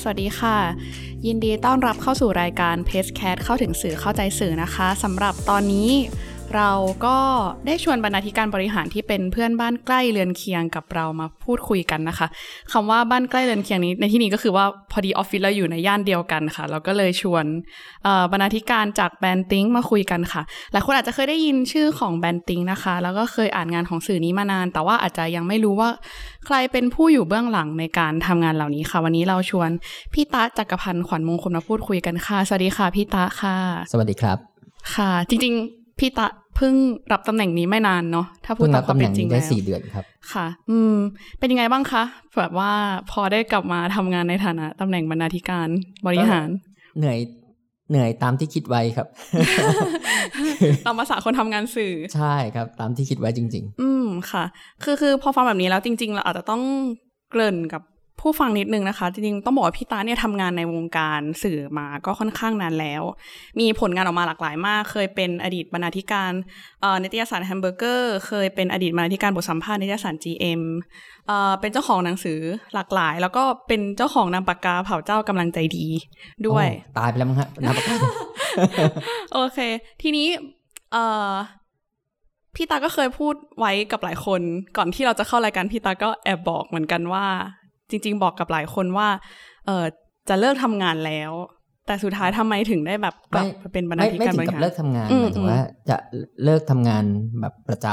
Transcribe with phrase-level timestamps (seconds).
[0.00, 0.56] สวัสดีค่ะ
[1.26, 5.90] ยินดีต้อนรับเข้าสู่รายการ p a c e c a t เข้าถึงสื่อเข้าใจสื่อนะคะสำหรับตอนนี้
[6.56, 6.72] เรา
[7.06, 7.18] ก็
[7.66, 12.26] ได้ชวนบรรณาธิการบริหารที่เป็นเพื่อนบ้านใกล้เรือนเคียงกับเรามาพูดคุยกันนะคะ
[12.72, 17.44] คำว่าบ้านใกล้เรือนเคียงนี้ในที่นี้ก็คือว่าพอดีออฟฟิศเราอยู่ในย่านเดียวกันค่ะ เราก็เลยชวน
[18.32, 20.42] บรรณาธิการจากแบนติงมาคุยกันค่ะ
[20.72, 25.90] หลายคนอาจจะเคยได้ยินชื่อของแบนติงนะคะ แล้วก็เคยอ่านงานของสื่อนี้มานาน แต่ว่าอาจจะยังไม่รู้ว่า
[26.46, 29.70] ใครเป็นผู้อยู่เบื้องหลังในการทำงานเหล่านี้ค่ะ วันนี้เราชวน
[30.12, 33.56] พี่ตาจักรพันธ์ขวัญมงคลมาพูดคุยกันค่ะสวัสดีค่ะพี่ตาค่ะ
[33.92, 34.38] สวัสดีครับ
[34.94, 36.74] ค่ะ จริงๆ พี่ตาเพิ่ง
[37.12, 40.94] รับตำแหน่งนี้ไม่นานเนาะถ้าพูดตามความเป็นจริงได้สี่เดือนครับ ค่ะ อืม
[41.38, 42.02] เป็นยังไงบ้างคะ
[42.38, 42.72] แบบว่า
[43.10, 45.68] พอได้กลับมาทำงานในฐานะตำแหน่งบรรณาธิการ
[46.06, 46.48] บริหาร
[46.98, 47.18] เหนื่อย
[47.90, 49.06] เหนื่อยตามที่คิดไว้ครับ
[50.86, 54.44] ตามภาษาคนทำงานสื่อ ใช่ครับ ตามที่คิดไว้จริง ๆ อืมค่ะ
[54.82, 56.62] คือคือพอฟังแบบนี้แล้วจริง ๆ เราอาจจะต้อง
[57.30, 57.82] เกริ่นกับ
[58.26, 63.02] ผู้ฟังนิดนึงนะคะ จริงๆ ต้องบอกว่าพี่ตาเนี่ยทำงานในวงการสื่อมาก็ค่อนข้างนานแล้ว
[63.60, 66.32] มีผลงานออกมาหลากหลายมาก เคยเป็นอดีตบรรณาธิการ
[67.02, 70.62] นิตยสารแฮมเบอร์เกอร์ เคยเป็นอดีตบรรณาธิการบทสัมภาษณ์นิตยสาร GM
[71.60, 72.40] เป็นเจ้าของหนังสือ
[72.74, 75.86] หลากหลาย แล้วก็เป็นเจ้าของนามปากกาเผ่าจ้ากำลังใจดี
[76.46, 76.66] ด้วย
[76.98, 77.94] ตายไปแล้วมั้งฮะนามปากกา
[79.32, 79.58] โอเค
[80.02, 80.28] ทีนี้
[82.54, 84.40] พี่ตาก็เคยพูดไว้กับหลายคน
[84.76, 87.26] ก่อนที่เราจะเข้ารายการพี่ตาก็แอบบอกเหมือนกันว่า
[87.90, 89.08] จริง ๆ บอกกับหลายคนว่า
[89.66, 89.84] เออ
[90.28, 91.32] จะเลิกทำงานแล้ว
[91.86, 95.96] แต่สุดท้ายทำไมถึงได้แบบกลับเป็นบรรณาธิการบริหารไม่ถึงกับเลิกทำงานหมายถึงว่าจะ
[96.44, 97.04] เลิกทำงาน
[97.40, 97.86] แบบประจ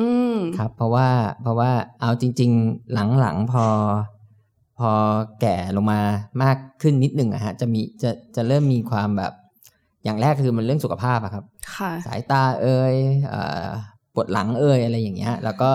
[0.00, 1.08] ำครับ เพราะว่า
[1.42, 3.64] เพราะว่าเอาจริง ๆ หลังๆพอ
[4.78, 4.90] พอ
[5.40, 6.00] แก่ลงมา
[6.42, 9.32] มากขึ้นนิดหนึ่งอะฮะจะมีจะจะเริ่มมีความแบบ
[10.04, 11.44] อย่างแรกคือมันเรื่องสุขภาพอะครับ
[12.06, 12.94] สายตาเอ่ย
[14.14, 15.70] ปวดหลังเอ่ยอะไรอย่างเงี้ย แล้วก็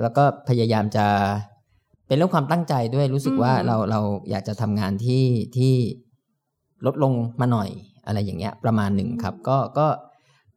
[0.00, 1.06] แล้วก็พยายามจะ
[2.10, 4.00] เป็นเรื่องความตั้งใจด้วยรู้สึกว่าเราเรา
[4.30, 5.24] อยากจะทำงานที่
[5.56, 5.74] ที่
[6.86, 7.68] ลดลงมาหน่อย
[8.06, 9.86] อะไรอย่างเงี้ย ประมาณหนึ่งครับ ก็ก็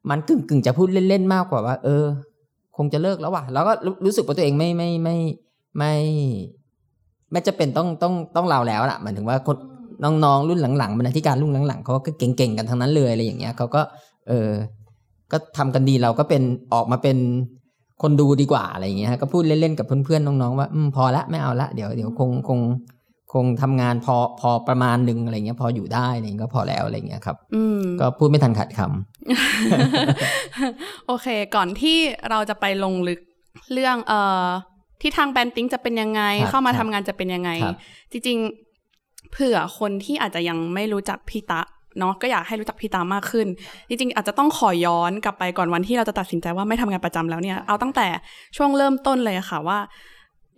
[0.10, 2.06] มันกึ่งกึ่งจะพูดเล่นๆมากกว่าว่า เออ
[2.78, 3.74] คงจะเลิกแล้วว่ะแล้วก็
[4.06, 5.18] รู้สึกว่าตัวเองไม่ไม่ไม่
[5.78, 5.94] ไม่
[7.32, 9.58] ไม่จะเป็นต้องต้องต้องเราแล้วล่ะหมายถึงว่าคน
[10.04, 13.82] น้องๆรุ่นหลังๆบรรณาธิการรุ่นหลังๆเขาก็เก่งๆกันทั้งนั้นเลยอะไรอย่างเงี้ยเขาก็
[14.28, 14.50] เออ
[15.32, 16.44] ก็ทำกันดีเราก็เป็น
[16.74, 17.18] ออกมาเป็น
[18.04, 22.60] คนดูดีกว่าอะไรอย่างเงี้ยก็พูดเล่นๆกับเพื่อนๆน้องๆว่าอืมพอละไม่เอาละเดี๋ยวเดี๋ยวคงคง
[23.34, 27.38] คงทำงานพอพอประมาณหนึ่งอะไรเงี้ย พออยู่ได้อะไรเงี้ยก็พอแล้วอะไรเงี้ยครับ
[28.00, 31.98] ก็พูดไม่ทันขัดคำโอเค ก่อนที่
[32.30, 33.20] เราจะไปลงลึก
[33.74, 34.46] เรื่องเอ่อ
[35.02, 37.52] ที่ทางแบนติ้งจะเป็นยังไง เข้ามาทำงานจะเป็นยังไง
[38.12, 38.38] จริง
[38.86, 41.62] ๆ เผื่อคนที่อาจจะยังไม่รู้จักพี่ตะ
[42.00, 43.48] เนาะก็อยากให้รู้จักพี่ตามากขึ้น
[43.88, 48.08] จริงๆ อาจจะต้องขอย้อนกลับไปก่อนวันที่เราจะตัดสินใจว่าไม่ทำงานประจำแล้วเนี่ยเอาตั้งแต่
[48.58, 49.80] ช่วงเริ่มต้นเลยค่ะว่า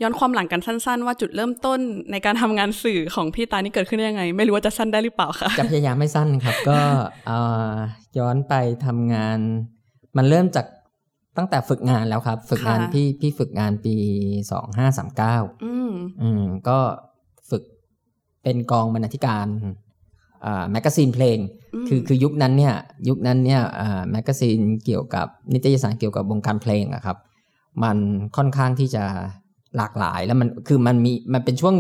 [0.02, 1.80] ย้อนความหลังกันสั้น ๆ ว่าจุดเริ่มต้น
[2.12, 6.80] ในการทำงานสื่อของพี่ตานี่เกิดขึ้นได้ยังไง ไม่รู้ว่าจะสั้นได้หรือเปล่าค่ะจะพยายามไม่สั้นครับ ก็
[8.18, 8.54] ย้อนไป
[8.86, 9.40] ทำงาน
[10.18, 10.66] มันเริ่มจาก
[11.38, 13.96] ตั้งแต่ฝึกงานแล้วครับ ฝึกงานพี่พี่ฝึกงานปี
[14.52, 16.80] สองห้าสามเก้าอืมก็
[17.50, 17.64] ฝึก
[18.44, 19.48] เป็นกองบรรณาธิการ
[20.72, 21.38] แมกกาซีนเพลง
[21.88, 22.74] คือคือยุคนั้นเนี่ย
[23.10, 23.62] ยุคนั้นเนี่ย
[24.12, 27.18] แมกกาซีนเกี่ยวกับนิตยสารเกี่ยวกับวงการเพลงอะครับ
[27.84, 27.98] มัน
[28.38, 29.04] ค่อนข้างที่จะ
[29.78, 31.76] หลากหลายแล้วมันคือมันมีมันเป็นช่วง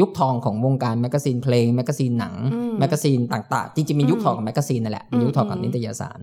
[0.00, 2.34] ยุคทองของวงการแมกกาซีนเพลงแมกกาซีนหนัง
[2.78, 6.18] แมกกาซีนต่างๆจริงๆมียุคทองของแมกกาซีนนั่นแหละมียุคทองของนิตยสาร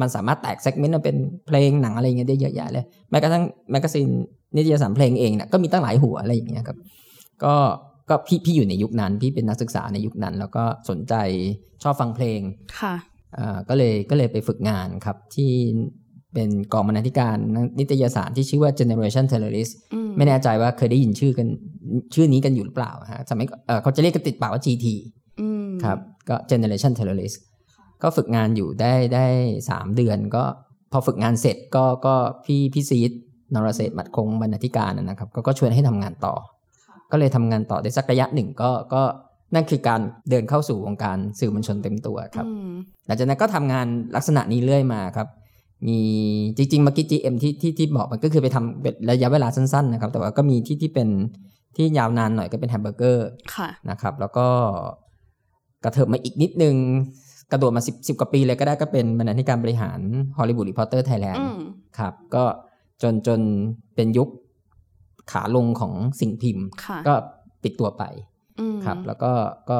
[0.00, 1.16] มันสามารถแตก segment มาเป็น
[1.46, 4.08] เพลงหนังอะไรเงี้ยได้เยอะแยะเลยแม้กระทั่งแมกกาซีน
[4.56, 6.78] นิตยสารเพลงเองเนี่ยก็มีตั้งหลายหัวอะไรอย่างเงี้ยครับ
[7.44, 7.54] ก็
[8.10, 11.14] ก็พี่พี่อยู่ในยุคนั้น พี่เป็นนักศึกษาในยุคนั้น แล้วก็สนใจ
[11.82, 12.40] ชอบฟังเพลง
[12.80, 12.94] ค่ะ
[13.38, 15.50] อ่าก็เลยก็เลยไปฝึกงานครับที่
[16.34, 17.36] เป็นกองบรรณาธิการ
[17.78, 19.72] นิตยสารที่ชื่อว่า Generation Terrorist
[20.16, 21.48] ไม่แน่ใจว่าเคยได้ยินชื่อกัน
[22.14, 23.46] ชื่อนี้กันอยู่หรือเปล่าฮะสมัย
[23.82, 24.86] เขาจะเรียกกันติดปากว่า GT
[25.84, 27.36] ครับก็ Generation Terrorist
[28.02, 29.26] ก็ฝึกงานอยู่ได้ได้
[29.70, 30.44] สามเดือน ก็
[30.92, 32.14] พอฝึกงานเสร็จก็ก็
[32.44, 33.10] พี่พี่ซีด
[33.54, 36.34] นรเศษมัดคงบรรณาธิการนะครับ ก็ก็ชวนให้ทำงานต่อ
[37.12, 39.02] ก็เลยทำงานต่อได้สักระยะหนึ่งก็ก็
[39.54, 40.00] นั่นคือการ
[40.30, 42.46] เดินเข้าสู่วงการสื่อมวลชนเต็มตัวครับ
[43.06, 45.28] หลังจากนั้นก็ทำงานลักษณะนี้เรื่อยมาครับ
[45.86, 45.98] มี
[46.56, 51.08] จริงๆเมื่อกี้ GM ที่ที่ที่บอกมันก็คือไปทำเป็นระยะเวลาสั้นๆนะครับ แต่ว่าก็มีที่ที่เป็น
[51.76, 53.28] ที่ยาวนานหน่อยก็เป็นแฮมเบอร์เกอร์
[53.90, 54.46] นะครับ แล้วก็
[55.84, 56.76] กระเถิบมาอีกนิดนึง
[57.52, 60.00] กระโดดมาสิบสิบกว่าปีเลยก็ได้ก็เป็นบรรณาธิการบริหาร
[60.38, 61.48] Hollywood Reporter Thailand
[61.98, 62.44] ครับ ก็
[63.02, 63.40] จนจน
[63.94, 64.28] เป็นยุค
[65.32, 66.66] ขาลงของสิ่งพิมพ์
[67.06, 67.14] ก็
[67.62, 68.02] ปิดตัวไป
[68.86, 69.32] ครับ แล้วก็
[69.70, 69.78] ก็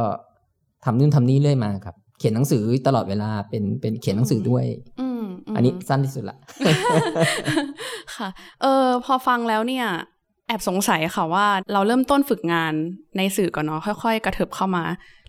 [0.85, 4.65] ทำนู่นทำนี่เรื่อยมาครับ เขียนหนังสือตลอดเวลาเป็นเป็นเขียนหนังสือด้วย
[5.57, 6.39] อันนี้สั้นที่สุดละ
[8.17, 8.29] ค่ะ
[8.63, 9.87] เออพอฟังแล้วเนี่ย
[10.49, 12.73] แอบสงสัยค่ะว่าเราเริ่มต้นฝึกงาน
[13.17, 14.85] ในสื่อก่อนเนาะค่อย ๆ กระเถิบเข้ามา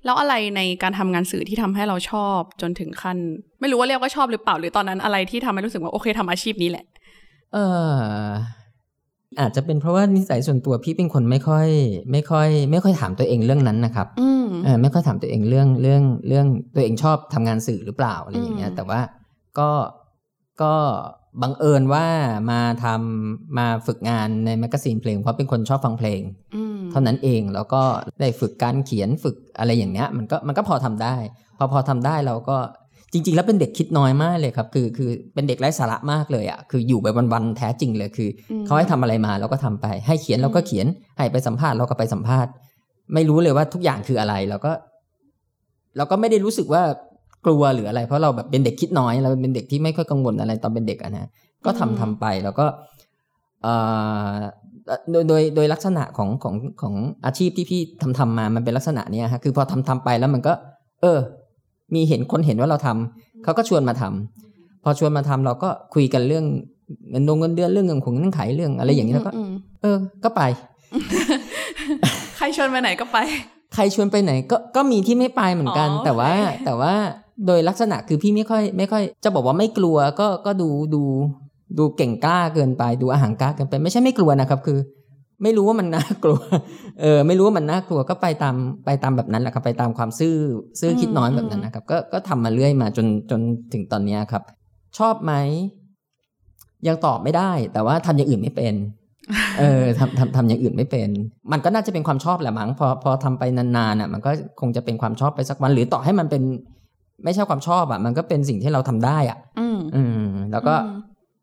[0.05, 3.17] แล้วอะไรในการทำงานสื่อที่ทำให้เราชอบจนถึงขั้น
[3.59, 6.85] ไม่รู้ว่าเรียกว่าชอบหรือเปล่าหรือตอนนั้นอะไรที่ทำให้รู้สึกว่าโอเคทำอาชีพนี้แหละ
[7.53, 7.89] เออ
[9.39, 11.67] อาจจะเป็นเพราะว่านิสัยส่วนตัวพี่เป็นคนไม่ค่อย
[12.11, 14.07] ไม่ค่อย ไม่ค่อยถามตัวเองเรื่องนั้นนะครับ
[14.63, 18.99] เออไม่ค่อยถามตัวเองเรื่องเรื่องเรื่องตัวเองชอบทำงานสื่อหรือเปล่าอะไรอย่างเงี้ย แต่ว่า
[19.59, 19.71] ก็
[20.61, 20.73] ก็
[21.41, 22.05] บังเอิญว่า
[22.51, 26.21] มาทำมาฝึกงานในแมกกาซีนเพลงเพราะเป็นคนชอบฟังเพลง
[26.91, 27.83] เท่านั้นเองแล้วก็
[28.19, 31.15] ได้ฝึกการเขียนฝึกอะไรอย่างเงี้ย มันก็มันก็พอทำได้
[31.57, 32.57] พอพอทำได้เราก็
[33.13, 38.29] จริง ๆ แล้วเป็นเด็กคิดน้อยมากเลยครับ คือคือเป็นเด็กไร้สาระมากเลยอะคืออยู่ไปวันๆแท้จริงเลยคือ
[38.65, 42.51] เขาให้ทำอะไรมาเราก็ทำไป ให้เขียนเราก็เขียนให้ไปสัมภาษณ์เราก็ไปสัมภาษณ์
[43.13, 44.71] ไม่รู้เลยว่าทุกอย่างคืออะไรเราก็
[45.97, 46.83] เราก็ไม่ได้รู้สึกว่า
[47.45, 51.27] กลัวหรืออะไร เพราะเราแบบเป็นเด็กคิดน้อยเราเป็นเด็กที่ไม่ค่อยกังวลอะไรตอนเป็นเด็กอะนะ
[51.65, 52.65] ก็ทำทำไปแล้วก็
[55.11, 56.95] โดยโดยโดยลักษณะของของของ
[57.25, 60.53] อาชีพที่พี่ทำทำมามันเป็นลักษณะเนี้ยฮะคือพอทำทำไปแล้วมันก็
[61.01, 61.19] เออ
[61.93, 66.45] มีเห็นคนเห็นว่าเราทำเขาก็ชวนมาทำพอชวนมาทำเราก็คุยกันเรื่อง
[67.11, 69.31] เงินดงเงินเดือนเรื่องเงินของเงื่อนไขเรื่องอะไรอย่างนี้แล้วก็
[69.81, 70.41] เออ ก็ไป
[72.37, 73.17] ใครชวนไปไหนก็ไป
[73.73, 76.31] ใครชวนไปไหนก็ก็มีที่ไม่ไปเหมือนกัน แต่ว่า
[76.65, 76.93] แต่ว่า
[77.47, 81.03] โดยลักษณะคือพี่ไม่ค่อย ไม่ค่อย จะบอกว่าไม่กลัวก็ก็ดูดู
[81.77, 84.79] ดูเก่งกล้าเกินไป ดูอาหารกล้าเกินไป ไม่ใช่ไม่กลัวนะครับ คือ
[85.43, 86.39] ไม่รู้ว่ามันน่ากลัว
[87.01, 88.55] เออ ไม่รู้ว่ามันน่ากลัวก็ไปตาม
[88.85, 90.35] ไปตามแบบนั้นแหละครับ ไปตามความซื่อ
[90.79, 93.41] ซื่อคิดน้อยแบบนั้นนะครับ ก็ก็ทำมาเรื่อยมาจนจน
[93.73, 94.43] ถึงตอนนี้ครับ
[94.97, 95.33] ชอบไหม
[96.87, 98.73] ยังตอบไม่ได้ แต่ว่าทำอย่างอื่นไม่เป็น
[99.59, 101.09] เออทำทำทำอย่างอื่นไม่เป็น
[101.51, 106.43] มันก็น่าจะเป็นความชอบแหละมั้งพอพอทำไปนานๆอะ มันก็คงจะเป็นความชอบไปสักวัน หรือต่อให้มันเป็น
[107.23, 109.77] ไม่ใช่ความชอบอะ มันก็เป็นสิ่งที่เราทำได้อะ อืม
[110.51, 110.75] แล้วก็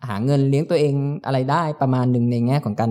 [0.08, 0.94] หาเงินเลี้ยงตัวเอง
[1.26, 2.90] อะไรได้ประมาณหนึ่งในแง่ของการ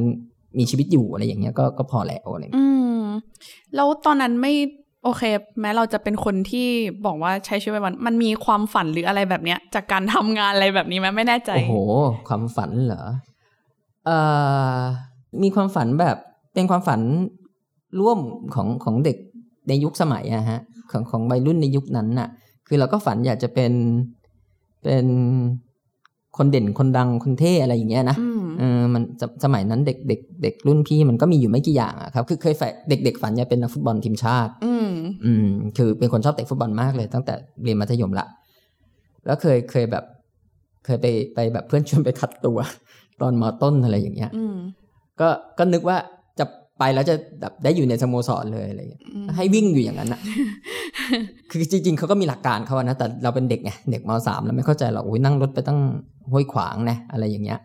[0.58, 2.68] มีชีวิตอยู่อะไรอย่างเงี้ยก็ก็พอแล้วอะไรอื
[2.98, 3.02] ม
[3.76, 4.54] แล้วตอนนั้นไม่
[5.04, 5.24] โอเค
[5.62, 6.68] แม้เราจะเป็นคนที่
[7.06, 11.74] บอกว่าใช้ชีวิตวันมันมีความฝันหรืออะไรแบบเนี้ย จากการทำงานอะไรแบบนี้ไหมไม่แน่ใจ โอ้โห
[12.28, 13.04] ความฝันเหรอ
[14.06, 14.18] เอ่
[14.78, 14.80] อ
[15.44, 16.18] มีความฝันแบบ
[16.54, 17.02] เป็นความฝัน
[18.00, 18.20] ร่วม
[18.56, 19.18] ของของเด็ก
[19.68, 20.60] ในยุคสมัยอะฮะ
[20.92, 22.30] ของของวัยรุ่นในยุคนั้นน่ะ
[22.68, 23.74] คือเราก็ฝันอยากจะเป็น
[24.84, 25.06] เป็น
[26.38, 28.18] คนเด่นคนดังคนเท่อะไรอย่างเงี้ยนะ
[29.18, 34.90] เออมันสมัยนั้นเด็กเด็กเด็กรุ่นพี่มันก็มีอยู่ไม่กี่อย่างอะครับ คือเคยฝันเด็กเด็กฝันอยากเป็นนักฟุตบอลทีมชาติ อืม
[35.26, 35.48] อืม
[35.78, 38.26] คือเป็นคนชอบเตะฟุตบอลมากเลย ตั้งแต่เรียนมัธยมละ
[39.26, 40.04] แล้วเคยเคยแบบ
[40.86, 41.06] เคยไป
[41.36, 42.58] ไปแบบเพื่อนชวนไปคัดตัว
[43.22, 44.32] ตอนมอต้นอะไรอย่างเงี้ย
[45.20, 45.98] ก็ก็นึกว่า
[46.80, 48.82] ไปแล้วจะแบบได้อยู่ในสโมสรเลยอะไร
[49.38, 50.22] ให้วิ่งอยู่อย่างนั้นอะ
[51.50, 55.80] คือจริงๆเขาก็มีหลักการเขานะ แต่เราเป็นเด็กไงเด็กมสามเราไม่เข้าใจหรอกโอ้ยนั่งรถไปตั้ง
[56.32, 57.60] ห้วยขวางนะอะไรอย่างเงี้ย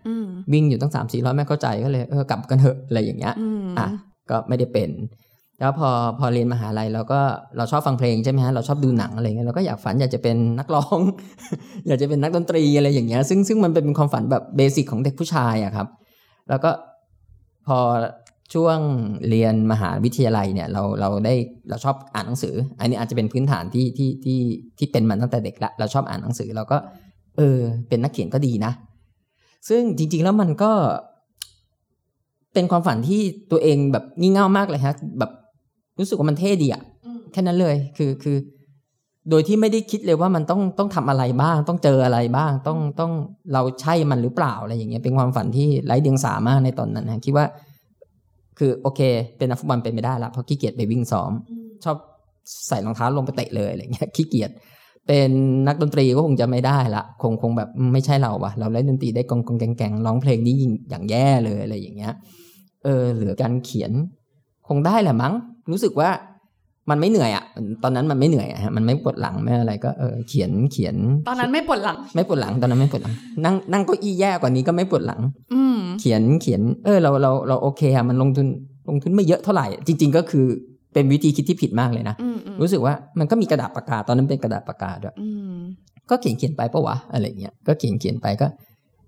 [0.53, 3.35] วิ่งอยู่ตั้งสามสี่ร้อยไม่เข้าใจก็เลยเออกลับกันเถอะอะไรอย่างเงี้ย
[3.79, 3.87] อะ
[4.31, 4.91] ก็ไม่ได้เป็น
[5.61, 7.21] แล้วพอพอเรียนมหาลัยเราก็
[7.57, 10.99] เราชอบฟังเพลงใช่ไหมฮะเราชอบดูหนังอะไรเงี้ยเราก็อยากฝันอยากจะเป็นนักร้อง
[11.87, 15.87] อยากจะเป็นนักดนตรีอะไรอย่างเงี้ยซึ่งซึ่งมันเป็นความฝันแบบเบสิกของเด็กผู้ชายอะครับ
[16.49, 16.71] แล้วก็
[17.67, 17.79] พอ
[18.55, 18.79] ช่วง
[19.29, 21.35] เรียนมหาวิทยาลัยเนี่ยเราเราได้
[21.69, 24.39] เราชอบอ่านหนังสือ อันนี้อาจจะเป็นพื้นฐานที่ที่ที่
[24.79, 26.77] ที่เป็นมาตั้งแต่เด็กละเราชอบอ่านหนังสือเราก็
[27.37, 28.73] เออ เป็นนักเขียนก็ดีนะ
[29.69, 30.73] ซึ่งจริง ๆ แล้วมันก็
[32.55, 35.31] เป็นความฝันที่ตัวเองแบบงี่เง่ามากเลยฮะ แบบ
[35.99, 36.83] รู้สึกว่ามันเท่ดีอะ
[37.33, 38.37] แค่นั้นเลยคือคือ
[39.31, 43.13] โดยที่ไม่ได้คิดเลยว่ามันต้องต้องทำอะไรบ้าง ต้องเจออะไรบ้าง ต้องต้อง
[43.53, 47.47] เราใช่มันหรือเปล่าอะไรอย่างเงี้ยเป็นความฝันที่ไร้เดียงสามากในตอนนั้นนะคิดว่า
[48.59, 49.01] คือโอเค
[49.39, 51.33] เป็นนักฟุตบอลเป็นไม่ได้ละเพราะขี้เกียจไปวิ่งซ้อม
[51.85, 51.97] ชอบ
[52.69, 54.51] ใส่รองเท้าลงไปเตะเลยอะไรเงี้ยขี้เกียจ
[55.07, 55.31] เป็น
[55.69, 62.15] นักดนตรีก็คงจะไม่ได้ละคงคงแบบไม่ใช่เราวะเราเล่นดนตรีได้กองกองแกงแกงร้องเพลงนี้ยิงอย่างแย่เลยอะไรอย่างเงี้ย
[62.85, 63.93] เออเหลือการเขียน
[64.69, 65.35] คงได้แหละมั้ง
[65.71, 66.11] รู้สึกว่า
[66.91, 67.45] มันไม่เหนื่อยอะ
[67.83, 70.97] ตอนนั้นมันไม่เหนื่อยอะมันไม่ปวดหลังไม่อะไรก็เออเขียนเขียน
[71.29, 75.21] ตอนนั้นไม่ปวดหลัง ไม่ปวดหลังตอนนั้นไม่ปวดหลัง นั่งนั่งก็อี้แย่กว่านี้ก็ไม่ปวดหลัง
[75.53, 75.61] อื
[76.01, 78.47] เขียนเขียน เออเราเราเราโอเคอะมันลงทุน
[78.89, 80.47] ลงทุนไม่เยอะเท่าไหร่ จริง ๆ ก็คือ
[80.93, 82.15] เป็นวิธีคิดที่ผิดมากเลยนะ
[82.61, 85.15] รู้สึกว่ามันก็มีกระดาษปากกาตอนนั้นเป็นกระดาษปากกาด้วย
[86.11, 88.47] ก็เขียนเขียนไปปะวะอะไรเงี้ยก็เขียนเขียนไปก็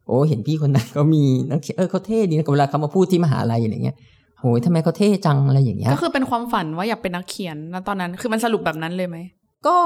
[0.07, 3.97] โอ้เห็นพี่คนนั้นก็มีนักเขียนเออเขาเท่ดีนะเวลาเขามาพูดที่มหาลัยอะไรเงี้ย
[4.42, 9.18] โอ้ยทำไมเขาเท่จังอะไรอย่างเงี้ย ก็คือเป็นความฝันว่าอยากเป็นนักเขียนแล้วตอนนั้น คือมันสรุปแบบนั้นเลยไหม
[9.66, 9.76] ก็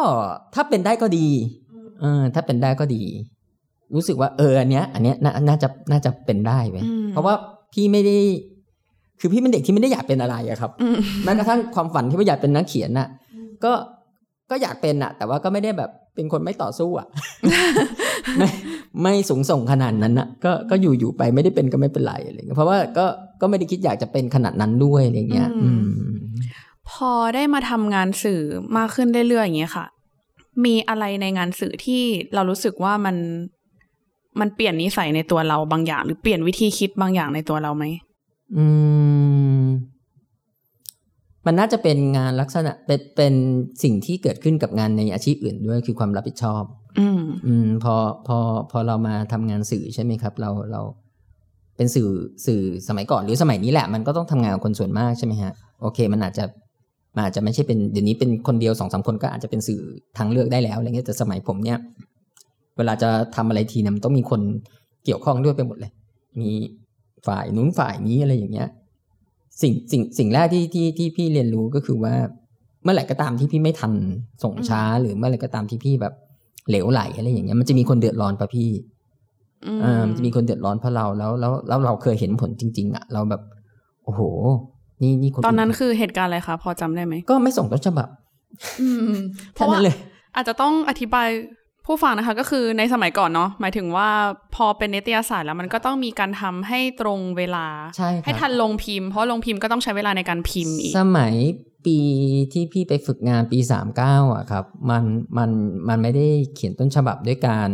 [0.54, 1.28] ถ้าเป็นได้ก็ดี
[2.00, 3.02] เออถ้าเป็นได้ก็ดี
[3.94, 5.16] รู้สึกว่าเอออันเนี้ย อันเนี้ย
[5.48, 6.78] น่าจะน่าจะเป็นได้ไหม
[7.10, 7.34] เพราะว่า
[7.72, 8.16] พี่ไม่ได้
[9.20, 10.70] คือพี่เป็นเด็กที่ไม่ได้อยากเป็นอะไรอะครับ
[11.24, 13.08] แม้กระทั่งความฝันที่ว่าอยากเป็นนักเขียนน่ะ
[13.64, 13.72] ก็
[14.50, 17.06] ก็อยากเป็นอะแต่ว่าก็ไม่ได้แบบเป็นคนไม่ต่อสู้อะ
[18.38, 18.48] ไม่
[19.02, 23.06] ไม่สูงส่งขนาดนั้นนะก็ก็อยู่อยู่ไปไม่ได้เป็นก็ไม่เป็นไรอะไรเงี้ยเพราะว่าก็
[23.40, 25.50] ก็ไม่ได้คิดอยากจะเป็นขนาดนั้นด้วยอะไรเงี้ย
[26.90, 28.40] พอได้มาทำงานสื่อ
[28.76, 29.86] มากขึ้นเรื่อยๆอย่างเงี้ยค่ะ
[30.64, 32.02] มีอะไรในงานสื่อที่
[32.34, 33.16] เรารู้สึกว่ามัน
[34.40, 37.84] มันเปลี่ยนนิสัยในตัวเราบางอย่าง หรือเปลี่ยนวิธีคิดบางอย่างในตัวเราไหม
[38.56, 38.66] อื
[39.60, 39.62] ม
[41.46, 43.34] มันน่าจะเป็นงานลักษณะเป็นเป็น
[43.82, 46.64] สิ่งที่เกิดขึ้นกับงานในอาชีพอื่นด้วยคือความรับผิดชอบ
[46.98, 47.94] อืม อืม พอ
[48.26, 48.38] พอ
[48.70, 50.82] พอเรามาทำงานสื่อใช่ไหมครับ เราเรา
[51.76, 52.08] เป็นสื่อ
[52.46, 56.44] สื่อสมัยก่อนหรือสมัยนี้แหละ มันก็ต้องทำงานกับคนส่วนมากใช่ไหมฮะโอเค มันอาจจะ
[57.14, 59.80] มันอาจจะไม่ใช่เป็นเดี๋ยวนี้เป็นคนเดียวสองสามคนก็อาจจะเป็นสื่อ
[60.18, 61.78] ทางเลือกได้แล้วอะไรเงี้ยแต่สมัยผมเนี่ย
[62.76, 64.40] เวลาจะทำอะไรทีเนี่ยมันต้องมีคน
[65.04, 65.92] เกี่ยวข้องด้วยไปหมดเลย
[66.40, 66.50] มี
[67.26, 68.68] ฝ่ายนู้นฝ่ายนี้อะไรอย่างเงี้ย
[69.62, 72.14] สิ่งสิ่งสิ่งแรกที่ที่ที่พี่เรียนรู้ก็คือว่า
[72.82, 73.92] เมื่อไหร่ก็ตามที่พี่ไม่ทัน
[74.42, 76.14] ส่งช้า หรือเมื่อไหร่ก็ตามที่พี่แบบ
[76.68, 78.70] เหลวไหลอะไรอย่างเงี้ยมันจะมีคนเดือดร้อนปะพี่
[79.84, 83.42] อ่ามันจะมีคนเดือดร้อนเพราะเราแล้วแล้วแล้วเราเคยเห็นผลจริง ๆ อะ เราแบบ
[84.04, 84.20] โอ้โห
[85.02, 88.08] นี่นี่คนตอนนั้นคือเหตุการณ์อะไรคะพอจำได้ไหมก็ไม่ส่งต้นฉบับ
[89.54, 89.78] เพราะว่า
[90.36, 91.28] อาจจะต้องอธิบาย
[91.86, 94.08] ผู้ฟังนะคะก็คือในสมัยก่อนเนาะหมายถึงว่า
[94.54, 101.34] พอเป็นนิตยสารแล้วมันก็ต้องมีการทำให้ตรงเวลาใช่ให้ทันลงพิมพ์เพราะลงพิมพ์ก็ต้องใช้เวลาในการพิมพ์อีก สมัย
[101.86, 101.98] ปี
[102.52, 105.04] ที่พี่ไปฝึกงานปีสามเก้าอะครับ มัน
[105.38, 105.50] มัน
[105.88, 107.70] มันไม่ได้เขียนต้นฉบับด้วยการ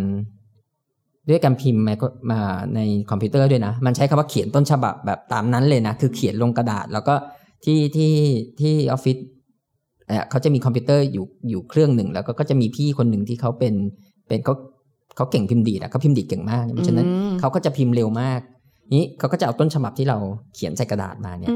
[1.29, 1.83] ด้วยการพิมพ์
[2.31, 2.41] มา
[2.75, 7.15] ในคอมพิวเตอร์ด้วยนะ มันใช้คำว่าเขียนต้นฉบับแบบตามนั้นเลยนะ คือเขียนลงกระดาษ แล้วก็
[7.65, 8.13] ที่ที่
[8.61, 9.17] ที่ออฟฟิศ
[10.31, 13.75] เขาจะมีคอมพิวเตอร์อยู่อยู่เครื่องหนึ่ง แล้วก็ก็จะมีพี่คนหนึ่งที่เขาเป็น
[14.29, 14.55] เป็นเขา
[15.17, 17.07] เขาเก่งพิมพ์ดีดอะเขาพิมพ์ดีดเก่งมากเพราะฉะนั้น
[17.41, 18.41] เขาก็จะพิมพ์เร็วมาก
[18.97, 20.19] นี้เขาก็จะเอาต้นฉบับที่เรา
[20.55, 21.51] เขียนใส่กระดาษมาเนี่ย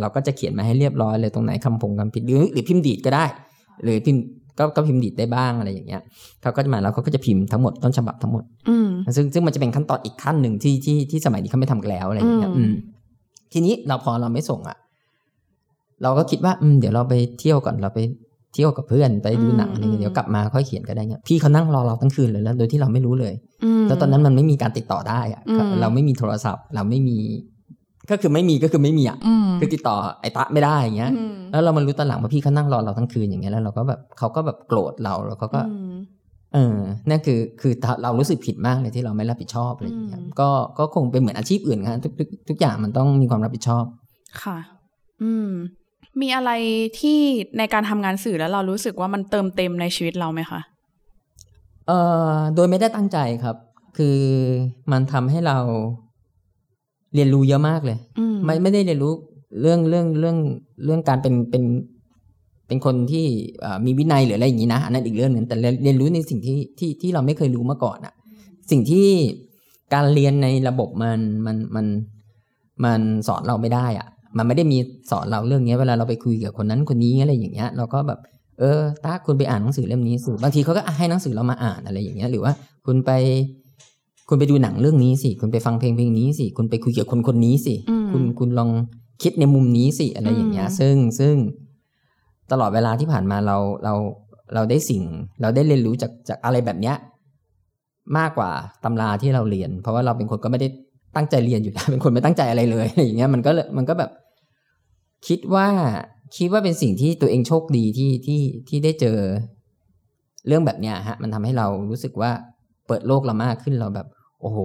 [0.00, 3.24] เราก็จะเขียนมาให้เรียบร้อยเลยตรงไหนคำพงคำผิดหรือหรือพิมพ์ดีดก็ได้
[3.82, 4.22] หรือพิมพ์
[4.58, 6.02] ก็ก็พิมพ์ดีดได้บ้างอะไรอย่างเงี้ย
[6.42, 8.44] เขาก็จะมาแล้วเขาก็จะพิมพ์ทั้งหมดต้นฉบับทั้งหมด
[9.16, 12.52] ซึ่งซึ่งมันจะเป็นขั้นตอนอีกขั้นหนึ่งที่ที่ที่สมัยนี้เขาไม่ทำกันแล้วอะไรอย่างเงี้ย
[13.52, 14.76] ทีนี้เราพอเราไม่ส่งอะ
[16.02, 18.00] เราก็คิดว่าอืมเดี๋ยวเราไปเที่ยวก่อนเราไป
[18.54, 23.34] เที่ยวกับเพื่อนไปดูหนังอะไรเงี้ยเดี๋ยวกลับมาค่อยเขียนก็ได้เงี้ยพี่เขานั่งรอเราทั้งคืนเลยแล้ว โดยที่เราไม่รู้เลย
[23.88, 25.42] แล้วตอนนั้นมันไม่มีการติดต่อได้อะ
[25.80, 27.18] เราไม่มีโทรศัพท์ เราไม่มี
[28.10, 29.18] ก็คือไม่มีก็คือไม่มีอะ
[29.58, 31.10] คือติดต่อไอ้ตะไม่ได้อย่างเงี้ย
[31.52, 35.60] แล้วเรามารู้ตอนหลังว่าพี่เขานั่งรอเราทั้งคืนอย่างเงี้ยแล้วเราก็แบบเขาก็แบบโกรธเราแล้วเขาก็
[36.54, 37.72] เออนั่นคือคือ
[38.02, 42.12] เรารู้สึกผิดมากเลยที่เราไม่รับผิดชอบอะไรอย่างเงี้ยก็ก็คงเป็นเหมือนอาชีพอื่นครับทุก
[42.48, 43.84] ทุกอย่างมันต้องมีความรับผิดชอบ
[44.42, 44.58] ค่ะ
[45.22, 45.50] อืม
[46.20, 46.50] มีอะไร
[47.00, 47.20] ที่
[47.58, 50.60] ในการทำงานสื่อแล้วเรารู้สึกว่ามันเติมเต็มในชีวิตเราไหมคะ
[51.86, 51.98] เอ่
[52.32, 53.56] อโดยไม่ได้ตั้งใจครับ
[53.96, 54.18] คือ
[54.92, 55.58] มันทำให้เรา
[57.14, 57.98] เรียนรู้เยอะมากเลย
[58.44, 59.12] ไม่ไม่ได้เรียนรู้
[59.60, 60.36] เรื่องเรื่องเรื่อง
[60.84, 61.62] เรื่องการเป็นเป็น
[62.68, 63.26] เป็นคนที่
[63.84, 68.14] มีวินัยหรืออะไรอย่างนี้นะอันนั้นอีกเรื่องหนึ่งแต่เรียนรู้ในสิ่งที่ที่ที่เราไม่เคยรู้มาก่อนอะ
[68.70, 69.06] สิ่งที่
[69.94, 71.86] การเรียนในระบบมันมันมัน
[72.84, 74.78] มันสอนเราไม่ได้อะมันไม่ได้มี
[75.10, 78.18] สอนเราเรื่องนี้เวลาเราไปคุยกับคนนั้นคนนี้อะไรอย่างเงี้ย เราก็แบบ
[78.60, 82.52] เออตาคุณไปอ่านหนังสือเล่มนี้สิบางทีเขาก็ให้หนังสือเรามาอ่านอะไรอย่างเงี้ย หรือว่า
[82.86, 83.10] คุณไป
[84.28, 87.74] คุณไปดูหนังเรื่องนี้สิคุณไปฟังเพลงเพลงนี้สิคุณไปคุยกับคนคนนี้สิ
[88.12, 88.70] คุณคุณลอง
[89.22, 91.34] คิดในมุมนี้สิอะไรอย่างเงี้ย ซึ่งซึ่ง
[92.52, 93.94] ตลอดเวลาที่ผ่านมาเราเรา
[94.54, 95.02] เราได้สิ่ง
[95.40, 96.96] เราได้เรียนรู้จากจากอะไรแบบเนี้ย
[98.18, 98.50] มากกว่า
[98.84, 100.68] ตำราที่เราเรียน เพราะว่าเราเป็นคนก็ไม่ได้
[101.16, 104.10] ตั้งใจเรียนอยู่แล้วเป็นคนไม่ตั้งใจอะไรเลยอะไรอย่างเงี้ยมันก็มันก็แบบ
[105.28, 105.68] คิดว่า
[106.36, 109.18] คิดว่าเป็นสิ่งที่ตัวเองโชคดีที่ที่ที่ได้เจอ
[110.46, 112.30] เรื่องแบบเนี้ยฮะ มันทำให้เรารู้สึกว่า
[112.86, 114.06] เปิดโลกเรามากขึ้นเราแบบ
[114.40, 114.58] โอ้โห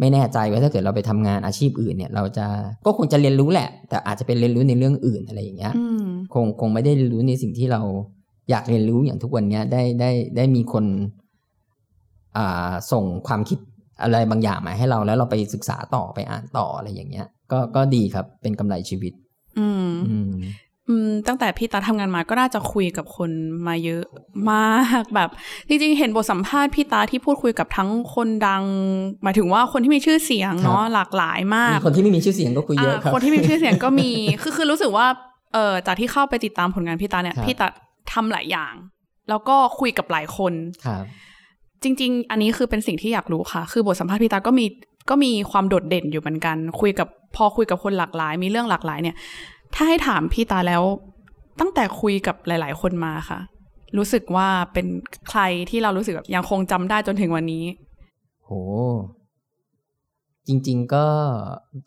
[0.00, 2.46] ไม่แน่ใจว่าถ้าเกิดเราไปทำงานอาชีพอื่นเนี่ย เราจะ
[2.86, 5.74] ก็คงจะเรียนรู้แหละ แต่อาจจะเป็นเรียนรู้ในเรื่องอื่นอะไรอย่างเงี้ย
[6.34, 7.80] คงคงไม่ได้เรียนรู้ในสิ่งที่เรา
[8.50, 10.84] อยากเรียนรู้อย่างทุกวันเนี้ยได้ได้ได้มีคน
[12.36, 13.58] อ่าส่งความคิด
[14.02, 19.12] อะไรบางอย่างมาให้เราแล้วเราไปศึกษาต่อไปอ่านต่ออะไรอย่างเงี้ย ก็ก็ดีครับเป็นกำไรชีวิต
[19.58, 20.32] อืมอืม
[21.28, 23.30] ตั้งแต่พี่ตาทำงานมาก็น่าจะคุยกับคน
[23.66, 24.04] มาเยอะ
[24.50, 25.30] มากแบบ
[25.68, 28.64] จริงๆ เห็นบทสัมภาษณ์พี่ตาที่พูดคุยกับทั้งคนดัง
[29.22, 34.10] หมายถึงว่าคนที่มีชื่อเสียงเนาะหลากหลายมาก คนที่ไม่มีชื่อเสียงก็คุยเยอะครับคนที่มีชื่อเสียงก็มี
[34.42, 35.06] คือคือรู้สึกว่า
[35.54, 37.66] เออจากที่เข้าไปติดตามผลงานพี่ตาเนี่ยพี่ตา
[38.12, 38.74] ทำหลายอย่าง
[39.28, 40.52] แล้วก็คุยกับหลายคน
[40.86, 41.04] ครับ
[41.82, 44.66] จริง ๆ อันนี้คือเป็นสิ่งที่อยากรู้ค่ะ คือบทสัมภาษณ์พี่ตาก็มี
[45.10, 49.16] ก็มีความโดดเด่นอยู่เหมือนกัน คุยกับพอคุยกับคนหลากหลาย มีเรื่องหลากหลายเนี่ย
[49.74, 50.82] ถ้าให้ถามพี่ตาแล้ว
[51.60, 53.40] ตั้งแต่คุยกับหลาย ๆ คนมาค่ะ
[53.96, 54.86] รู้สึกว่าเป็น
[55.28, 55.40] ใคร
[55.70, 57.64] ที่เรารู้สึกแบบยังคงจำได้จนถึงวันนี้
[58.44, 58.50] โห
[60.48, 61.04] จริง ๆ ก็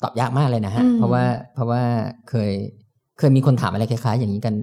[0.04, 1.82] ตอบยากมากเลยนะฮะ เพราะว่าเพราะว่า
[2.30, 2.52] เคย
[3.20, 4.56] เคยมีคนถามอะไรคล้าย ๆ อย่างนี้กัน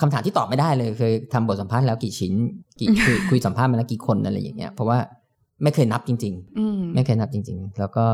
[0.00, 2.32] คำถามที่ตอบไม่ได้เลยเคยทำบทสัมภาษณ์แล้วกี่ชิ้น
[2.80, 4.98] กี่คุยคุยสัมภาษณ์มาแล้วกี่คนอะไรอย่างเงี้ยเพราะว่า
[5.62, 8.06] ไม่เคยนับจริง ๆ ไม่เคยนับจริง ๆ แล้วก็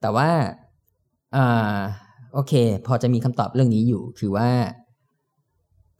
[0.00, 0.28] แต่ว่า
[1.36, 1.76] อ่า
[2.36, 2.54] โอเค
[2.86, 4.48] พอจะมีคำตอบเรื่องนี้อยู่ คือว่า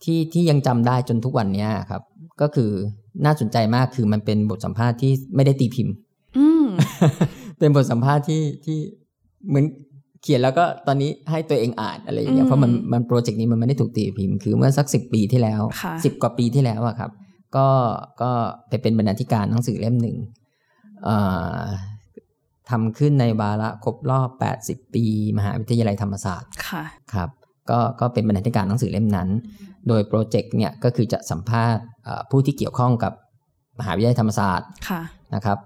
[0.02, 2.02] ที่ที่ยังจำได้จนทุกวันนี้ครับ
[2.40, 2.70] ก็คือ
[3.24, 5.94] น่าสนใจมากคือมันเป็นบทสัมภาษณ์ที่ไม่ได้ตีพิมพ์
[7.58, 8.78] เป็นบทสัมภาษณ์ที่ที่
[9.48, 9.64] เหมือน
[10.22, 15.62] เขียนแล้วก็ตอนนี้ให้ตัวเองอ่านอะไรอย่างเงี้ยเพราะมันมันโปรเจกต์นี้มันไม่ได้ถูกตีพิมพ์ คือเมื่อสักสิบปีที่แล้ว
[16.04, 17.10] สิบกว่าปีที่แล้วอะครับ
[17.56, 17.68] ก็
[18.22, 18.30] ก็
[18.68, 20.16] ไปเป็นบรรณาธิการหนังสือเล่มหนึ่ง
[22.70, 24.28] ทำขึ้นในวาระครบรอบ
[24.62, 25.04] 80 ปี
[25.38, 27.30] มหาวิทยาลัยธรรมศาสตร์ค่ะครับ
[27.70, 29.28] ก็ก็เป็นบรรณาธิการหนังสือเล่มนั้น
[29.88, 31.82] โดยโปรเจกต์เนี่ยก็คือจะสัมภาษณ์
[32.30, 33.12] ผู้ที่เกี่ยวข้องกับ
[33.78, 34.68] มหาวิทยาลัยธรรมศาสตร์
[35.34, 35.58] นะครับ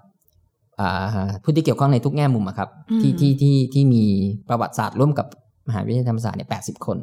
[1.42, 2.68] ผู้ที่เกี่ยวข้องในทุกแง่มุมครับ
[3.00, 4.04] ที่ที่ที่ที่มี
[4.48, 5.26] ประวัติศาสตร์ร่วมกับ
[5.70, 6.54] มหาวิทยาลัยธรรมศาสตร์เนี่ยแป
[6.86, 6.98] คน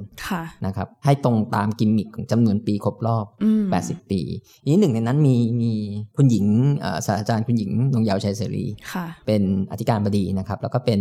[0.66, 3.26] นะครับให้ตรงตามกิมมิคของจำนวนปีครบรอบ
[4.04, 4.22] 80 ปี
[4.70, 5.72] นี้หนึ่งในนั้นมีมี
[6.18, 6.46] คุณหญิง
[7.06, 8.66] ศาสตราจารย์คุณหญิงนงยาวชัยเสรี
[9.26, 11.00] เป็นอธิการบดีนะครับ แล้วก็เป็น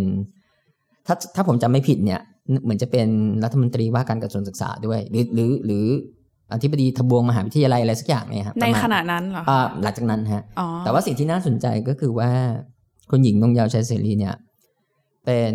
[1.06, 2.20] ถ้าถ้าผมจำไม่ผิดเนี่ย
[2.64, 3.08] เหมือนจะเป็น
[3.44, 5.84] รัฐมนตรีว่าการกระทรวงศึกษาด้วย หรือหรือหรือ
[6.52, 9.42] อธิบดีทบวงมหาวิทยาลัยอะไรสักอย่างเนี่ยครับในขณะนั้นเหรอ
[9.82, 10.42] หลังจากนั้นฮะ
[10.84, 12.30] แต่ว่าสิ่งที่น่าสนใจก็คือว่า
[13.10, 14.34] คุณหญิงนงยาวชัยเสรีเนี่ย
[15.26, 15.54] เป็น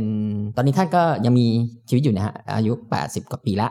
[0.55, 1.47] ตอนนี้ท่านก็ยังมี
[1.89, 3.69] ชีวิตอยู่นะฮะอายุแปดสิบกว่าปีละ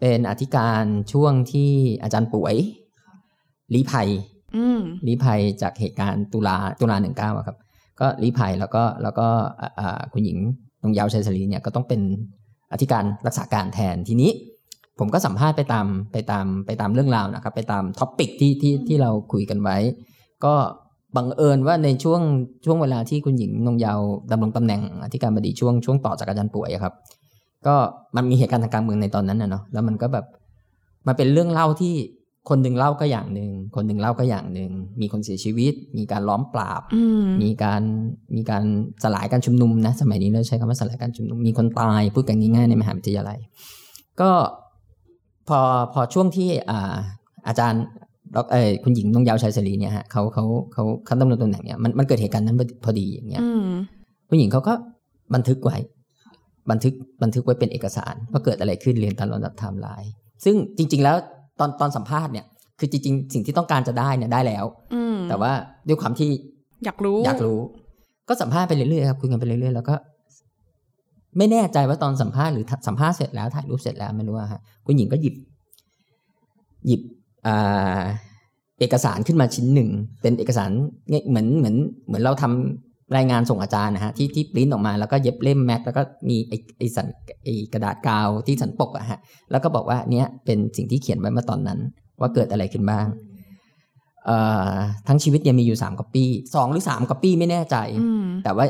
[0.00, 1.70] เป็นอธิการช่วงที่
[2.02, 2.54] อาจารย์ป่วย
[3.74, 4.08] ลีภัย
[5.06, 7.56] ลีภัยจากเหตุการณ์ตุลาตุลาหนึ่งเก้าครับ
[8.00, 9.26] ก็ลีภัยแล้วก็แล้วก็
[10.12, 10.38] คุณหญิง
[10.82, 12.00] นงยาวชัยศรีเนี่ยก็ต้องเป็น
[12.72, 14.30] อธิการรักษาการแทนทีนี้
[14.98, 19.76] ผมก็สัมภาษณ์ไปตามไปตามไปตามเรื่องราวนะครับ ไปตาม topic ที่ที่ที่เราคุยกันไว้
[20.44, 20.54] ก็
[21.16, 22.20] บังเอิญว่าในช่วง
[22.64, 24.00] ช่วงเวลาที่คุณหญิงนงยาว
[24.30, 26.94] ดำรงตำแหน่งอธิการบดีช่วงช่วงต่อจากอาจารย์ป่วยครับ
[27.66, 27.74] ก็
[28.16, 30.26] มันมีเหตุการณ์ทางการเมืองในตอนนั้นนะเนาะแล้วมันก็แบบ
[31.06, 31.94] มันเป็นเรื่องเล่าที่
[32.48, 36.82] คนหนึ่งเล่าก็อย่างหนึ่งคนหนึ่งเล่าก็อย่างหนึ่งมีคนเสียชีวิต มีการล้อมปราบ
[37.42, 37.82] มีการ
[38.36, 38.64] มีการ
[39.02, 43.38] สลายการชุมนุมนะ สมัยนี้เราใช้คำว่าสลายการชุมนุมมีคนตายพูดกันง่ายๆในมหาวิทยาลัย
[44.20, 44.30] ก็
[45.48, 45.60] พอ
[45.92, 46.94] พอช่วงที่อ่า
[47.48, 47.82] อาจารย์
[48.52, 53.42] เออคุณหญิงนงยาวชัยศรีเนี่ยฮะเขาเขาเขาครั้นดำรงตำแหน่งเนี่ยมันมันเกิดเหตุการณ์นั้นพอดีอย่างเงี้ย
[54.28, 54.72] คุณหญิงเขาก็
[55.34, 55.76] บันทึกไว้
[56.70, 60.10] บันทึกบันทึกไว้เป็นเอกสารว่าเกิดอะไรขึ้นเรียงตามลำดับไทม์ไลน์
[60.44, 61.16] ซึ่งจริง ๆ แล้ว
[61.60, 62.46] ตอนตอนสัมภาษณ์เนี่ย
[62.78, 64.64] คือจริง ๆ สิ่งที่ต้องการจะได้เนี่ยได้แล้ว
[65.28, 65.52] แต่ว่า
[65.88, 66.30] ด้วยความที่
[66.84, 67.60] อยากรู้อยากรู้
[68.28, 69.94] ก็สัมภาษณ์ไปเรื่อยๆครับคุยกันไปเรื่อยๆแล้วก็
[71.38, 75.34] ไม่แน่ใจว่าตอนสัมภาษณ์หรือสัมภาษณ์เสร็จแล้วถ่ายรูปเสร็จแล้วไม่รู้ว่าฮะคุณหญิงก็หยิบ
[76.86, 77.00] หยิบ
[78.80, 79.90] เอกสารขึ้นมาชิ้นหนึ่ง
[80.22, 80.70] เป็นเอกสาร
[81.28, 81.76] เหมือนเหมือน
[82.06, 87.06] เหมือนเราทำรายงานส่งอาจารย์นะฮะที่ที่ปริ้นออกมาแล้วก็เย็บเล่มแม็กแล้วก็มีไอ้ไอ้สัน
[87.44, 89.18] ไอ้กระดาษกาวที่สันปกอะฮะ
[89.50, 91.78] แล้วก็บอกว่าเนี้ยเป็นสิ่งที่เขียนไว้เมื่อตอนนั้น
[92.20, 93.06] ว่าเกิดอะไรขึ้นบ้าง
[94.26, 94.70] เอ่อ
[95.08, 97.76] ทั้งชีวิตเนี่ยมีอยู่สามก๊อปปี้สองหรือสามก๊อปปี้ไม่แน่ใจ
[98.44, 98.66] แต่ว่า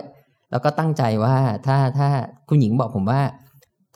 [0.50, 2.08] เราก็ตั้งใจว่าถ้าถ้า
[2.48, 3.22] คุณหญิงบอกผมว่า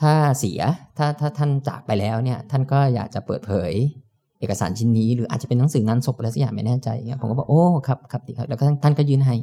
[0.03, 0.61] ถ้าเสีย
[0.99, 3.73] ถ้าถ้าท่านจากไปแล้วเนี่ย ท่านก็อยากจะเปิดเผย
[4.41, 9.35] เอกสารชิ้นนี้หรืออาจจะเป็นหนังสืองานศพอะไรสักอย่างไม่แน่ใจเงี้ยผมก็บอกโอ้ครับครับดีครับแล้วก็ท่านก็ยื่นให้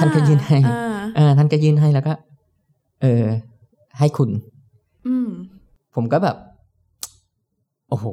[0.00, 0.58] ท่านก็ยื่นให้
[1.18, 2.12] อ่าท่านก็ยื่นให้แล้วก็
[3.02, 3.24] เออ
[3.98, 4.30] ให้คุณ
[5.06, 5.28] อืม
[5.94, 6.36] ผมก็แบบ
[7.88, 8.06] โอ้โห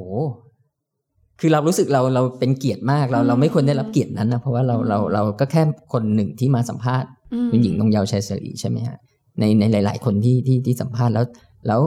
[1.40, 7.08] คือเรารู้สึกเราเราเป็นเกียรติมากเราเราไม่ควรได้รับเกียรตินั้นนะเพราะว่าเราเราเราก็แค่คนหนึ่งที่มาสัมภาษณ์
[7.50, 8.96] คุณหญิงนงยาวชัยศรีใช่ไหมฮะ
[9.40, 11.24] ในในหลาย ๆ คนที่ที่ที่สัมภาษณ์แล้ว
[11.66, 11.80] แล้ว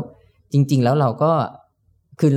[0.54, 1.32] จริง ๆ แล้วเราก็
[2.20, 2.32] คือ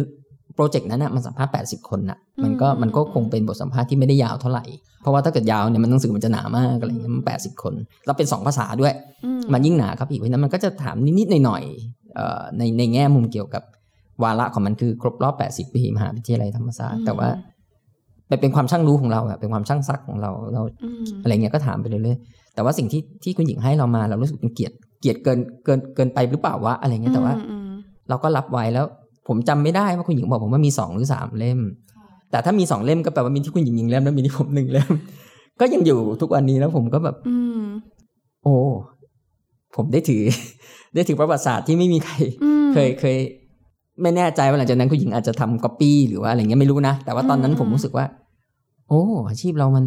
[0.55, 4.65] โปรเจกต์นั้นนะมันสัมภาษณ์แปดสิบคนนะมันก็มันก็คงเป็นบทสัมภาษณ์ที่ไม่ได้ยาวเท่าไหร่
[5.03, 8.93] เพราะว่าถ้าเกิดยาวเนี่ยมันหนังสือมันจะหนามากอะไรเงี้ยมันแปดสิบคน แล้วเป็นสองภาษาด้วย
[9.53, 13.63] มันยิ่งหนาครับอีกเพราะนั้นมันก็จะถามนิดๆหน่อยๆในในแง่มุมเกี่ยวกับ
[14.23, 17.29] วาระของมันคือครบรอบแปดสิบปีมหาวิทยาลัยธรรมศาสตร์แต่ว่า
[18.41, 20.63] เป็นความช่างรู้ของเราอะเป็นความช่างซักของเราเรา
[21.23, 27.35] อะไรเงี้ยก็ถามไปเรื่อยๆแต่ว่าสิ่งที่ที่คุณหญิงให้เรามาเรารู้สึกเป็นเกียรติเกียรติเกินเกินเกินไปหรือเปล่าวะอะไรเงี้ยแต่ว่า
[28.09, 28.87] เราก็รับไว้แล้ว
[29.29, 31.61] ผมจำไม่ได้ว่าคุณหญิงบอกผมว่ามีสองหรือสามเล่ม
[32.31, 34.91] แต่ถ้ามีสองเล่มก็แปลว่ามีที่คุณหญิงหญิงเล่มแล้วมีที่ผมหนึ่งเล่ม
[35.61, 37.17] ก็ยังอยู่ทุกวันนี้แล้วผมก็แบบ
[38.43, 38.55] โอ้
[39.77, 40.23] ผมได้ถือ
[40.95, 42.15] ได้ถือประวัติศาสตร์ที่ไม่มีใคร
[42.73, 43.17] เคยเคย
[44.03, 48.07] ไม่แน่ใจว่าหลังจากนั้นคุณหญิงอาจจะทำก๊อปปี้หรือว่าอะไรเงี้ยไม่รู้นะ แต่ว่าตอนนั้นผมรู้สึกว่า
[48.89, 49.85] โอ้อาชีพเรามัน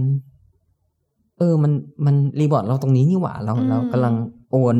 [1.37, 1.71] เออ มัน
[2.05, 4.15] มันรีบอร์ดเราตรงนี้นี่หว่าเราเรากำลัง
[4.51, 4.77] โอน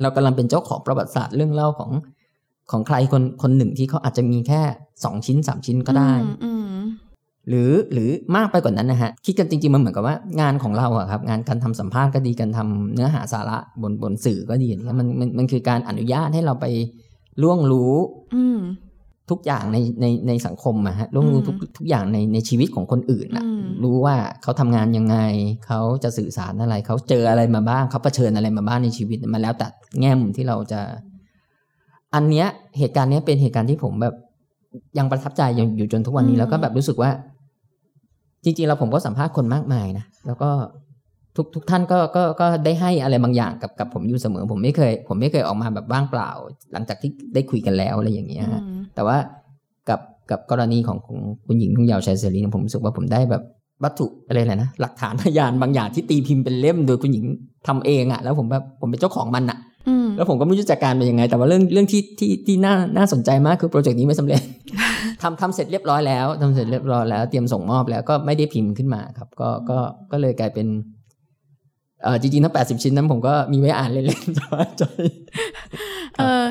[0.00, 1.90] เรากำลังเป็นเจ้าของประวัติศาสตร์เรื่องเล่าของ
[2.70, 4.60] ของใครคนคนหนึ่งที่เขาอาจจะมีแค่
[5.04, 6.12] สองชิ้นสามชิ้นก็ได้
[7.48, 16.66] หรือหรือมากไปกว่านั้นนะฮะ คิดกันจริงๆ มันเหมือนกับว่างานของเราอะครับ งานการทำสัมภาษณ์ก็ดีการทาเนื้อหาสาระบนบนสื่อก็ดีนี่มันมันมันคือการอนุญาตให้เราไป
[17.42, 17.94] ล่วงรู้
[19.30, 23.44] ทุกอย่างในในในสังคมอะฮะล่วงรู้ทุกทุกอย่างในในชีวิตของคนอื่นอะ
[23.82, 25.16] รู้ว่าเขาทำงานยังไง
[25.66, 29.66] เขาจะสื่อสารอะไร เขาเจออะไรมาบ้าง เขาเผชิญอะไรมาบ้างในชีวิตมาแล้วแต่
[30.00, 30.80] แง่มุมที่เราจะ
[32.14, 32.46] อันเนี้ย
[32.78, 34.14] เหตุการณ์เนี้ยเป็นเหตุการณ์ที่ผมแบบ
[34.98, 37.10] ยังประทับใจยังอยู่จนทุกวันนี้แล้วก็แบบรู้สึกว่า
[38.44, 40.50] จริงๆเราผมก็สัมภาษณ์คนมากมายนะแล้วก็
[41.36, 46.30] ทุกทุกท่านก็ก็ก็ได้ให้อะไรบางอย่างกับกับผมอยู่เสมอ ผมไม่เคย ผมไม่เคยออกมาแบบว่างเปล่า
[46.72, 48.46] หลังจากที่ได้คุยกันแล้วอะไรอย่างเงี้ย
[48.94, 49.16] แต่ว่า
[49.88, 50.00] กับ
[50.30, 50.98] กับกรณีของ
[51.46, 53.42] คุณหญิงทุ่งยาวชัยเสรีผมรู้สึกว่าผมได้แบบ
[53.84, 57.24] วัตถุอะไรนะหลักฐานพยานบางอย่างที่ตีพิมพ์เป็นเล่มโดยคุณหญิง
[57.66, 59.58] ทำเองอะ่ะ แล้วผมแบบผมเป็นเจ้าของมันอะ่ะ
[60.16, 64.40] แล้วผมก็ไม่รู้จัดการเป็นยังไง แต่ว่าเรื่องเรื่องที่ที่ที่น่าน่าสนใจมากคือโปรเจกต์นี้ไม่สำเร็จ
[65.22, 69.78] ทำทำเสร็จเรียบร้อยแล้วทำเสร็จเรียบร้อยแล้ว เตรียมส่งมอบแล้วก็ไม่ได้พิมพ์ขึ้นมาครับ ก็ก็
[70.12, 70.66] ก็เลยกลายเป็น
[72.02, 74.82] เออจริงๆทั้งแปดสิบชิ้นนั้นผมก็มีไว้อ่านเล่นๆสบายใจ
[76.18, 76.44] เออ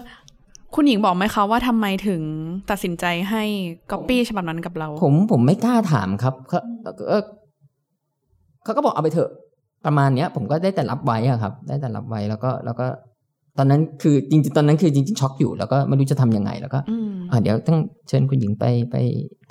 [0.75, 2.21] คุณหญิงบอกไหมคะว่าทำไมถึง
[2.69, 3.43] ตัดสินใจให้
[3.91, 6.59] ก๊อปปี้ฉบับนั้นกับเรา ผมผมไม่กล้าถามครับเขา
[8.63, 9.29] เขาก็บอกเอาไปเถอะ
[9.85, 12.87] ประมาณเนี้ย ผมก็ได้แต่รับไว้อะครับ ได้แต่รับไว้แล้วก็แล้วก็
[13.57, 16.79] ตอนนั้นคือจริงๆตอนนั้นคือจริง ๆ ช็อกอยู่แล้วก็ไม่รู้จะทํำยังไงแล้วก็
[17.41, 18.95] เดี๋ยวต้องเชิญคุณหญิงไปไป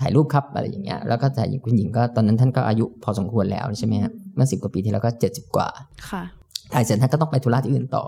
[0.00, 5.68] ถ่ายรูปครับอะไรอย่างเงี้ยแล้วก็ถ่ายคุณหญิงก็ตอนนั้นท่านก็อายุพอสมควรแล้วใช่ไหมฮะเมื่อสิบกว่าปีที่แล้วก็เจ็ดสิบกว่า
[6.10, 6.22] ค่ะ
[6.72, 8.04] ถ่ายเสร็จท่านก็ต้องไปธุระที่อื่นต่อ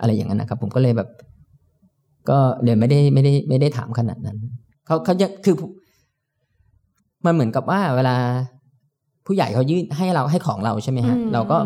[0.00, 1.08] อะไรอย่างนั้นนะครับ ผมก็เลยแบบ
[2.30, 4.36] ก็เลยไม่ได้ไม่ได้ไม่ได้ถามขนาดนั้น
[4.86, 5.54] เขาเขาจะคือ
[7.24, 8.16] มันเหมือนกับว่าเวลา
[9.26, 11.58] ผู้ใหญ่เขายื่นให้เราให้ของเราใช่ไหมฮะเราก็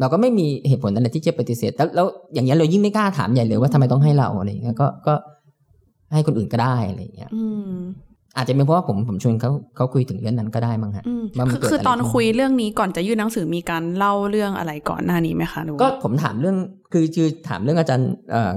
[0.00, 5.14] เราก็ไม่มีเหตุผลอะไรที่จะปฏิเสธแล้วแล้วอย่างนี้เรายิ่งไม่กล้าถามใหญ่เลยว่าทำไมต้องให้เราอะไรอย่างเงี้ยก็ก็
[6.12, 7.30] ให้คนอื่นก็ได้อะไรอย่างเงี้ย
[8.36, 11.04] อาจจะเป็นเพราะว่าผมผมชวนเขาเขาคุยถึงเรื่องนั้นก็ได้มั้งฮะ
[11.38, 16.56] ว่ามันเกิดคือตอนคุยเรื่องนี้ก่อนจะยื่นหนังสือมีการเล่าเรื่องอะไรก่อนหน้านี้ไหมคะก็ผมถามเรื่อง
[16.92, 18.10] คือคือถามเรื่องอาจารย์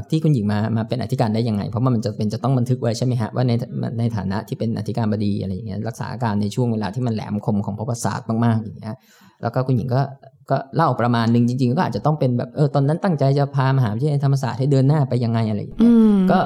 [0.09, 3.51] ที่คุณหญิงมามาเป็นอธิการได้ยังไง เพราะว่ามันจะเป็นจะต้องบันทึกไว้ใช่ไหมฮะว่าใน
[3.99, 8.95] ในฐานะที่เป็นอธิการบดีอะไรอย่างเงี้ยรักษาการในช่วงเวลาที่มันแหลมคมของประวัติศาสตร์มากๆอย่างเงี้ย
[9.41, 10.01] แล้วก็คุณหญิงก็
[10.51, 15.91] ก็เล่าประมาณหนึ่งจริง ๆ ก็อาจจะต้องเป็นแบบเออตอนนั้นตั้งใจจะพามหาวิทยาลัยธรรมศาสตร์ให้เดินหน้าไปยังไงอะไรอย่างเงี้ย
[16.31, 16.39] ก็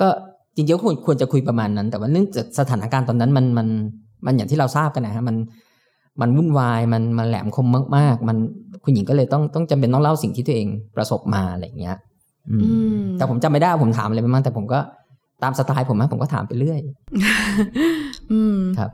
[0.00, 0.08] ก็
[0.56, 3.68] จริงๆควรควรจะคุยประมาณนั้น แต่ว่าเนื่องจากสถานการณ์ตอนนั้นมันมัน
[4.26, 5.36] มันอย่างที่เราทราบกันนะฮะมัน
[6.20, 7.66] มันวุ่นวายมันมันแหลมคม
[7.96, 8.36] มาก ๆ มัน
[8.84, 11.96] คุณหญิงก็เลยต้องต้องจำเป็นต้องเล่าสิ่งที่ตัวเองประสบมาอะไรอย่างเงี้ย
[13.18, 14.78] แต่ผมจำไม่ได้ผมถามอะไรไปบ้างแต่ผมก็
[15.42, 16.80] ตามสไตล์ผมนะผมก็ถามไปเรื่อย
[18.78, 18.90] ครับ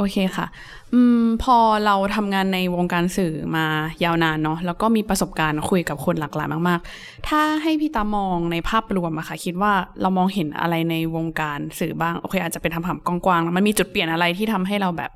[0.00, 0.46] โอเคค่ะ
[0.94, 3.66] อืมพอเราทำงานในวงการสื่อมา
[4.04, 15.10] ยาวนานเนาะแล้วก็มีประสบการณ์คุยกับคนหลากหลายมาก ๆ ถ้าให้พี่ตามองในภาพรวมอะค่ะ คิดว่าเรามองเห็นอะไรในวงการสื่อบ้าง โอเค อาจจะเป็นคำถามกว้างๆมันมีจุดเปลี่ยนอะไรที่ทำให้เราแบบ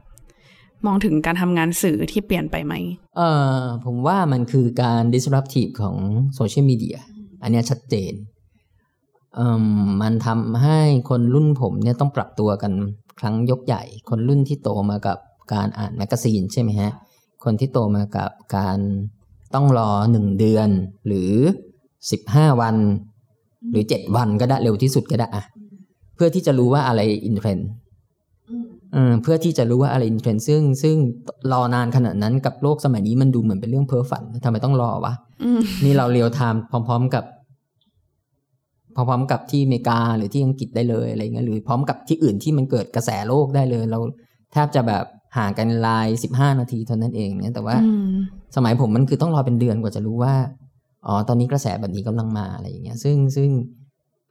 [0.86, 2.74] มองถึงการทำงานสื่อที่เปลี่ยนไปไหม
[3.16, 3.22] เอ
[3.56, 5.96] อผมว่ามันคือการ disruptive ของ
[6.34, 6.98] โซเชียลมีเดีย
[7.42, 8.14] อันนี้ชัดเจน
[10.02, 12.72] มันทำให้คนรุ่นผมเนี่ยต้องปรับตัวกัน
[13.18, 15.18] ครั้งยกใหญ่ คนรุ่นที่โตมากับ
[15.52, 16.90] การอ่านแมกกาซีนใช่ไหมฮะ
[17.44, 18.78] คนที่โตมากับการ
[19.54, 20.68] ต้องรอหนึ่งเดือน
[21.06, 21.32] หรือ
[22.10, 22.76] สิบห้าวัน
[23.70, 25.44] หรือเจ็ดวันก็ได้เร็วที่สุดก็ได้อะ
[26.14, 27.68] เพื่อที่จะรู้ว่าอะไร in trend
[29.22, 30.96] เพื่อที่จะรู้ว่าอะไร in trend ซึ่งซึ่ง
[31.52, 35.14] รอนานขนาดนั้นกับโลกสมัยนี้มันดูเหมือนเป็นเรื่องเพ้อฝันทำไมต้องรอวะ
[35.84, 37.24] นี่เรา real-time พร้อม ๆ กับ
[38.94, 44.00] พร้อมๆกับที่อเมริกาหรือที่อังกฤษได้เลยอะไรเงี้ยหรือพร้อมกับที่อื่นที่มันเกิดกระแสโลกได้เลย เรา
[44.52, 45.04] แทบจะแบบ
[45.36, 47.76] ห่างกันลายสิบห้านาทีเท่านั้นเองเนี่ยแต่ว่า
[48.56, 50.34] สมัยผมมันคือต้องรอเป็นเดือนกว่าจะรู้ว่า
[51.06, 53.50] อ๋อตอนนี้กระแสแบบนี้กำลังมาอะไรอย่างเงี้ยซึ่งซึ่ง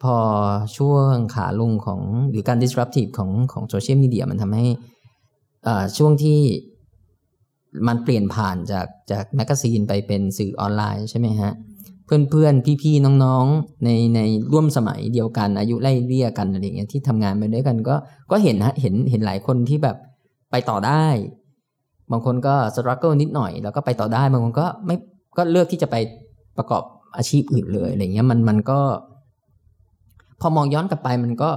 [0.03, 0.15] พอ
[0.77, 4.65] ช่วงขาลงของหรือการ disruptive ของของโซเชียลมีเดียมันทำให้
[5.97, 6.39] ช่วงที่
[7.87, 11.51] มันเปลี่ยนผ่านจากจากแมกกาซีนไปเป็นสื่อออนไลน์ใช่ไหมฮะ
[12.05, 14.19] เพื่อนๆ พี่ๆ น้องๆ ในใน
[14.51, 17.95] ร่วมสมัยเดียวกัน อายุไล่เลี่ยกันอะไรเงี้ยที่ทำงานไปด้วยกันก็
[18.31, 19.97] ก็เห็นฮะเห็นเห็นหลายคนที่แบบ
[20.51, 21.05] ไปต่อได้
[22.11, 24.95] บางคนก็สครัลเกิลนิดหน่อย แล้วก็ไปต่อได้บางคนก็ไม่
[25.37, 25.95] ก็เลือกที่จะไป
[26.57, 26.83] ประกอบ
[27.17, 28.79] อาชีพอื่นเลยอะไรเงี้ยมันมันก็
[30.41, 31.51] พอมองย้อนกลับไปมันก็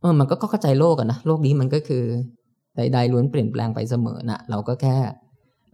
[0.00, 2.04] เออมันก็เข้าใจโลกอะนะโลกนี้มันก็คือ
[2.76, 4.96] ใดๆล้วนเปลี่ยนแปลงไปเสมอนะเราก็แค่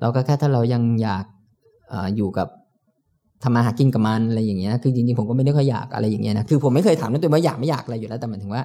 [0.01, 1.25] เราก็แค่ถ้าเรายังอยาก
[1.93, 2.49] ออยู่กับ
[3.43, 8.63] ทำมาหากินกับมันอะไรอย่างเงี้ย คือจริงๆผมก็ไม่ได้ค่อยอยากอะไรอย่างเงี้ยนะ คือผมไม่เคยถามตัวว่าอยากไม่อยากอะไรอยู่แล้ว แต่หมายถึงว่า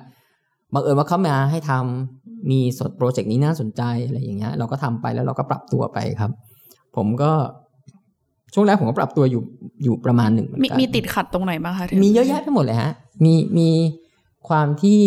[0.74, 6.32] บังเอิญว่าเขามาให้ทำมีสดโปรเจกต์นี้น่าสนใจอะไรอย่างเงี้ย เราก็ทำไปแล้วเราก็ปรับตัวไปครับ
[6.96, 7.32] ผมก็
[8.54, 9.44] ช่วงแรกผมก็ปรับตัวอยู่
[9.84, 12.92] อยู่ประมาณหนึ่งมีมีติดขัดตรงไหนบ้างคะมีเยอะแยะไปหมดเลยฮะ
[13.24, 13.70] มีมี
[14.48, 15.02] ความที่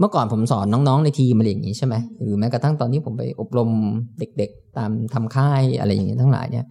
[0.00, 3.70] เมื่อก่อนผมสอนน้องๆในทีมอะไรอย่างนี้ใช่ไหมหรือแม้กระทั่งตอนที่ผมไปอบรม
[4.18, 6.64] เด็กๆ ตามทำค่ายอะไรอย่างนี้ทั้งหลายเนี่ย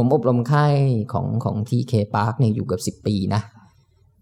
[0.00, 0.74] ผมอบรมค่าย
[1.12, 3.40] ของของ TK Park เนี่ยอยู่เกือบสิบปีนะ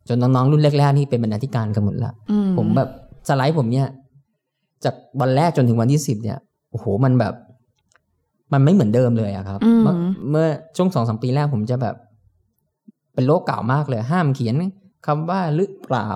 [0.08, 2.12] จนน้องๆรุ่นแรกๆนี่เป็นบรรณาธิการกันหมดละ
[2.58, 2.90] ผมแบบ
[3.28, 3.88] สไลด์ผมเนี่ย
[4.84, 6.38] จากวันแรกจนถึงวันที่สิบเนี่ย
[6.70, 7.34] โอ้โหมันแบบ
[8.52, 9.60] มันไม่เหมือนเดิมเลยอะครับ
[10.30, 11.96] เมื่อช่วงสองสามปีแรกผมจะแบบ
[13.14, 14.54] เป็นโลกเก่ามากเลย ห้ามเขียน
[15.06, 16.10] คำว่าหรือเปล่า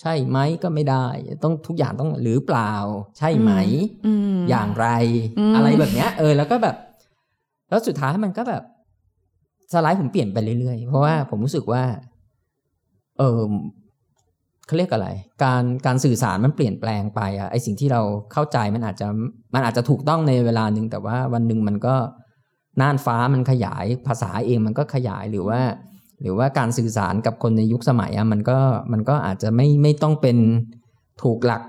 [0.00, 1.06] ใช่ไหมก็ไม่ได้
[1.42, 2.74] ต้องทุกอย่างต้องหรือเปล่า
[3.18, 3.52] ใช่ไหม
[4.48, 4.86] อย่างไร
[5.54, 6.76] อะไรแบบเนี้ย เออ แล้วก็แบบ
[7.68, 8.62] แล้วสุดท้ายมันก็แบบ
[9.72, 11.82] สไลด์ผมเปลี่ยนไปเรื่อยๆ เพราะว่าผมรู้สึกว่า
[13.18, 13.42] เออ
[14.66, 15.08] เขาเรียกอะไร
[15.44, 18.02] การการสื่อสารมันเปลี่ยนแปลงไปอะไอสิ่งที่เรา
[18.32, 19.08] เข้าใจมันอาจจะ
[19.54, 21.96] มันอาจจะถูกต้องในเวลาหนึ่งแต่ว่าวันหนึ่งมันก็
[22.80, 25.60] น่านฟ้ามันขยายภาษาเองมันก็ขยายหรือว่า
[26.20, 28.58] หรือว่าการสื่อสารกับคนในยุคสมัยอะมันก็
[28.92, 30.36] มันก็อาจจะไม่ไม่ต้องเป็น
[31.22, 31.62] ถูกหลัก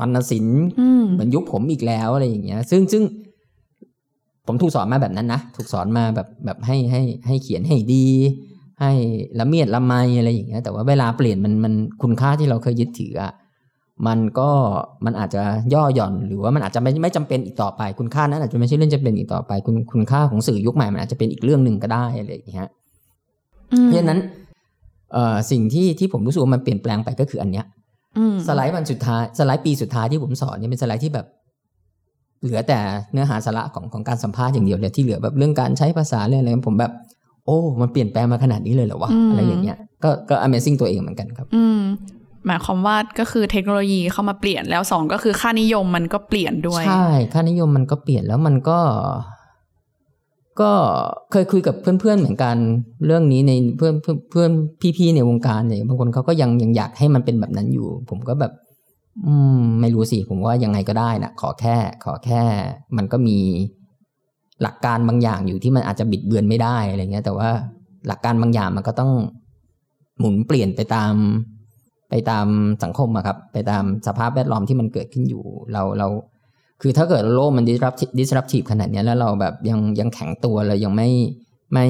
[0.00, 0.62] วรรณศิลป์
[1.12, 3.02] เหมือนยุคผมอีกแล้วอะไรอย่างเงี้ย ซึ่งซึ่ง
[4.46, 8.06] ผมถูกสอนมาแบบนั้นนะ ถูกสอนมาแบบแบบให้ให้ให้เขียนให้ดี
[8.80, 8.92] ให้
[9.38, 13.32] ละเมียดละไมอะไรอย่างเงี้ยแต่ว่าเวลาเปลี่ยนมันมันคุณค่าที่เราเคยยึดถืออะ
[14.06, 14.50] มันก็
[15.04, 15.42] มันอาจจะ
[15.74, 22.68] ย่อหย่อนหรือว่ามันอาจจะไม่ไม่จำเป็นอีกต่อไป คุณค่านั้นอาจจะไม่ใช่เรื่องจำเป็นอีกต่อไป คุณคุณค่าของสื่อยุคใหม่มันอาจจะเป็นอีกเรื่องหนึ่งก็ได้อะไรอย่างเงี้ย
[23.82, 24.20] เพราะฉะนั้น
[25.12, 27.64] เอ่อสิ่งที่ที่ผมรู้สึกว่ามันเปลี่ยนแปลงไปก็คืออันเนี้ย
[28.46, 31.26] สไลด์วันสุดท้ายสไลด์ปีสุดท้ายที่ผมสอนเนี่ยเป็นสไลด์ที่แบบ
[32.44, 32.78] เหลือแต่
[33.12, 36.92] เนื้อหาสาระของของการสัมภาษณ์อย่างเดียวเลยที่เหลือแบบเรื่องการใช้ภาษาเรื่องอะไรผมแบบ
[37.46, 41.80] โอ้ มันเปลี่ยนแปลงมาขนาดนี้เลยเหรอวะอะไรอย่างเงี้ยก็ก็ Amazing ตัวเองเหมือนกันครับ อืม
[42.46, 48.78] หมายความว่าก็คือเทคโนโลยีเข้ามาเปลี่ยนแล้วสองก็คือค่านิยมมันก็เปลี่ยนด้วย ใช่ ค่านิยมมันก็เปลี่ยนแล้วมันก็
[50.60, 50.72] ก็
[51.32, 52.56] เคยคุยกับเพื่อนๆเหมือนกัน
[53.06, 53.94] เรื่องนี้ในเพื่อน
[54.30, 54.50] เพื่อน
[54.96, 58.52] พี่ๆในวงการเนี่ยบางคนเขาก็ยังยังอยากให้มันเป็นแบบนั้นอยู่ ผมก็แบบ
[59.22, 62.42] อืม ไม่รู้สิ ผมว่ายังไงก็ได้นะขอแค่ ขอแค่
[62.96, 63.38] มันก็มี
[64.62, 67.50] หลักการบางอย่างอยู่ที่มันอาจจะบิดเบือนไม่ได้อะไรเงี้ย แต่ว่า
[68.06, 69.12] หลักการบางอย่างมันก็ต้อง
[70.18, 71.14] หมุนเปลี่ยนไปตาม
[72.10, 72.46] ไปตาม
[72.82, 76.08] สังคมอะครับ ไปตามสภาพแวดล้อมที่มันเกิดขึ้นอยู่ เราเรา
[76.82, 81.08] คือถ้าเกิดโลกมัน disruptive disruptive ขนาดนี้แล้วเราแบบยังยังแข็งตัวเรายังไม่
[81.72, 81.86] ไม่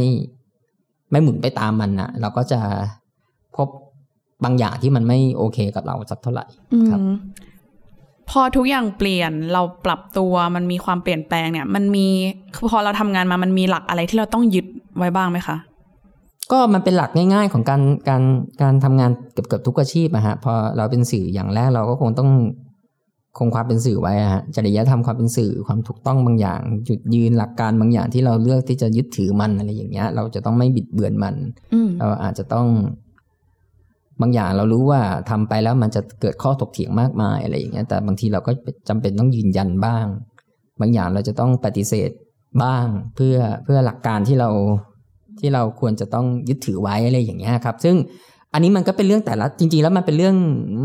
[1.10, 2.60] ไม่หมุนไปตามมันอะเราก็จะ
[3.56, 3.68] พบ
[4.44, 6.44] บางอย่างที่มันไม่โอเคกับเราสักเท่าไหร่
[6.90, 7.00] ครับ
[8.30, 12.06] พอทุกอย่างเปลี่ยนเราปรับตัวมันมีความเปลี่ยนแปลงเนี่ย มันมี
[12.54, 14.66] คือพอเราทำงานมามันมีหลักอะไรที่เราต้องยึด
[14.98, 15.56] ไว้บ้างไหมคะ
[16.52, 18.22] ก็มันเป็นหลักง่ายๆของการการ
[18.62, 22.30] การทำงานเกือบเกือบทุกอาชีพอะฮะพอเราเป็นสื่ออย่างแรกเราก็คงต้อง
[23.38, 31.34] คงความเป็นสื่อไว้ฮะจริยธรรมความเป็นสื่อความถูกต้องบางอย่าง จุดยืนหลักการบางอย่างที่เราเลือกที่จะยึดถือมันอะไรอย่างเงี้ย เราจะต้องไม่บิดเบือนมัน
[31.98, 32.66] เราอาจจะต้อง
[34.20, 35.00] บางอย่างเรารู้ว่า
[35.30, 38.52] ทำไปแล้วมันจะเกิดข้อถกเถียงมากมายอะไรอย่างเงี้ยแต่บางทีเราก็
[38.88, 40.06] จำเป็นต้องยืนยันบ้าง
[40.80, 42.10] บางอย่างเราจะต้องปฏิเสธ
[42.62, 44.50] บ้างเพื่อเพื่อหลักการที่เรา
[45.40, 47.96] ที่เราควรจะต้องยึดถือไว้อะไรอย่างเงี้ยครับ ซึ่ง
[48.52, 50.36] อันนี้มันก็เป็นเรื่องแต่ละจริง ๆ แล้วมันเป็นเรื่อง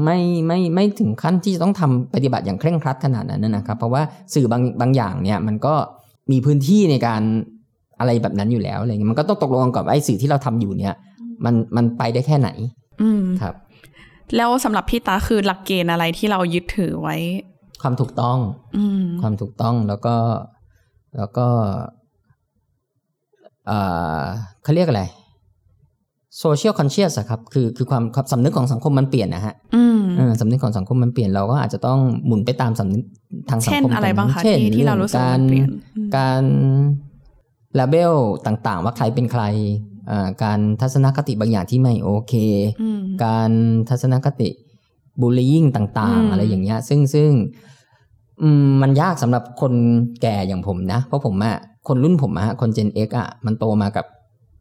[0.06, 4.02] ไม่ไม่ไม่ถึงขั้นที่จะต้องทำปฏิบัติอย่างเคร่งครัดขนาดนั้นนะครับ เพราะว่า
[4.34, 5.76] สื่อบางบางอย่างเนี่ยมันก็
[6.32, 7.22] มีพื้นที่ในการ
[8.00, 10.94] อะไรแบบนั้นอยู่แล้วอะไรเงี้ยมันก็ต้องตกลงกันกับไอ้สื่อที่เราทำอยู่เนี่ย
[11.46, 12.50] มันมันไปได้แค่ไหน
[13.02, 13.56] อืมครับ
[14.36, 17.18] แล้วสำหรับพี่ตาคือหลักเกณฑ์อะไรที่เรายึดถือไว้
[17.82, 18.38] ความถูกต้อง
[18.78, 18.86] อื
[19.22, 20.16] ความถูกต้องแล้วก็
[21.18, 21.48] แล้วก็
[24.64, 25.04] เขาเรียกอะไร
[26.40, 29.56] โซเชียลคอนเชียสครับ คือคือความความสำนึกของสังคมมันเปลี่ยนนะฮะ
[30.42, 33.04] สำนึกของสังคมมันเปลี่ยนเราก็อาจจะต้องหมุนไปตามสำนึก
[33.50, 35.40] ทางสังคมอะไรบ้างคะเช่นที่เรารู้สึกการ
[36.18, 36.44] การ
[37.80, 38.14] ลาเบล
[38.46, 39.44] ต่างๆ ว่าใครเป็นใคร
[40.44, 42.34] การทัศนคติบางอย่างที่ไม่โอเค
[43.24, 43.52] การ
[43.90, 44.50] ทัศนคติ
[45.22, 47.30] บูลลี่ต่าง ๆ อะไรอย่างเงี้ย ซึ่งซึ่ง
[48.82, 49.74] มันยากสำหรับคน
[50.22, 51.56] แก่อย่างผมนะ เพราะผมอะ
[51.88, 54.06] คนรุ่นผมอะคน Gen X อะมันโตมากับ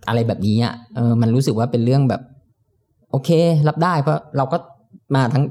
[0.09, 2.23] อะไรแบบนี้อะเออมันรู้สึกว่าเป็นเรื่องแบบ
[3.11, 3.31] โอเค
[3.69, 4.57] รับได้ เพราะเราก็
[5.15, 5.45] มาทั้ง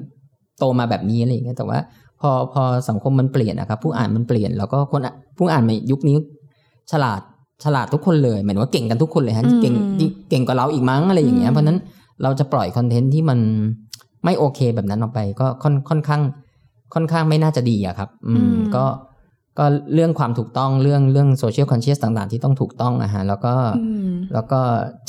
[0.59, 1.79] โตมาแบบนี้อะไรอย่างเงี้ยแต่ว่า
[2.21, 5.07] พอพอสังคมมันเปลี่ยนนะครับ ผู้อ่านมันเปลี่ยน แล้วก็คน
[5.37, 6.17] ผู้อ่านในยุคนี้
[6.91, 7.21] ฉลาด
[7.63, 9.75] ฉลาดทุกคนเลยหมายถึงว่าเก่งกันทุกคนเลยฮะเก่ง
[10.29, 11.77] เก่งกว่าเราอีกมั้งอะไรอย่างเงี้ยเพราะนั้น
[12.23, 13.39] เราจะปล่อยคอนเทนต์ที่มัน
[14.25, 16.21] ไม่โอเคแบบนั้นออกไป ก็ค่อนค่อนข้าง
[16.93, 18.85] ค่อนข้างไม่น่าจะดีอะครับ อืมก็
[19.59, 23.53] ก็เรื่องความถูกต้องเรื่องเรื่อง social conscious ต่างๆ ที่ต้องถูกต้องอะฮะแล้วก็
[24.33, 24.59] แล้วก็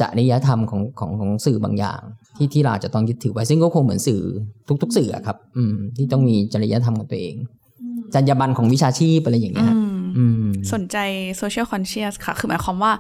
[0.01, 2.01] จริยธรรมของของของสื่อบางอย่าง
[2.37, 4.23] ที่ที่เราจะต้องยึดถือไว้ซึ่งก็คงเหมือนสื่อ
[4.83, 7.35] ทุก ๆ สื่อครับ อืมที่ต้องมีจริยธรรมของตัวเอง
[8.15, 9.73] จรรยาบรรณของวิชาชีพอะไรอย่างเงี้ย
[10.73, 10.97] สนใจ
[11.41, 12.93] social conscious ค่ะ คือหมายความว่า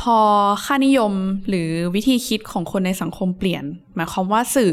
[0.00, 0.16] พอ
[0.64, 1.12] ค่านิยม
[1.48, 3.64] หรือวิธีคิดของคนในสังคมเปลี่ยน
[3.96, 4.72] หมายความว่าสื่อ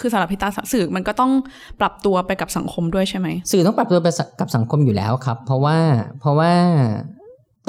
[0.00, 1.32] คือสำหรับพิตาสื่อมันก็ต้อง
[1.80, 4.08] ปรับตัวไปกับสังคมด้วยใช่ไหม สื่อต้องปรับตัวไป
[4.40, 5.78] กับสังคมอยู่แล้วครับ เพราะว่า
[6.20, 6.52] เพราะว่า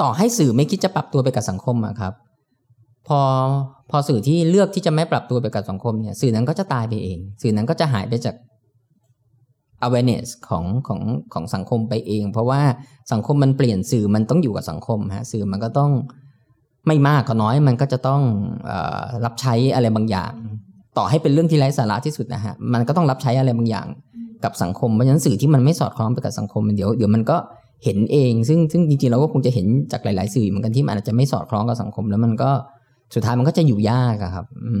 [0.00, 2.12] ต่อให้สื่อไม่คิดจะปรับตัวไปกับสังคมอะครับ
[3.08, 3.20] พอ
[3.90, 8.34] พอสื่อที่เลือกที่จะไม่ปรับตัวไปกับสังคมเนี่ย สื่อนั้นก็จะตายไปเอง สื่อนั้นก็จะหายไปจาก
[9.86, 11.00] awareness ของของ
[11.32, 12.62] ของสังคมไปเอง เพราะว่า
[13.12, 15.90] สังคมมันเปลี่ยนสื่อมันต้องอยู่กับสังคมฮะสื่อมันก็ต้อง
[16.86, 18.22] ไม่มากก็น้อยมันก็จะต้อง
[18.70, 18.72] อ
[19.24, 20.32] รับใช้อะไรบางอย่าง
[20.98, 23.86] ต่อให้เป็นเรื่องที่ไร้สาระที่สุดนะฮะมันก็ต้องรับใช้อะไรบางอย่าง
[24.44, 27.36] กับสังคมเพราะฉะนั้นสื่อที่มันไม่สอดคล้องไปกับสังคมเดี๋ยวเดี๋ยวมันก็
[27.84, 32.50] เห็นเอง ซึ่งซึ่งจริงๆเราก็คงจะเห็นจากหลายๆ สื่อเหมือนกันที่มันอาจจะไม่สอดคล้องกับสังคม แล้วมันก็
[33.14, 34.72] สุดท้ายมันก็จะอยู่ยากครับ อื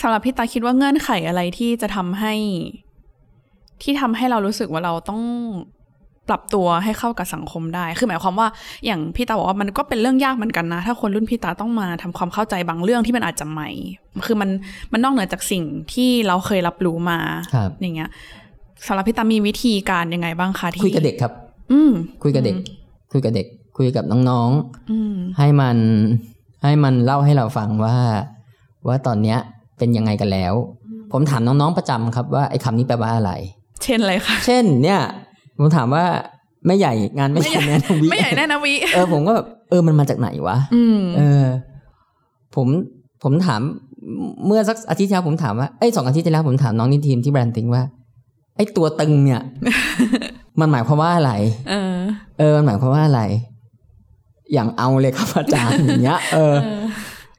[0.00, 2.34] สำหรับพี่ตาคิดว่าเงื่อนไขอะไรที่จะทำให้
[3.82, 5.22] ที่ทำให้เรารู้สึกว่าเราต้อง
[6.28, 8.48] ปรับตัวให้เข้ากับสังคมได้ คือหมายความว่า
[8.86, 13.70] อย่างพี่ตาบอกว่ามันก็เป็นเรื่องยากเหมือนกันนะ ถ้าคนรุ่นพี่ตาต้องมาทำความเข้าใจบางเรื่องที่มันอาจจะใหม่
[14.26, 14.50] คือมัน
[14.92, 17.18] มันนอกเหนือจากสิ่งที่เราเคยรับรู้มา
[17.80, 18.10] อย่างเงี้ย
[18.86, 21.32] สำหรับพี่ตามีวิธีการยังไงบ้างคะที่คุยกับเด็กครับ
[21.72, 22.56] อืมคุยกับเด็ก
[23.12, 25.76] คุยกับเด็ก คุยกับน้องๆให้มัน
[26.62, 27.96] ให้มันเล่าให้เราฟังว่า
[28.88, 29.38] ว่าตอนเนี้ย
[29.82, 30.54] เป็นยังไงกันแล้ว
[31.12, 33.32] ผมถามน้องๆประจำครับว่าไอ้คำนี้แปลว่าอะไร
[33.82, 35.00] เช่นอะไรคะเช่น เนี่ย
[35.58, 36.04] ผมถามว่า
[36.66, 40.56] ไม่ใหญ่งานไม่ใหญ่แน่นวิไม่ใหญ่แน่นวิเออผมก็แบบเออมันมาจากไหนวะ
[41.16, 41.44] เออ
[42.54, 42.66] ผม
[43.22, 43.60] ผมถาม
[44.46, 47.82] เมื่อสักอาทิตย์ที่แล้วผมถามว่าไอ้สองอาทิตย์ที่แล้วผมถามน้องนิทีมที่แบรนด์ติงว่า
[48.56, 49.40] ไอ้ตัวตึงเนี่ย
[50.60, 51.32] มันหมายความว่าอะไร
[51.70, 51.94] เออ
[52.38, 53.22] เออมันหมายความว่าอะไร
[54.52, 56.54] อย่างเอาเลยครับอาจารย์อย่างเงี้ย เออ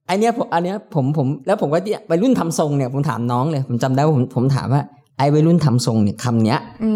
[0.08, 4.82] ไอเนี้ยผมอันเนี้ยผมผมแล้วผมก็ไปรุ่นทำทรงเนี่ยผมถามน้องเลยผมจำได้ว่าผมผมถามว่า
[5.18, 6.92] ไอ้วัยรุ่นทำทรงเนี่ยคำเนี้ย อื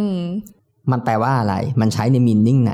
[0.92, 2.74] มันแปลว่าอะไร มันใช้ในมินนิ่งไหน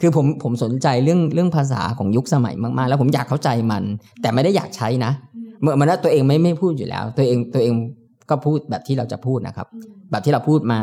[0.00, 3.82] คือผมผมสนใจเรื่องเรื่องภาษาของยุคสมัยมากๆ แล้วผมอยากเข้าใจมัน
[4.22, 5.12] แต่ไม่ได้อยากใช้นะ
[5.60, 7.74] เมื่อมันตัวเองไม่ไม่พูดอยู่แล้ว ตัวเองตัวเอง
[8.30, 9.66] ก็พูดแบบที่เราจะพูดนะครับ
[10.10, 10.78] แบบที่เราพูดมา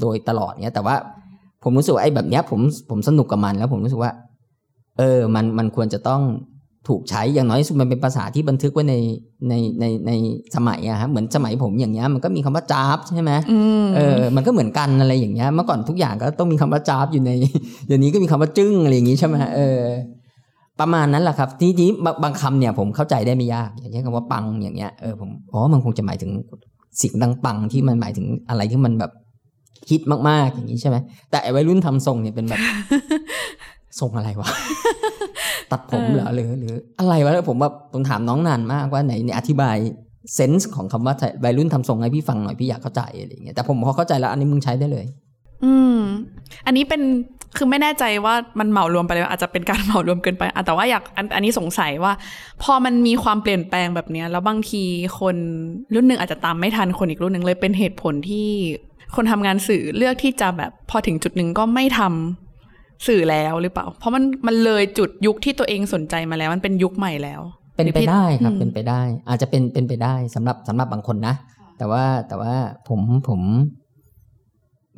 [0.00, 0.96] โดยตลอดเนี้ย แต่ว่า
[1.62, 4.12] ผมรู้สึกว่าไอ้แบบเนี้ยผมผมสนุกกับมันแล้วผมรู้สึกว่า
[4.98, 6.22] เออ มันมันควรจะต้อง
[6.88, 8.94] ถูกใช้อย่างน้อยสุดมันเป็นภาษาที่บันทึกไว้ใน
[9.48, 10.12] ในในใน
[10.56, 13.32] สมัยอะครับเหมือนสมัยผมอย่างเงี้ยมันก็มีคำว่าจ้าบใช่ไหม
[13.96, 17.30] เออมันก็เหมือนกันอะไรอย่างเงี้ยเมื่อก่อนทุกอย่างก็ต้องมีคำว่าจ้าบอยู่ใน
[17.86, 19.80] เดี๋ยวนี้ก็มีคำว่าจึ้งอะไรอย่างงี้ใช่ไหมเออ
[20.80, 21.90] ประมาณนั้นแหละครับที่นี้
[22.22, 26.30] บางคำเนี่ยผมเข้าใจได้ไม่ยากอย่างเช่นคำว่าปังอย่างเงี้ยเออผมอ๋อมันคงจะหมายถึง
[27.02, 29.12] สิ่งดังปังที่มันหมายถึงอะไรที่มันแบบ
[29.90, 30.96] คิดมากๆอย่างนี้ใช่ไหม
[31.30, 32.60] แต่ไอ้วัยรุ่นทำทรงเนี่ยเป็นแบบ
[34.00, 34.48] ทรงอะไรวะ
[35.70, 39.76] ตัดผมเหรอหรือหรืออะไรวะผมแบบผมถามน้องนานมากว่าไหนเนี่ยอธิบาย
[40.34, 45.06] เซนส์ของคำว่าวัยรุ่นทำทรงให้พี่ฟังหน่อยพี่อยากเข้าใจอะไรอย่างเงี้ยแต่ผมพอเข้าใจแล้วอันนี้มึงใช้ได้เลย
[45.64, 45.98] อืม
[46.66, 47.02] อันนี้เป็น
[47.56, 52.12] คือไม่แน่ใจว่ามันเหมารวมไปเลยอาจจะเป็นการเหมารวมเกินไปแต่ว่าอยากอันอันนี้สงสัยว่า
[52.62, 54.82] พอมันมีความเปลี่ยนแปลงแบบเนี้ย แล้วบางที
[55.18, 55.36] คน
[55.94, 58.48] รุ่นหนึ่งอาจจะตามไม่ทันคนอีกรุ่นหนึ่งเลยเป็นเหตุผลที่
[59.16, 62.47] คนทำงานสื่อเลือกที่จะแบบพอถึงจุดหนึ่งก็ไม่ทำ
[63.06, 67.40] สื่อแล้วหรือเปล่า เพราะมันมันเลยจุดยุคที่ตัวเองสนใจมาแล้ว มันเป็นยุคใหม่แล้ว
[67.76, 71.34] เป็นไปได้ครับเป็นไปได้ อาจจะเป็นเป็นไปได้สำหรับสำหรับบางคนนะ
[71.78, 72.54] แต่ว่าแต่ว่า
[72.88, 73.40] ผมผม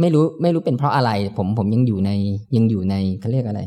[0.01, 2.11] ไม่รู้ไม่รู้เป็นเพราะอะไร ผมผมยังอยู่ใน
[2.57, 3.61] ยังอยู่ในเขาเรียกอะไร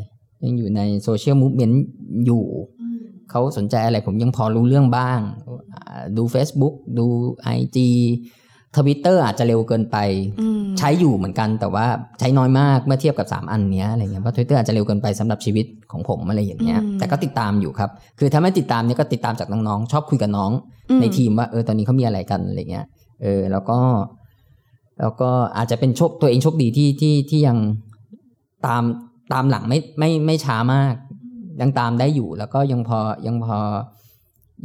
[0.46, 1.84] ยังอยู่ใน social movement
[2.26, 2.44] อยู่
[3.32, 5.20] เขาสนใจอะไร ผมยังพอรู้เรื่องบ้าง
[6.18, 7.06] ดู Facebook ดู
[7.44, 9.98] IG Twitter อาจจะเร็วเกินไป
[10.80, 11.86] ใช้อยู่เหมือนกันแต่ว่า
[12.20, 20.52] ใช้น้อยมากเมื่อเทียบกับ 3 อันนี้อะไรเงี้ยเพราะทวิตเตอร์อาจจะเร็วเกินไปสำหรับชีวิตของผมอะไรอย่างเงี้ยแต่ก็ติดตามอยู่ครับ คือถ้าไม่ติดตามเนี่ยก็ติดตามจากน้องๆชอบคุยกับน้อง
[21.02, 22.86] ในทีมว่าเออตอนนี้เขามีอะไรกันอะไรเงี้ย
[23.22, 23.80] เออแล้วก็
[25.00, 27.58] แล้วก็อาจจะเป็นโชคตัวเองโชคดีที่ที่ที่ยัง
[28.68, 28.84] ตาม
[29.34, 30.96] ตามหลังไม่ไม่ไม่ช้ามาก
[31.62, 33.58] ยังตามได้อยู่แล้วก็ยังพอยังพอ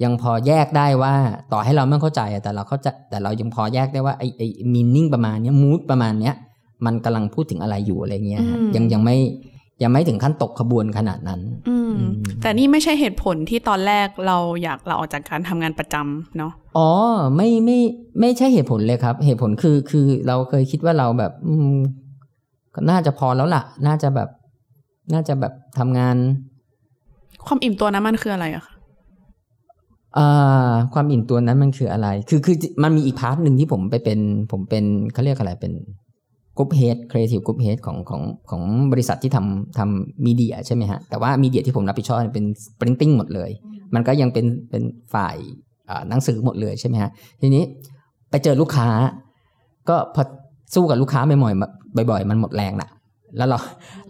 [0.03, 1.15] ยังพอแยกได้ว่า
[1.53, 6.35] ต่อให้เราไม่เข้าใจแต่เราเข้าใจแต่เรายังพอแยกได้ว่าไอ้ไอ้มีนิ่งประมาณนี้มูดประมาณเนี้ย
[6.87, 8.45] มันกำลังพูดถึงอะไรอยู่อะไรเงี้ย
[8.75, 9.17] ยังยังไม่
[9.83, 11.77] ยังไม่ถึงขั้นตกขบวนขนาดนั้น อื
[12.43, 16.89] แต่นี่ไม่ใช่เหตุผลที่ตอนแรกเราอยากเราออกจากการทำงานประจำเนาะอ๋อ
[17.37, 17.79] ไม่ไม่
[18.21, 21.77] ไม่ใช่เหตุผลเลยครับ เหตุผลคือคือเราเคยคิดว่าเราแบบ อืม
[22.75, 24.29] ก็น่าจะพอแล้วล่ะ น่าจะแบบ
[25.13, 26.17] น่าจะแบบทำงาน
[27.47, 28.75] ความอิ่มตัวนั้นมันคืออะไรอะคะ
[30.95, 34.19] ความอิ่มตัวนั้นมันคืออะไร คือคือมันมีอีก part หนึ่งที่ผมไปเป็น
[34.53, 35.73] ผมเป็นเขาเรียกอะไรเป็น
[36.57, 42.45] group head creative group head ของของของบริษัทที่ทำทำ media ใช่ไหมฮะ แต่ว่า media ที่ผมรับผิดชอบเป็น
[42.79, 43.51] printing หมดเลย
[43.95, 44.83] มันก็ยังเป็นเป็น
[45.15, 45.37] ฝ่าย
[46.09, 47.65] หนังสือหมดเลยใช่ไหมฮะ ทีนี้
[48.31, 48.89] ไปเจอลูกค้า
[49.89, 50.23] ก็พอ
[50.75, 52.89] สู้กับลูกค้าบ่อยๆบ่อย ๆ มันหมดแรงนะ
[53.37, 53.59] แล้วเรา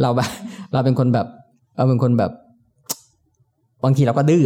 [0.03, 0.29] เราแบบ
[0.73, 1.27] เราเป็นคนแบบ
[1.77, 2.33] เราเป็นคนแบบ
[3.85, 4.45] บางทีเราก็ดื้อ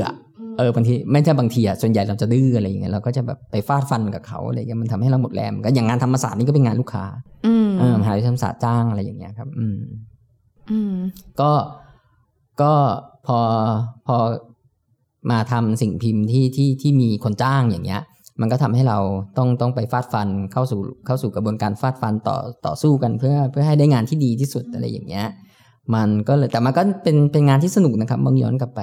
[0.62, 7.04] อะเออบางทีไม่ใช่บางทีอะส่วนใหญ่เราจะดื้ออะไรอย่างเงี้ยเราก็จะแบบไปฟาดฟันกับเขาอะไรเงี้ยมันทำให้เราหมดแรงก็อย่างงานธรรมศาสตร์นี่ก็เป็นงานลูกค้า
[7.78, 9.78] เออมหาวิทยาลัยธรรมศาสตร์จ้างอะไรอย่างเงี้ยครับ อืม
[10.70, 10.94] อืม
[11.40, 11.52] ก็
[12.62, 12.72] ก็
[13.26, 13.38] พอ
[14.06, 14.16] พอ
[15.30, 18.02] มาทำสิ่งพิมพ์ที่ที่ที่มีคนจ้างอย่างเงี้ย
[18.40, 18.98] มันก็ทำให้เรา
[19.38, 22.36] ต้องต้องไปฟาดฟันเข้าสู่เข้าสู่กระบวนการฟาดฟันต่อ
[22.66, 25.26] ต่อสู้กันเพื่อเพื่อให้ได้งานที่ดีที่สุดอะไรอย่างเงี้ย
[25.94, 28.80] มันก็เลยแต่มันก็เป็นเป็นงานที่สนุกนะครับมองย้อนกลับไป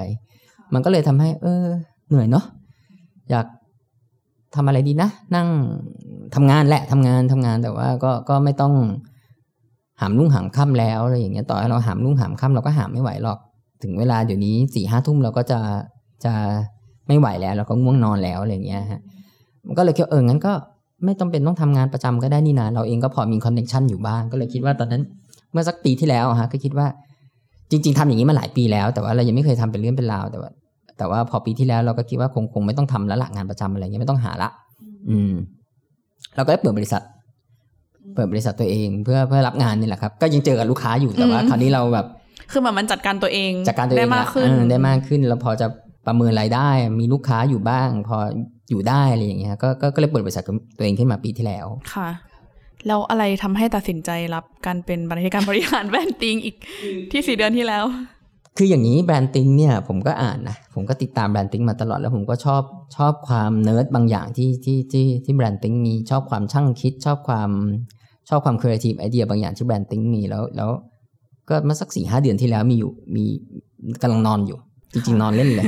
[0.73, 1.65] มันก็เลยทำให้ เออ
[2.07, 2.45] เหนื่อยเนาะ
[3.29, 3.45] อยาก
[4.55, 5.47] ทำอะไรดีนะนั่ง
[6.35, 8.73] ทำงานแหละทำงานทำงานแต่ว่าก็ก็ไม่ต้อง
[10.01, 13.39] หามลุ่งหามค่ำแล้วอะไรอย่างเงี้ยต่อให้เราหามลุ่งหามค่ำเราก็หามไม่ไหวหรอก
[13.83, 15.59] ถึงเวลาเดี๋ยวนี้สี่ห้าทุ่มเราก็จะ
[16.25, 16.33] จะ
[17.07, 19.01] ไม่ไหวแล้ว เราก็ง่วงนอนแล้วอะไรอย่างเงี้ยฮะ
[19.65, 20.53] มันก็เลยคิดเอองั้นก็
[21.05, 25.03] ไม่ต้องเป็นต้องทำงานประจำก็ได้นี่นะเราเองก็พอมีคอนเนคชันอยู่บ้างก็เลยคิดว่าตอนนั้น
[25.51, 26.87] เมื่อสักปีที่แล้วฮะก็คิดว่า
[27.71, 30.51] จริง ๆทำอย่างนี้มาหลายปีแล้ว แต่ว่าเรายังไม่เคยทำเป็นเรื่องเป็นราวแต่ว่า
[30.97, 34.49] แต่ว่าพอปีที่แล้วเราก็คิดว่าคงคงไม่ต้องทำแล้วละงานประจำอะไรเงี้ยไม่ต้องหาละ
[35.09, 35.33] อืม
[36.35, 37.01] เราก็ได้เปิดบริษัท
[38.15, 42.05] เปิดบริษัทตัวเองเพื่อเพื่อรับงานนี่แหละครับ ก็ยังเจอกับลูกค้าอยู่แต่ว่า คราวนี้เราแบบ
[42.51, 45.67] คือแบบมันจัดการตัวเองจัดการตัวเองได้มากขึ้นได้มากขึ้นเราพอจะ
[46.07, 48.17] ประเมินรายได้ มีลูกค้าอยู่บ้าง พอ
[48.69, 50.43] อยู่ได้อะไรอย่างเงี้ยก็ก็เลยเปิดบริษัท
[50.77, 52.09] ตัวเองขึ้นมาปีที่แล้วค่ะ
[52.87, 56.55] แล้วอะไรทำให้ตัดสินใจรับการเป็นบรรณาธิการบริหาร BrandThink อีก
[57.11, 57.85] ที่สี่เดือนที่แล้ว
[58.57, 62.63] คืออย่างนี้ BrandThink เนี่ยผมก็อ่านนะ ผมก็ติดตาม BrandThink มาตลอดแล้วผมก็ชอบ
[62.97, 67.49] ชอบความเนิร์ดบางอย่างที่ที่ที่ที่ BrandThink มีชอบความช่างคิด ชอบความ
[68.29, 70.69] ชอบความ creative idea บางอย่างที่ BrandThink มีแล้วแล้ว
[71.49, 73.23] ก็มาสักสี่ห้าเดือนที่แล้วมีอยู่มี
[74.01, 74.57] กำลังนอนอยู่
[74.93, 75.65] จริงๆ นอนเล่นเลย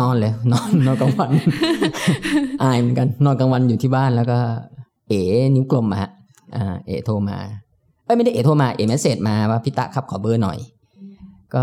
[0.00, 1.30] นอนเลย นอนนอนกลางวัน
[2.62, 4.38] อายเหมือนกัน นอนกลางวันอยู่ที่บ้านแล้วก็
[5.08, 5.22] เอ๋
[5.54, 6.17] นิ้วกลมอะฮะอ่า
[6.86, 7.38] เอ๋โทรมา
[8.04, 10.58] เอ้ยไม่ได้เอ๋โทรมาเอ๋ message มาว่าพี่ตะครับขอเบอร์หน่อย
[11.54, 11.62] ก็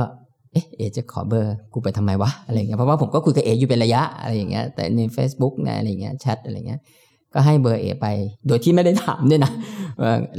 [0.52, 6.80] เอ๊ะเอ๋จะขอเบอร์กูไปทำไมวะอะไรเงี้ยเพราะว่าผมก็คุยกับเอ๋อยู่เป็นระยะอะไรอย่างเงี้ยแต่ใน Facebook ในอะไรเงี้ยแชทอะไรเงี้ย
[7.34, 8.08] ก็ให้เบอร์เอ๋ไป
[8.48, 9.52] โดยที่ไม่ได้ถามด้วยนะ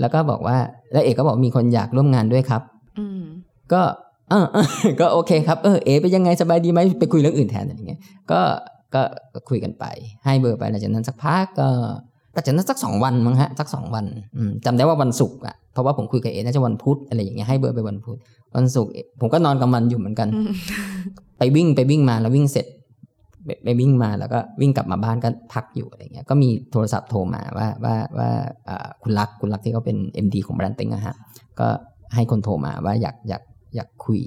[0.00, 0.56] แล้วก็บอกว่า
[0.92, 2.62] แล้วเอ๋ก็บอกมีคนอยากร่วมงานด้วยครับ
[3.72, 3.82] ก็
[4.30, 4.46] เออ
[5.00, 8.40] ก็โอเคครับเออเอเป็นยังไงสบายดีไหมไปคุยเรื่องอื่นแทนอะไรเงี้ยก็
[8.94, 9.02] ก็
[9.48, 9.84] คุยกันไป
[10.24, 11.68] ให้เบอร์ไปหลังจากนั้นสักพักก็
[12.36, 14.04] ก็จะน่าสักสองวันมั้งฮะสักสองวัน
[14.64, 18.18] จำได้ว่าวันศุกร์อะเพราะว่าผมคุยกับเอน่าจะวันพุธอะไรอย่างเงี้ยให้เบอร์ไปวันพุธ
[18.56, 20.28] วันศุกร์ผมก็นอนกับมันอยู่เหมือนกัน
[21.38, 22.66] ไปวิ่งไปวิ่งมาแล้ววิ่งเสร็จ
[23.64, 28.30] ไปวิ่งมาแล้วก็วิ่งกลับมาบ้านก็พักอยู่อะไรเงี้ยก็มีโทรศัพท์โทรมาว่าว่าว่า
[29.02, 31.16] คุณรักคุณรักที่เขาเป็น MD ของ BrandThink อะฮะ
[31.60, 31.68] ก็
[32.14, 33.42] ให้คนโทรมาว่าอยากอยาก
[33.74, 34.20] อยากคุย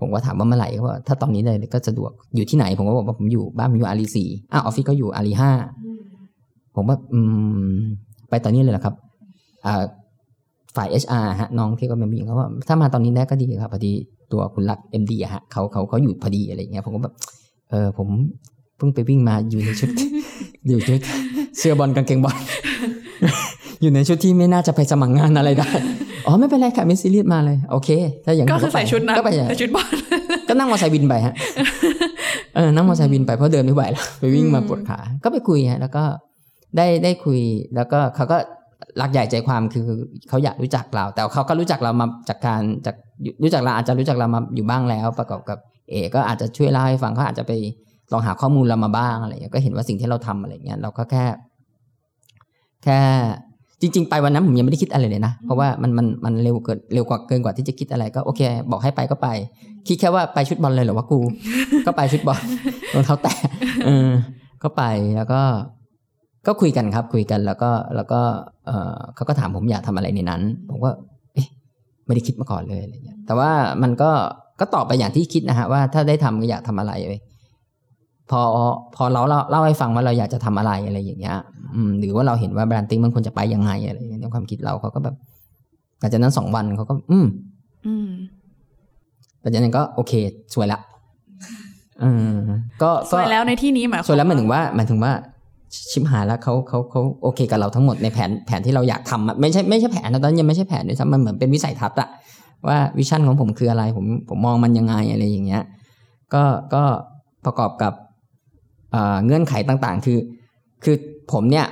[0.00, 5.50] ผมก็ถามว่าเมื่อไหร่เขาบอกถ้าตอนนี้เลยก็สะดวกอยู่ที่ไหนผมก็บอกว่าผมอยู่บ้านผมอยู่อารีสี่อ้าออฟฟิศก็อยู่อารีห้า
[6.76, 7.20] ผมว่าอื
[7.68, 7.74] ม
[8.28, 8.94] ไปตอนนี้เลยเหรอครับ
[9.66, 9.82] อ่า
[10.76, 13.92] ฝ่าย HR ฮะน้องที่ก็เป็นผู้หญิงเขาว่าถ้ามาตอนนี้ได้ก็ดีครับพอดี
[14.32, 17.14] ตัวคุณรัก MD อะฮะเขาเขาเขาอยู่พอดีอะไรเงี้ยผมก็แบบ
[17.70, 18.08] เออผม
[18.76, 19.90] เพิ่งไปวิ่งมาอยู่ในชุด
[20.68, 21.00] อยู่ชุด
[21.58, 22.36] เสื้อบอลกางเกงบอล
[23.82, 25.68] อยู่ในชุดที่ไม่น่าจะไปสมัครงานอะไรได้
[26.26, 27.88] อ๋อไม่เป็นไรค่ะไม่ซีเรียสมาเลยโอเค
[28.24, 29.86] ถ้าอย่างก็คือใส่ชุดนั้นก็ไปใส่ชุดบอล
[30.48, 31.34] ก็นั่งมอเตอร์ไซค์บินไปฮะ
[32.56, 36.04] เออนั่งมอเตอร์ไซค์บินไปเพราะเดินไม่ไหวแล้วไปวิ่งมาปวดขา ก็ไปคุยฮะแล้วก็
[36.76, 37.40] ได้ได้คุย
[37.74, 38.38] แล้วก็เขาก็
[39.00, 39.86] รักใหญ่ใจความคือ
[40.28, 42.96] เขาอยากรู้จักเรา แต่เขาก็รู้จักเรามาจากการจาก
[43.42, 45.58] รู้จักเราอาจจะรู้จักเรามาอยู่บ้างแล้ว ประกอบกับ
[45.90, 47.52] เอก็อาจจะช่วยเล่าให้ฟังเขาอาจจะไป
[48.12, 51.24] ลองหาข้อมูลเรามาบ้างอะไรเงี้ยก็เห็นว่าสิ่งที่เราทำอะไรเงี้ยเราก็แค่
[52.84, 52.98] แค่
[53.80, 58.40] จริง ๆ ไปวันนั้นผมยังไม่ได้คิดอะไรเลยนะ เพราะว่ามันมันมันเร็วเกินเร็วกว่าเกินกว่าที่จะคิดอะไรก็โอเค
[58.70, 59.28] บอกให้ไปก็ไป
[59.88, 61.20] คิดแค่ว่าไปชุดบอลเลยเหรอวะกู
[61.86, 62.42] ก็ไปชุดบอล
[62.94, 63.36] รองเท้าแตะ
[63.84, 64.10] เออ
[64.62, 64.82] ก็ไป
[65.16, 65.40] แล้วก็
[66.46, 68.20] ก็คุยกันครับคุยกันแล้วก็แล้วก็
[68.66, 70.90] เออเขาก็ถามผมอยากทำอะไรในนั้น ผมก็
[71.34, 71.48] เอ๊ะ
[72.06, 73.50] ไม่ได้คิดมาก่อนเลยอะไรเงี้ยแต่ว่า
[73.82, 74.10] มันก็
[74.60, 77.20] ก็ตอบไปอย่างที่คิดนะฮะว่าถ้าได้ทำก็อยากทำอะไรเลย
[78.30, 78.40] พอ
[78.96, 81.36] พอเราเล่าเล่าให้ฟังว่าเราอยากจะทำอะไรอะไรอย่างเงี้ย
[81.74, 85.14] อืมหรือว่าเราเห็นว่าแบรนด์ติ้งมันควรจะไปยังไงอะไรในความคิดเราเขาก็แบบ
[86.00, 87.26] หลังจากนั้นสองวันเขาก็ อืม
[87.86, 88.08] อืม
[89.40, 90.12] หลังจากนั้นก็โอเค
[90.54, 90.78] สวยละ
[92.02, 92.38] อืม
[92.82, 95.12] ก็สวยแล้วในที่นี้หมายสวยแล้วหมายถึงว่าหมายถึงว่า
[95.90, 102.08] ชิมหายแล้วเขาเขาเขาโอเคกับเราทั้งหมดในแผนแผนที่เราอยากทำไม่ใช่ไม่ใช่แผนนะตอนยังไม่ใช่แผนด้วยซ้ำมันเหมือนเป็นวิสัยทัศน์อะ
[102.68, 105.62] ว่าวิชั่นของผมคืออะไรผมผมมองมันยังไงอะไรอย่างเงี้ย
[106.34, 106.42] ก็
[106.74, 106.82] ก็
[107.44, 107.92] ประกอบกับ
[109.24, 110.18] เงื่อนไขต่างๆ คือ
[110.84, 110.96] คือ
[111.32, 111.66] ผมเนี่ย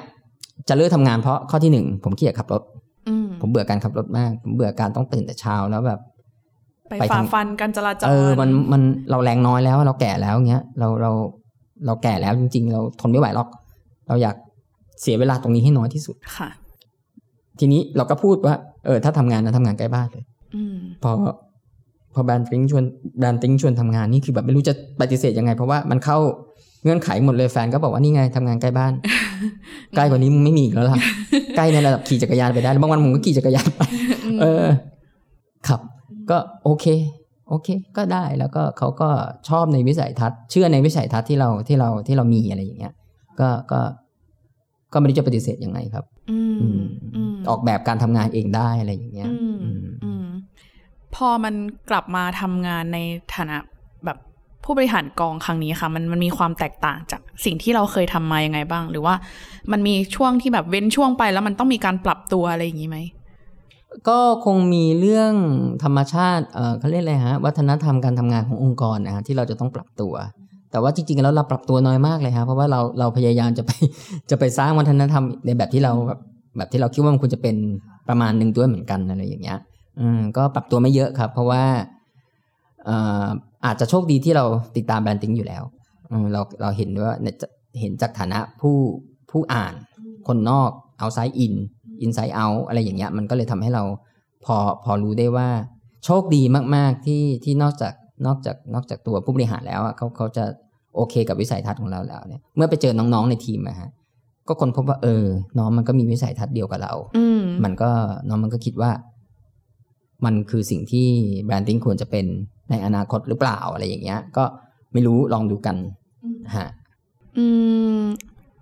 [0.69, 2.63] จะเลิกทำงานเพราะข้อที่หนึ่งผมเกียดขับรถ
[3.41, 6.01] ผมเบื่อการขับรถมาก ผมเบื่อการต้องตื่นแต่เช้าแล้วแบบ
[6.91, 11.11] ไปฝ่าฟันการจราจรเออมันมันเราแรงน้อยแล้วเราแก่แล้วเงี้ยเราเรา
[11.87, 13.49] เราแก่แล้วจริง ๆ เราทนไม่ไหวหรอก
[14.09, 14.37] เราอยาก
[15.01, 16.49] เสียเวลาตรงนี้ให้น้อยที่สุดค่ะ
[17.59, 20.25] ทีนี้เราก็พูดว่าเออถ้าทำงานนะทำงานใกล้บ้านเลย
[20.55, 21.13] อืมพอ
[22.15, 22.85] พอแบรนด์ติ้งชวน
[23.19, 26.19] แบรนด์ติ้งชวนทำงานนี่คือแบบไม่รู้จะปฏิเสธยังไง เพราะว่ามันเข้า
[26.85, 28.93] เงื่อนไขหมดเลยแฟนก็บอกว่านี่ไงทำงานใกล้บ้าน
[29.97, 30.99] ใกล้กว่านี้มึงไม่มีอีกแล้วล่ะ
[31.57, 33.81] ใกล้ในระดับขี่จักรยานไปได้บางวันผมก็ขี่จักรยานไป
[34.41, 34.67] เออ
[35.69, 35.81] ครับ
[36.31, 36.87] ก็โอเค
[37.49, 39.09] โอเค ก็ได้แล้วก็เขาก็
[39.49, 42.93] ชอบในวิสัยทัศน์ เชื่อในวิสัยทัศน์ที่เราที่เราที่เรามีอะไรอย่างเงี้ย
[43.41, 43.80] ก็ก็
[44.93, 46.85] ก็ไม่ได้จะปฏิเสธยังไงครับอืมอืม
[47.16, 50.26] อืมออกแบบการทำงานเองได้อะไรอย่างเงี้ยอืมอืมอืม
[51.14, 51.55] พอมัน
[51.91, 52.99] กลับมาทำงานใน
[53.35, 53.57] ฐานะ
[54.05, 54.18] แบบ
[54.64, 59.14] ผู้บริหารกองครั้งนี้ค่ะ มันมันมีความแตกต่างจากสิ่งที่เราเคยทำมายังไงบ้าง หรือว่า
[59.72, 62.99] มันมีช่วงที่แบบเว้นช่วงไปแล้วมันต้องมีการปรับตัวอะไรอย่างนี้ไหม
[64.09, 65.35] ก็คงมีเรื่อง
[65.85, 70.14] ธรรมชาติ เออเขาเรียกอะไรฮะ วัฒนธรรมการทำงานขององค์กรนะฮะที่เราจะต้องปรับตัว
[70.75, 73.70] แต่ว่าจริงๆแล้วเราปรับตัวน้อยมากเลยฮะเพราะว่าเราเราพยายามจะไป
[74.31, 76.20] จะไปสร้างวัฒนธรรมในแบบที่เราแบบ
[76.57, 77.57] แบบที่เราคิดว่ามันควรจะเป็น
[78.09, 79.59] ประมาณหนึ่งด้วยเหมือนกันอะไรอย่างเงี้ย
[80.01, 81.62] อืมก็ปรับตัวไม่เยอะครับ เพราะว่า
[82.85, 83.27] เอ่อ
[83.64, 84.45] อาจจะโชคดีที่เรา
[84.77, 85.62] ติดตาม BrandThink อยู่แล้ว
[86.11, 87.47] อืมเราเราเห็นว่าเนี่ยจะ
[87.81, 88.77] เห็นจากฐานะผู้
[89.31, 89.75] ผู้อ่าน
[90.27, 91.55] คนนอก outside in
[92.03, 93.85] inside out อะไรอย่างเงี้ย มันก็เลยทำให้เรา
[94.45, 95.49] พอพอรู้ได้ว่า
[96.05, 96.43] โชคดี
[96.75, 97.95] มาก ๆ ที่ที่นอกจาก
[98.27, 100.45] นอกจากนอกจากตัวผู้บริหารแล้วอะเขาเขาจะ
[100.95, 103.90] โอเคกับวิสัยทัศน์ของเราแล้วเนี่ยเมื่อไปเจอน้องๆในทีมอะฮะ
[104.49, 105.24] ก็ค้นพบว่าเออ
[105.59, 107.90] น้องมันก็มีวิสัยทัศน์เดียวกับเราอืมมันก็
[108.28, 108.90] น้องมันก็คิดว่า
[110.24, 111.07] มันคือสิ่งที่
[111.45, 112.26] BrandThink ควรจะเป็น
[112.70, 114.45] ในอนาคตหรือเปล่าอะไรอย่างเงี้ย ก็
[114.92, 115.76] ไม่รู้ลองดูกัน
[116.57, 116.68] ฮะ
[117.38, 117.47] อื
[118.01, 118.03] ม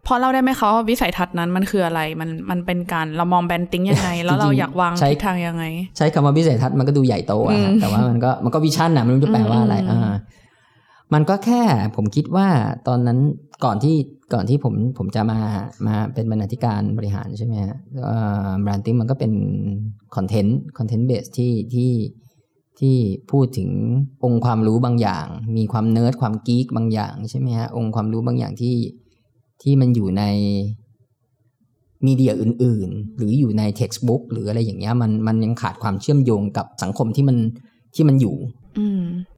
[0.07, 5.65] พอเล่าได้ไหมคะว่าวิสัยทัศน์นั้นมันคืออะไร มันมันเป็นการเรามอง BrandThink ยังไง แล้วเราจริงๆอยากวางใช้ทิศทางยังไง
[5.97, 10.13] ใช้คำว่าวิสัยทัศน์มันก็ดูใหญ่โตอะอืฮะมแต่ว่ามันก็มันก็ vision นะไม่รู้จะแปลว่าอะไรอืมอ่า
[11.13, 11.63] มันก็แค่
[11.97, 12.49] ผมคิดว่า
[12.89, 13.19] ตอนนั้น
[13.65, 13.97] ก่อนที่
[14.35, 15.41] ก่อนที่ผมผมจะมา
[15.87, 17.77] มาเป็นบรรณาธิการบริหารใช่ไหมฮะ
[18.63, 19.33] BrandThink มันก็เป็น
[20.17, 21.93] content content base ที่ที่
[22.81, 22.97] ที่
[23.31, 23.71] พูดถึง
[24.25, 28.77] องค์ความรู้บางอย่าง มีความเนิร์ดความ geek บางอย่างใช่ไหมฮะองค์ความรู้บางอย่างที่
[29.63, 30.23] ที่มันอยู่ใน
[32.07, 37.37] media อื่น ๆ หรืออยู่ใน textbook หรืออะไรอย่างเงี้ยมันมันยังขาดความเชื่อมโยงกับสังคมที่มัน
[37.95, 38.37] ที่มันอยู่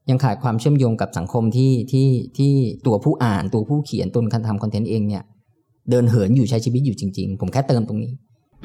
[0.09, 2.07] ยังขาดความเชื่อมโยงกับสังคมที่ที่
[2.37, 2.51] ที่
[2.85, 5.23] ตัวผู้อ่านตัวผู้เขียนตัวการทำคอนเทนต์เองเนี่ย
[5.89, 8.13] เดินเหินอยู่ใช้ชีวิตอยู่จริง ๆ ผมแค่เติมตรงนี้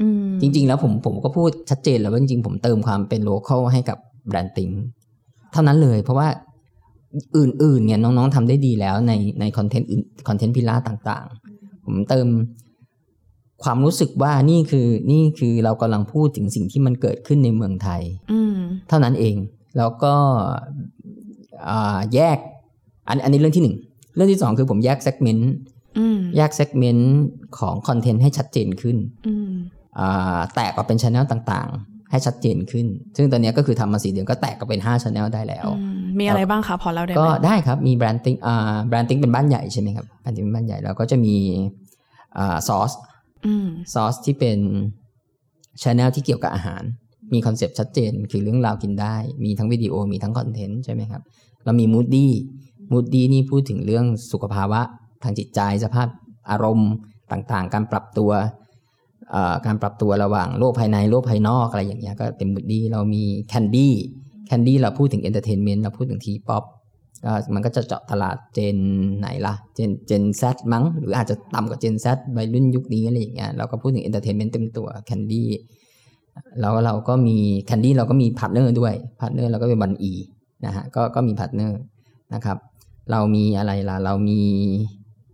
[0.01, 3.97] อืมจริง ๆ แล้วผมผมก็พูดชัดเจนแล้วว่าจริงๆผมเติมความเป็น local ให้กับ
[4.27, 4.69] BrandThink
[5.51, 6.27] เท่านั้นเลย เพราะว่า
[7.37, 12.27] อื่นๆเนี่ยน้องๆทำได้ดีแล้วในในคอนเทนต์อื่น content pillar ต่าง ๆ ผมเติม
[13.63, 18.01] ความรู้สึกว่านี่คือนี่คือเรากำลังพูดถึงสิ่งที่มันเกิดขึ้นในเมืองไทย
[18.31, 18.57] อืม
[18.89, 19.35] เท่านั้นเอง
[19.77, 20.13] แล้วก็
[21.69, 22.37] อ่าแยก
[23.07, 23.75] อันอันนี้เรื่องที่หนึ่ง
[24.15, 25.51] เรื่องที่สองคือผมแยก segment
[25.97, 27.13] อืมแยก segment
[27.59, 28.97] ของคอนเทนต์ให้ชัดเจนขึ้น
[29.27, 29.51] อืม
[29.99, 41.35] อ่าแตกออกเป็นช anel ต่างๆ ให้ชัดเจนขึ้น ซึ่งตอนนี้ก็คือทำมาสี่เดือนก็แตกออกเป็น5 channel ได้แล้วอืมมีอะไรบ้างคะพอเล่าได้ไหมก็ได้ครับ มี BrandThink อ่า BrandThink เป็นบ้านใหญ่ใช่ไหมครับ BrandThink เป็นบ้านใหญ่แล้วก็จะมี
[42.37, 42.91] อ่าซอส
[43.45, 44.59] อืมซอสที่เป็น
[45.81, 46.83] ช anel ที่เกี่ยวกับอาหาร
[47.33, 49.15] มีคอนเซปต์ชัดเจน คือเรื่องราวกินได้
[49.45, 51.21] มีทั้งวิดีโอมีทั้งคอนเทนต์ใช่ไหมครับ
[51.65, 52.31] เรามีมูดดี้
[52.91, 54.81] มูดดี้นี่พูดถึงเรื่องสุขภาวะ
[55.23, 56.07] ทางจิตใจสภาพ
[56.51, 56.91] อารมณ์
[57.31, 58.31] ต่างๆ การปรับตัว
[59.65, 63.93] การปรับตัวระหว่างโลกภายในโลกภายนอกอะไรอย่างเงี้ยก็เป็นมูดดี้เรามีแคนดี้
[64.47, 66.63] แคนดี้เราพูดถึง entertainment เราพูดถึง T-Pop
[67.25, 68.77] ก็มันก็จะเจาะตลาด gen
[69.19, 72.07] ไหนล่ะ gen Gen Z มั้ง หรืออาจจะต่ำกว่า Gen Z
[72.37, 75.49] วัยรุ่นยุคนี้อะไรอย่างเงี้ยเราก็พูดถึง entertainment เต็มตัวแคนดี้
[76.59, 80.13] แล้วเราก็มีแคนดี้เราก็มีพาร์ทเนอร์ด้วยพาร์ทเนอร์เราก็เป็นวันอี
[80.65, 81.79] นะฮะก็ก็มีพาร์ทเนอร์
[82.33, 82.57] นะครับ
[83.11, 84.41] เรามีอะไรล่ะ เรามี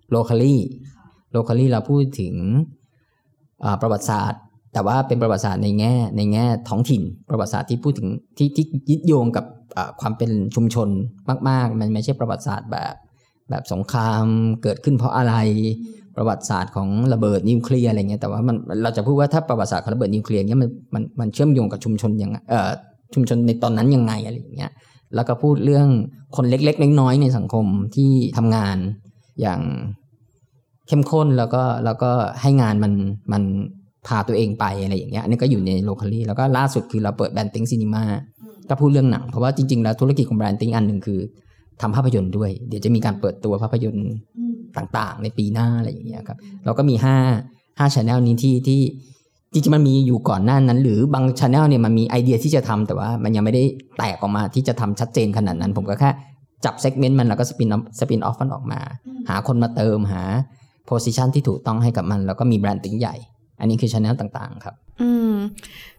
[0.10, 2.36] Locally Locally เราพูดถึง
[3.82, 4.42] ประวัติศาสตร์
[4.74, 9.46] แต่ว่าเป็นประวัติศาสตร์ในแง่ในแง่ท้องถิ่น ประวัติศาสตร์ที่พูดถึงที่ที่ยึดโยงกับ
[10.02, 10.90] ความเป็นชุมชน
[11.50, 12.94] มาก ๆ มันไม่ใช่ประวัติศาสตร์แบบ
[13.50, 14.26] แบบสงคราม
[14.64, 15.36] เกิดขึ้นเพราะอะไร
[16.18, 22.70] ประวัติศาสตร์ของระเบิดนิวเคลียร์อะไรเงี้ยแต่ว่ามันเราจะพูดว่าถ้าประวัติศาสตร์ของระเบิดนิวเคลียร์เนี้ยมันมันมันเชื่อมโยงกับชุมชนยังไงเอ่อ
[23.14, 24.72] ชุมชนในตอนนั้นยังไงอะไรอย่างเงี้ย
[25.16, 25.88] แล้วก็พูดเรื่อง
[26.36, 27.66] คนเล็กๆน้อยๆในสังคม
[27.96, 28.78] ที่ทำงาน
[29.42, 29.62] อย่าง
[30.88, 32.12] เข้มข้นแล้วก็แล้วก็
[32.42, 32.94] ให้งานมัน
[33.32, 33.44] มัน
[34.08, 38.04] พาตัวเองไปอะไรอย่างเงี้ยอันนี้ก็อยู่ใน Locally แล้วก็ล่าสุดคือเราเปิด Brandthink Cinema
[38.70, 41.20] ก็พูดเรื่องหนัง เพราะว่าจริงๆแล้วธุรกิจของ Brandthink อันหนึ่งคือ
[41.82, 44.10] ทำภาพยนตร์ด้วย เดี๋ยวจะมีการเปิดตัวภาพยนตร์
[44.78, 47.16] ต่างๆ ในปีหน้าอะไรอย่างเงี้ยครับเราก็มีห้า
[47.80, 48.82] ห้า channel นี้ที่ที่
[49.52, 53.64] จริงๆมันมีอยู่ก่อนหน้านั้น หรือบาง channel เนี่ยมันมีไอเดียที่จะทำแต่ว่ามันยังไม่ได้
[53.98, 56.10] แตกออกมาที่จะทำชัดเจนขนาดนั้น ผมก็แค่
[56.66, 58.80] จับ segment มันแล้วก็ spin spin-off มันออกมา
[59.30, 60.24] หาคนมาเติมหา
[60.86, 63.16] position ที่ถูกต้องให้กับมัน แล้วก็มี Brandthink ใหญ่
[63.60, 65.34] อันนี้คือ channel ต่างๆครับ อืม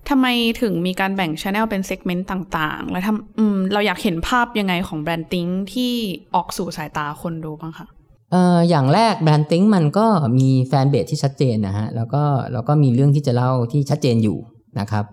[0.08, 0.26] ทำไม
[0.60, 5.92] ถึงมีการแบ่ง channel เป็น segment ต่างๆ แล้วทำอืมเราอยากเห็นภาพยังไงของ Brandthink ที่
[6.34, 7.86] ออกสู่สายตาคนดูบ้างคะ
[8.30, 10.06] เอ่ออย่างแรก Brandthink มันก็
[10.38, 12.22] มี fanbase ที่ชัดเจนนะฮะแล้วก็
[12.52, 14.38] แล้วก็มีเรื่องที่จะเล่าที่ชัดเจนอยู่
[14.80, 15.04] นะครับ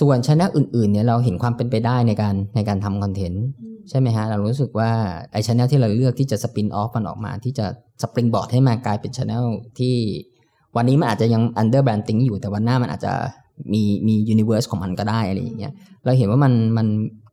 [0.00, 3.44] ส่วน channel อื่นๆเนี่ยเราเห็นความเป็นไปได้ในการในการทำคอนเทนต์
[3.90, 4.90] ใช่ไหมฮะ เรารู้สึกว่า
[5.32, 7.66] ไอ channel ที่เราเลือกที่จะ spin-off มันออกมา ที่จะ
[8.02, 9.46] springboard ให้มากลายเป็น channel
[9.78, 9.94] ที่
[10.76, 13.12] วันนี้มันอาจจะยัง under Brandthink อยู่แต่วันหน้ามันอาจจะ
[13.72, 15.72] มีมี universe ของมันก็ได้อะไรอย่างเงี้ย
[16.04, 16.86] เราเห็นว่ามันมัน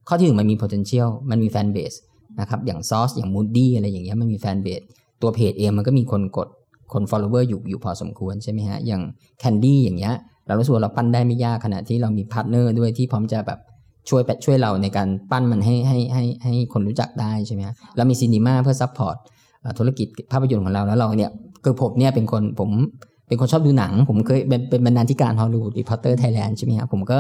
[0.08, 1.94] ข้อที่หนึ่งมันมี potential มันมี fanbase
[2.40, 4.82] นะครับอย่างซอสอย่างมูดดี้อะไรอย่างเงี้ยมันมี fanbase
[5.22, 6.48] ตัวเพจเองมันก็มีคนกด
[6.94, 9.02] คน follower อยู่อยู่พอสมควรใช่ไหมฮะอย่าง
[9.40, 10.14] แคนดี้อย่างเงี้ย
[10.48, 13.60] เรารู้สึกว่าเราปั้นได้ไม่ยากขณะที่เรามีพาร์ทเนอร์ด้วยที่พร้อมจะแบบ
[14.10, 19.16] ช่วยช่วยเราในการปั้นมันให้ให้ให้ให้คนรู้จักได้ใช่ไหมฮะเรามี Cinema เพื่อ support
[19.80, 21.32] ธุรกิจภาพยนตร์ของเราแล้วเราเนี่ย
[21.64, 22.70] คือผมเนี่ยเป็นคนผม
[23.28, 27.20] เป็นคนชอบดูหนัง ผมเคยเป็นเป็นบรรณาธิการ Hollywood Reporter Thailand ใช่ไหมฮะผมก็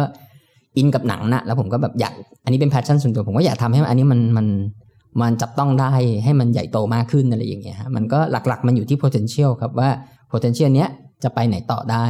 [0.77, 4.47] อินกับหนังนะแล้วผมก็แบบอยากอันนี้เป็น passion ส่วนตัวผมก็อยากทำให้อันนี้มันมัน
[5.21, 5.93] มันจับต้องได้
[6.23, 9.89] ให้มันใหญ่โตมากขึ้นอะไรอย่างเงี้ยฮะมันก็หลักๆมันอยู่ที่ potential ครับว่า
[10.31, 10.89] potential เนี้ย
[11.23, 12.05] จะไปไหนต่อได้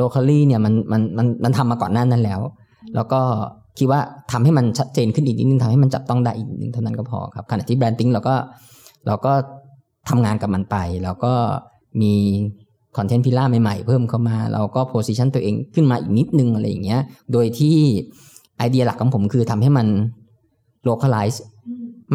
[0.00, 2.40] Locally เนี่ยมันมันมันมันทำมาก่อนหน้านั้นแล้ว
[2.94, 3.20] แล้วก็
[3.78, 4.00] คิดว่า
[4.32, 8.34] ทำให้มันชัดเจนขึ้นอีกนิดนึงทำให้มันจับต้องได้อีกนิดนึงเท่านั้นก็พอครับขณะที่ Brandthink เราก็
[9.06, 9.32] เราก็
[10.08, 11.34] ทำงานกับมันไป แล้วก็
[12.02, 12.14] มี
[12.96, 17.00] content pillar ใหม่ๆ เพิ่มเข้ามา เราก็ position ตัวเองขึ้นมาอีกนิดนึงอะไรอย่างเงี้ย
[17.32, 17.76] โดยที่
[18.58, 19.86] ไอเดียหลักของผมคือทำให้มัน
[20.88, 21.38] localize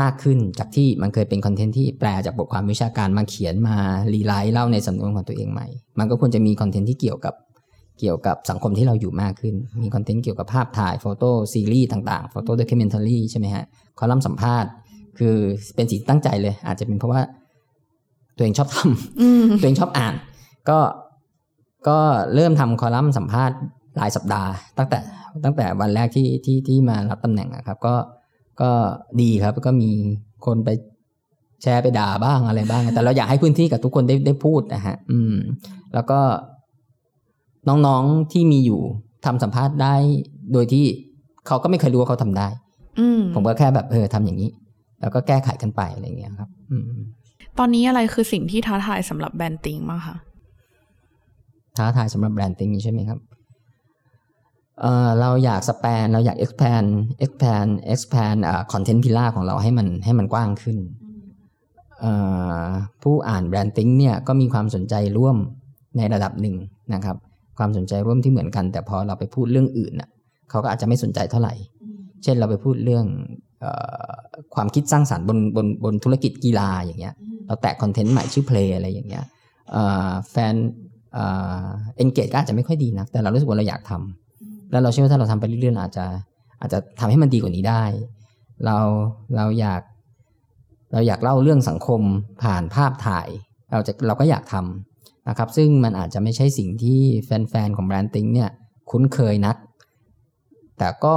[0.01, 3.77] มากขึ้นจากที่มันเคยเป็นคอนเทนต์ที่แปลจากบทความวิชาการมาเขียนมา
[4.13, 5.67] rewrite เล่าในสำนวนของตัวเองใหม่
[5.99, 7.35] มันก็ควรจะมีคอนเทนต์ที่เกี่ยวกับ
[7.99, 13.63] เกี่ยวกับสังคมที่เราอยู่มากขึ้น มีคอนเทนต์เกี่ยวกับภาพถ่าย photo series ต่างๆ photo documentary ใช่ไหมฮะ
[13.99, 14.69] คอลัมน์สัมภาษณ์
[15.19, 15.35] คือ
[15.75, 17.21] เป็นสิ่งตั้งใจเลย อาจจะเป็นเพราะว่า
[18.35, 20.13] ตัวเองชอบทำตัวเองชอบอ่าน
[20.69, 20.79] ก็
[21.87, 21.99] ก็
[22.35, 23.57] เริ่มทำคอลัมน์สัมภาษณ์
[23.99, 24.99] รายสัปดาห์ ตั้งแต่
[25.43, 27.95] ตั้งแต่วันแรกที่ที่ที่มารับตำแหน่งนะครับ ก็
[28.61, 28.71] ก็
[29.21, 29.91] ดีครับก็มี
[30.45, 30.69] คนไป
[31.61, 35.35] แชร์ไปด่าบ้างอะไรบ้าง แต่เราอยากให้พื้นที่กับทุกคนได้ได้พูดนะฮะ อืม
[35.93, 36.19] แล้วก็
[37.69, 38.81] น้องๆที่มีอยู่
[39.25, 39.95] ทำสัมภาษณ์ได้
[40.53, 40.85] โดยที่
[41.47, 42.47] เขาก็ไม่เคยรู้ว่าเขาทำได้
[42.99, 44.49] อืผมก็แค่แบบเออทำอย่างนี้
[45.01, 46.83] แล้วก็แก้ไขกันไปอะไรเงี้ยครับ อืม
[47.59, 50.15] ตอนนี้อะไรคือสิ่งที่ท้าทายสำหรับแบรนด์ติงบ้างคะ
[51.77, 53.19] ท้าทายสำหรับแบรนด์ติงใช่ไหมครับ
[54.81, 56.89] เออเราอยาก span เราอยาก expand
[57.25, 60.77] expand expand อ่า content pillar ของเราให้มันให้มันกว้างขึ้น
[63.03, 65.37] ผู้อ่าน Brandthink เนี่ยก็มีความสนใจร่วม
[65.97, 66.55] ในระดับหนึ่ง
[66.93, 67.17] นะครับ
[67.57, 70.09] ความสนใจร่วมที่เหมือนกัน แต่พอเราไปพูดเรื่องอื่นน่ะ
[70.49, 71.53] เขาก็อาจจะไม่สนใจเท่าไหร่
[72.23, 73.05] เช่นเราไปพูดเรื่อง
[73.63, 73.65] อ่า
[74.55, 77.13] ความคิดสร้างสรรค์บนบนบนธุรกิจกีฬาอย่างเงี้ย
[77.47, 79.25] เราแตะคอนเทนต์ใหม่ชื่อ Play อะไรอย่างเงี้ย
[80.31, 80.55] แฟน
[81.13, 84.22] เอ็นเกจก็อาจจะไม่ค่อยดีนะแต่เรารู้สึกว่าเราอยากทำ
[84.73, 86.05] แล้วเราเชื่อว่าถ้าเราทำไปเรื่อยๆอาจจะ
[86.59, 87.83] อาจจะทำให้มันดีกว่านี้ได้
[88.65, 88.77] เรา
[89.35, 89.81] เราอยาก
[90.93, 92.01] เราอยากเล่าเรื่องสังคม
[92.43, 93.27] ผ่านภาพถ่าย
[93.71, 98.49] เราจะเราก็อยากทำนะครับ ซึ่งมันอาจจะไม่ใช่สิ่งที่แฟนๆของแบรนด์ติ้งเนี่ย
[98.91, 99.55] คุ้นเคยนัก
[100.77, 101.15] แต่ก็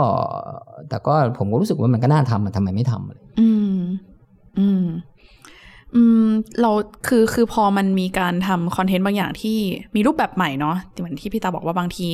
[0.88, 3.76] แต่ก็ผมก็รู้สึกว่ามันก็น่าทำมันทำไมไม่ทำเลยอืม
[4.58, 4.84] อืม
[5.94, 6.28] อืม
[6.60, 6.70] เรา
[7.08, 9.58] คือคือพอมันมีการทำคอนเทนต์บางอย่างที่
[9.94, 12.08] มีรูปแบบใหม่เนาะเหมือนที่พี่ตาบอกว่าบางที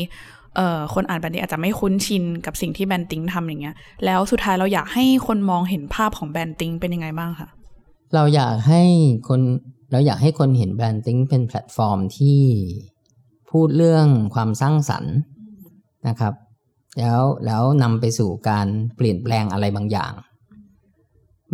[0.95, 3.75] คนอ่าน Brandthink อาจจะไม่คุ้นชินกับสิ่งที่ Brandthink ทำอย่างเงี้ย
[4.05, 7.49] แล้วสุดท้ายเราอยากให้คนมองเห็นภาพของ Brandthink เป็นยังไงบ้างคะ
[8.15, 8.83] เราอยากให้
[9.29, 9.41] คน
[9.93, 12.41] เราอยากให้คนเห็น Brandthink เป็นแพลตฟอร์มที่
[13.51, 15.15] พูดเรื่องความสร้างสรรค์
[16.09, 16.35] นะครับ
[16.99, 20.13] แล้วแล้วนำไปสู่การเปลี่ยนแปลงอะไรบางอย่าง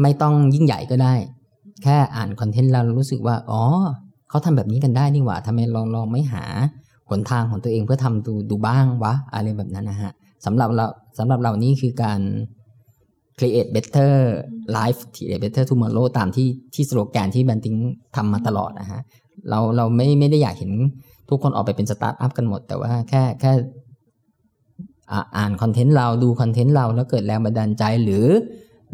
[0.03, 1.15] ไม่ต้องยิ่งใหญ่ก็ได้
[1.83, 3.63] แค่อ่านคอนเทนต์เรารู้สึกว่า อ๋อ
[4.29, 6.45] เขาทำแบบนี้กันได้นี่หว่าทำไมลองลองไม่หา
[7.11, 10.13] หนทางของตัวเองเพื่อทำดูดูบ้างวะอะไรแบบนั้นนะฮะ
[10.45, 10.87] สำหรับเรา
[11.19, 12.21] สำหรับเรานี่คือการ
[13.39, 14.13] create better
[14.77, 17.75] life create better tomorrow ตามที่ที่สโลแกนที่แบนติง
[18.17, 19.01] ทำมาตลอดนะฮะ
[19.51, 20.73] เราเราไม่ไม่ได้อยากเห็น
[21.29, 23.53] ทุกคนออกไปเป็นสตาร์ทอัพกันหมด แต่ว่าแค่แค่
[25.37, 28.27] อ่านคอนเทนต์เราดูคอนเทนต์เราแล้วเกิดแรงบันดาลใจหรือ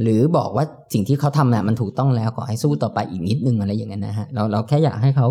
[0.02, 5.26] หรือบอกว่าสิ่งที่เขาทำเนี่ยมันถูกต้องแล้วขอให้สู้ต่อไปอีกนิดนึงอะไรอย่างเงี้ยนะฮะเราเราแค่อยากให้เขา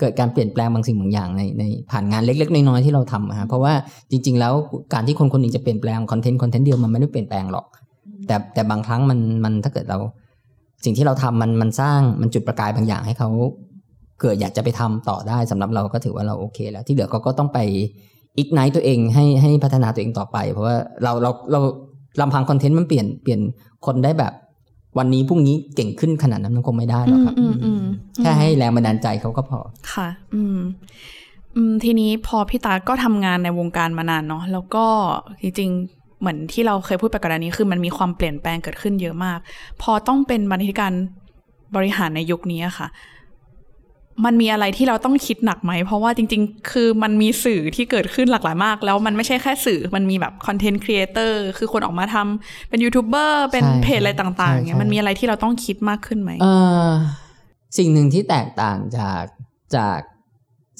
[0.00, 3.72] เกิดการเปลี่ยนแปลงบางสิ่งบางอย่างในในผ่านงานเล็ก ๆ น้อยๆที่เราทำฮะเพราะว่า
[4.10, 4.52] จริง ๆ แล้ว
[4.94, 7.66] การที่คนคนหนึ่งจะเปลี่ยนแปลงคอนเทนต์คอนเทนต์เดียวมันไม่ได้เปลี่ยนแปลงหรอก
[8.26, 9.98] แต่แต่บางครั้งมันมันถ้าเกิดเรา
[10.84, 13.28] สิ่งที่เราทำมันมันสร้างมันจุดประกายบางอย่างให้เขา
[14.20, 17.58] เกิดอยากจะไปทำต่อได้สำหรับเราก็ถือว่าเราโอเค แล้วที่เหลือก็ก็ต้องไป
[18.38, 21.60] อีกไนตัวเองให้ให้พัฒนาตัวเองต่อไป เพราะว่าเราเราเรา
[22.20, 23.40] ลำพังคอนเทนต์มันเปลี่ยนเปลี่ยน
[23.86, 24.32] คนได้แบบ
[24.98, 27.34] วันนี้พรุ่งนี้เก่งขึ้นขนาดนั้นมันคงไม่ได้หรอกครับ
[28.22, 29.58] แค่ให้แรงบันดาลใจเขาก็พอ
[29.92, 30.58] ค่ะอืม
[31.56, 34.84] อืมทีนี้พอพี่ตาก็ทำงานในวงการมานานเนาะแล้วก็
[35.42, 39.38] จริงๆเหมือนที่เราเคยพูดไปก่อนนี้คือมันมีความเปลี่ยนแปลงเกิดขึ้นเยอะมาก
[39.82, 40.92] พอต้องเป็นบรรณาธิการ
[41.76, 42.88] บริหารในยุคนี้ค่ะ
[44.24, 56.46] มันมีอะไรที่เราต้องคิดหนักไหม เพราะว่าจริง ๆ คือมันมีสื่อที่เกิดขึ้นหลากหลายมาก แล้วมันไม่ใช่แค่สื่อ มันมีแบบ content creator คือคนออกมาทำเป็นยูทูบเบอร์ เป็นเพจอะไรต่างๆเนี่ยมันมีอะไรที่เราต้องคิดมากขึ้นไหม เอ
[56.86, 56.88] เออ
[57.78, 59.24] สิ่งหนึ่งที่แตกต่างจาก
[59.76, 60.00] จาก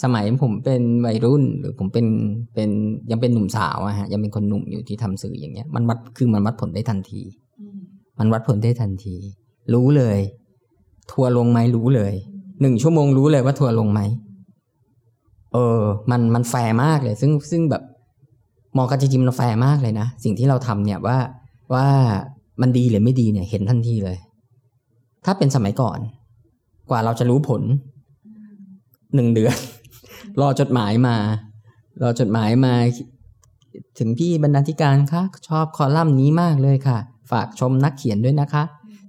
[0.02, 2.06] สมัยผมเป็นวัยรุ่น หรือผมเป็น
[2.54, 2.70] เป็น
[3.10, 7.22] ยังเป็นหนุ่มสาวอะฮะยังเป็นคนหนุ่มอยู่ที่ทำสื่ออย่างเงี้ย มันวัดคือมันวัดผลได้ทันที
[8.18, 9.16] มันวัดผลได้ทันที
[9.74, 10.18] รู้เลย
[11.10, 12.14] ทัวลงไหมรู้เลย
[12.60, 14.00] หนึ่งชั่วโมงรู้เลยว่าทัวลงไหม
[15.52, 15.80] เออ
[16.10, 17.82] มันมันแฟร์มากเลย ซึ่งซึ่งแบบ
[18.76, 21.18] มองกันจริงๆมันแฟร์มากเลยนะ สิ่งที่เราทำเนี่ยว่า
[21.74, 21.86] ว่า
[22.60, 24.18] มันดีหรือไม่ดีเนี่ย เห็นทันทีเลย
[25.24, 25.98] ถ้าเป็นสมัยก่อน
[26.90, 27.62] กว่าเราจะรู้ผล
[29.14, 29.56] หนึ่งเดือน
[30.40, 31.16] รอจดหมายมา
[32.02, 32.74] รอจดหมายมา
[33.98, 36.98] ถึงพี่บรรณาธิการคะชอบคอลัมน์นี้มากเลยค่ะ
[37.30, 38.62] ฝากชมนักเขียนด้วยนะคะ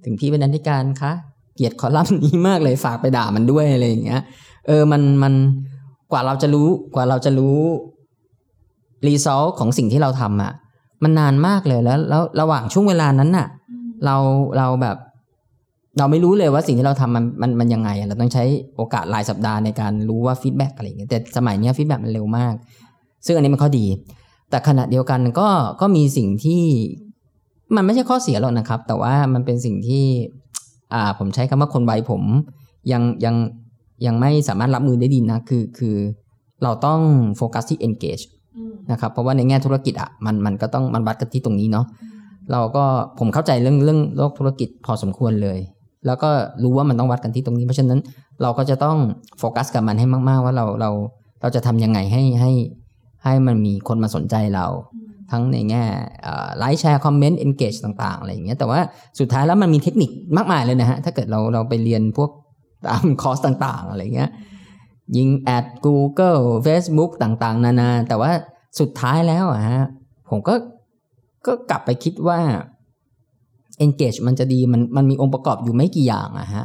[0.04, 1.29] ถึงพี่บรรณาธิการคะเก
[1.60, 4.22] ลียดคอลัมน์นี้มากเลยฝากไปด่ามันด้วยอะไรอย่างเงี้ย
[4.66, 5.34] เออมันมัน
[6.12, 7.58] กว่าเราจะรู้กว่าเราจะรู้
[9.06, 10.52] result ของสิ่งที่เราทำอะ
[11.02, 13.46] มันนานมากเลยแล้วแล้วระหว่างช่วงเวลานั้นน่ะ
[14.04, 14.16] เรา
[14.58, 14.96] เราแบบ
[15.98, 18.44] เราไม่รู้เลยว่าสิ่งที่เราทำมันมันมันยังไงเราต้องใช้
[18.76, 22.54] โอกาสรายสัปดาห์ในการรู้ว่า feedback อะไรอย่างเงี้ยแต่สมัยนี้ feedback มันเร็วมาก
[23.26, 23.86] ซึ่งอันนี้มันข้อดี
[24.50, 25.48] แต่ขณะเดียวกันก็
[25.80, 26.62] ก็มีสิ่งที่
[27.76, 30.04] มันไม่ใช่ข้อเสียหรอกนะครับ แต่ว่ามันเป็นสิ่งที่
[30.92, 32.22] อ่าผมใช้คำว่าคนวัยผม
[32.92, 33.34] ยังยัง
[34.06, 35.96] ยังไม่สามารถรับมือได้ดีนะคือคือ
[36.62, 37.00] เราต้อง
[37.36, 38.24] โฟกัสที่ engage
[38.90, 41.86] นะครับเพราะว่าในแง่ธุรกิจอะมันมันก็ต้องมันวัดกันที่ตรงนี้เนาะ
[42.52, 42.84] เราก็
[43.18, 45.58] ผมเข้าใจเรื่องเรื่องโลกธุรกิจพอสมควรเลย
[46.06, 46.30] แล้วก็
[46.62, 48.00] รู้ว่ามันต้องวัดกันที่ตรงนี้ เพราะฉะนั้น
[48.42, 48.96] เราก็จะต้อง
[49.38, 50.90] โฟกัสกับมันให้มาก ๆ ว่าเราเรา
[51.40, 52.52] เราจะทำยังไงให้ให้
[53.24, 54.66] ให้มันมีคนมาสนใจเรา
[55.30, 55.84] ทั้งในแง่
[56.58, 58.80] ไลค์แชร์คอมเมนต์ engage ต่างๆอะไรอย่างเงี้ยแต่ว่า
[59.18, 62.30] สุดท้ายแล้วมันมีเทคนิคมากมายเลยนะฮะ ถ้าเกิดเราเราไปเรียนพวก
[62.86, 64.30] ตามคอร์สต่างๆ อะไรเงี้ย
[65.16, 68.30] ยิง ad Google Facebook ต่างๆ นานา แต่ว่า
[68.80, 69.82] สุดท้ายแล้วอะฮะ
[70.30, 70.54] ผมก็
[71.46, 72.38] ก็กลับไปคิดว่า
[73.84, 76.64] engage มันจะดีมันมันมีองค์ประกอบอยู่ไม่กี่อย่างอะฮะ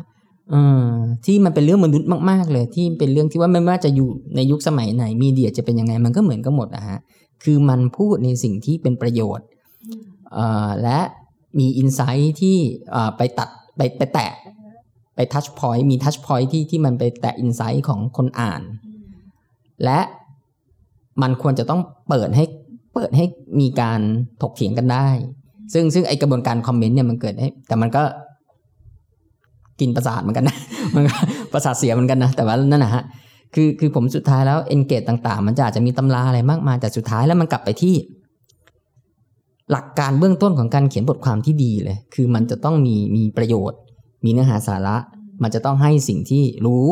[1.26, 6.98] ที่มันเป็นเรื่องมนุษย์มาก ๆ เลย ที่เป็นเรื่องที่ว่าไม่ว่าจะอยู่ในยุคสมัยไหน media จะเป็นยังไงมันก็เหมือนกันหมดอะฮะ
[7.44, 9.48] คือมันพูดในสิ่งที่เป็นประโยชน์
[10.84, 11.00] และ
[11.60, 12.58] มี insight ที่
[13.18, 14.32] ไปตัดไปไปแตะ
[15.16, 18.62] ไป touchpoint มี touchpoint ที่ที่มันไปแตะ insight ของคนอ่าน
[19.84, 20.00] และ
[21.22, 22.46] มันควรจะต้องเปิดให้
[22.94, 23.26] เปิดให้
[23.60, 24.00] มีการ
[24.42, 25.08] ถกเถียงกันได้
[25.74, 28.04] ซึ่งซึ่งไอกระบวนการคอมเมนต์เนี่ยมันเกิดให้แต่มันก็
[29.80, 30.58] กินประสาทเหมือนกันนะ
[30.96, 31.16] มันก็
[31.54, 33.04] ประสาทเสียเหมือนกันนะแต่ว่านั่นนะฮะ
[33.56, 37.96] คือคือผมสุดท้ายแล้วเอนเกตต่าง ๆ มันจะอาจจะมีตำราอะไรมากมายแต่สุดท้ายแล้วมันกลับไปที่
[39.72, 43.80] หลักการเบื้องต้นของการเขียนบทความที่ดีเลย คือมันจะต้องมีมีประโยชน์
[44.26, 44.98] มีเนื้อหาสาระ
[45.44, 46.88] มันจะต้องให้สิ่งที่รู้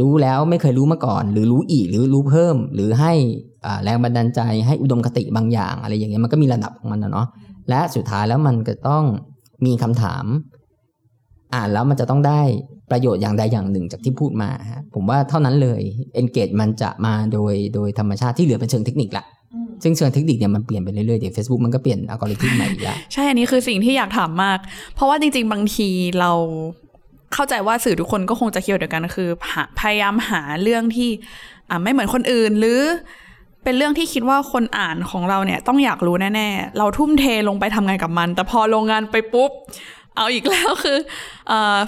[0.00, 3.12] รู้แล้วไม่เคยรู้มาก่อน หรือรู้อีกหรือรู้เพิ่ม หรือให้
[3.82, 7.26] แรงบันดาลใจให้อุดมคติบางอย่าง อะไรอย่างเงี้ยมันก็มีระดับของมันนะเนาะ
[7.68, 9.04] และสุดท้ายแล้วมันก็ต้อง
[9.66, 10.24] มีคำถาม
[11.54, 12.42] อ่านแล้วมันจะต้องได้
[12.90, 15.80] ประโยชน์อย่างใดอย่างหนึ่งจากที่พูดมาฮะผมว่าเท่านั้นเลย
[16.20, 19.24] engage มันจะมาโดยโดยธรรมชาติที่เหลือเป็นเชิงเทคนิคละ
[19.82, 24.58] ซึ่งเชิงเทคนิคเนี่ยมันเปลี่ยนไปเรื่อยๆเดี๋ยว Facebook มันก็เปลี่ยนอัลกอริทึมใหม่ละใช่ อันนี้คือสิ่งที่อยากถามมาก
[24.94, 25.88] เพราะว่าจริง ๆ บางที
[26.20, 26.32] เรา
[27.34, 29.28] เข้าใจว่าสื่อทุกคนก็คงจะคิดเดียวกันคือ
[29.80, 31.10] พยายามหาเรื่องที่
[31.70, 32.80] อ่าไม่เหมือนคนอื่นหรือ
[33.64, 39.50] เป็นเรื่องที่คิดว่าคนอ่านของเราเนี่ยต้องอยากรู้แน่ ๆ เราทุ่มเทลงไปทำงานกับมัน แต่พอลงงานไปปุ๊บ
[40.18, 40.98] เอาอีกแล้วคือ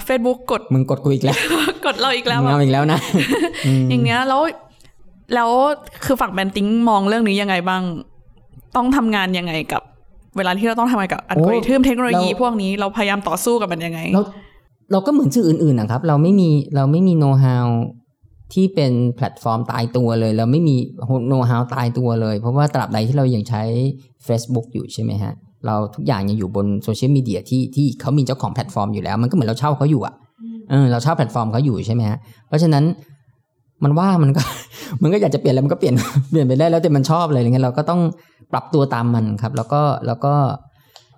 [0.05, 1.37] เฟซบุ๊กกดมึงกดกูอีกแล้ว
[1.85, 2.99] กดเราอีกแล้วเอาอีกแล้วนะ
[3.89, 4.41] อย่างเงี้ยแล้ว
[5.35, 5.49] แล้ว
[6.05, 7.81] คือฝั่งแบนติ้งมองเรื่องนี้ยังไงบ้าง
[8.75, 9.81] ต้องทำงานยังไงกับ
[10.37, 14.21] เวลาที่เราต้องทำงานกับอัลกอริทึมเทคโนโลยีพวกนี้เราพยายามต่อสู้กับมันยังไง เรา
[14.91, 17.67] เราก็เหมือนสื่ออื่นๆนะครับ เราไม่มีเราไม่มีโน้ตฮาว
[18.53, 20.75] ที่เป็นแพลตฟอร์มตายตัวเลย เราไม่มี
[21.27, 23.63] โน้ตฮาวตายตัวเลย เพราะว่าตราบใดที่เรายังใช้
[24.27, 25.33] Facebook อยู่ใช่ไหมฮะ
[25.65, 30.13] เราทุกอย่างยังอยู่บนโซเชียลมีเดียที่ที่เขามีเจ้าของแพลตฟอร์มอยู่แล้ว มันก็เหมือนเราเช่าเขาอยู่อะ
[30.69, 32.83] เออเราเช่าแพลตฟอร์มเขาอยู่ใช่ไหมฮะเพราะฉะนั้น
[33.83, 34.41] มันว่ามันก็
[35.01, 35.95] มันก็อยากจะเปลี่ยนแล้วมันก็เปลี่ยน
[36.31, 38.01] เปลี่ยนไปได้แล้วแต่มันชอบอะไรอย่างเงี้ยเราก็ต้อง
[38.51, 40.33] ปรับตัวตามมันครับ แล้วก็แล้วก็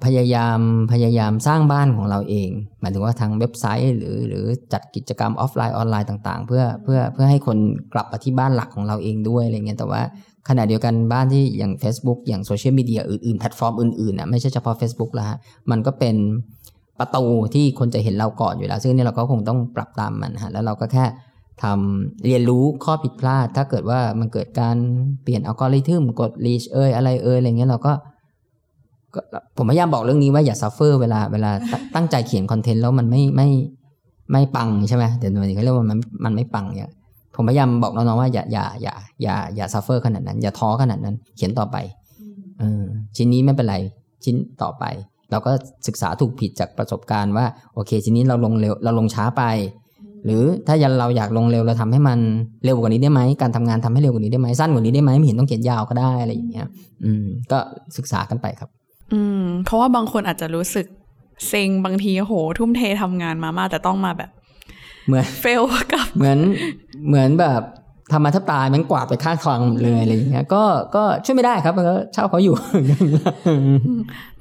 [0.05, 0.59] พยายาม
[0.93, 2.49] พยายามสร้างบ้านของเราเอง
[2.81, 7.57] หมายถึงว่าทางเว็บไซต์ หรือหรือจัดกิจกรรมออฟไลน์ออนไลน์ต่าง ๆ เพื่อเพื่อเพื่อให้คน
[7.93, 10.01] กลับมาที่บ้านหลักของเราเองด้วยอะไรเงี้ยแต่ว่า
[10.49, 15.37] ขณะเดียวกันบ้านที่อย่าง Facebook อย่างโซเชียลมีเดียอื่นๆ แพลตฟอร์มอื่นๆนะไม่ใช่เฉพาะ Facebook แล้วฮะ
[15.71, 16.15] มันก็เป็น
[16.99, 17.23] ประตู
[17.53, 21.05] ที่คนจะเห็นเราก่อนอยู่แล้ว ซึ่งนี่เราก็คงต้องปรับตามมันฮะแล้วเราก็แค่
[21.63, 24.75] ทำเรียนรู้ข้อผิดพลาด ถ้าเกิดว่ามันเกิดการ
[25.23, 27.91] เปลี่ยนอัลกอริทึมกด reach เอยอะไรเอยอะไรเงี้ยเราก็
[29.57, 31.51] ผมพยายามบอกเรื่องนี้ว่าอย่า suffer เวลาเวลา
[31.95, 33.49] ตั้งใจเขียนคอนเทนต์แล้วมันไม่ไม่
[34.31, 36.91] ไม่ปังใช่ไหมเดี๋ยวนี้เขาเรียกว่ามันมันไม่ปังเนี่ย
[37.35, 41.77] ผมพยายามบอกน้องๆว่าอย่าอย่าอย่าอย่าอย่า suffer ขนาดนั้น อย่าท้อขนาดนั้น เขียนต่อไป
[42.59, 42.83] เออ
[43.15, 43.75] ชิ้นนี้ไม่เป็นไร
[44.23, 44.83] ชิ้นต่อไป
[45.31, 45.51] เราก็
[45.87, 49.43] ศึกษาถูกผิดจากประสบการณ์ว่าโอเค ชิ้นนี้เราลงเร็วเราลงช้าไป
[50.25, 52.19] หรือถ้าเราอยากลงเร็วเราทำให้มัน
[52.63, 56.67] เร็วกว่านี้ได้ไหมการทำงานทำให้เร็วกว่านี้ได้ไหมสั้นกว่านี้ได้ไหมไม่เห็นต้องเขียนยาวก็ได้อะไรอย่างเงี้ย
[57.05, 57.59] อืม ก็
[57.97, 58.69] ศึกษากันไปครับ
[59.13, 60.85] อืม เพราะว่าบางคนอาจจะรู้สึก
[61.47, 64.29] เซ็งบางทีโหทุ่มเททำงานมามากแต่ต้องมาแบบ
[65.07, 66.37] เหมือนเฟลกับเหมือน
[67.07, 67.61] เหมือนแบบ
[68.11, 70.63] ทำมาทับตายมันกวาดไปข้างทางเลยอะไรอย่างเงี้ย ก็
[70.95, 72.55] ก็ช่วยไม่ได้ครับก็เช่าเขาอยู่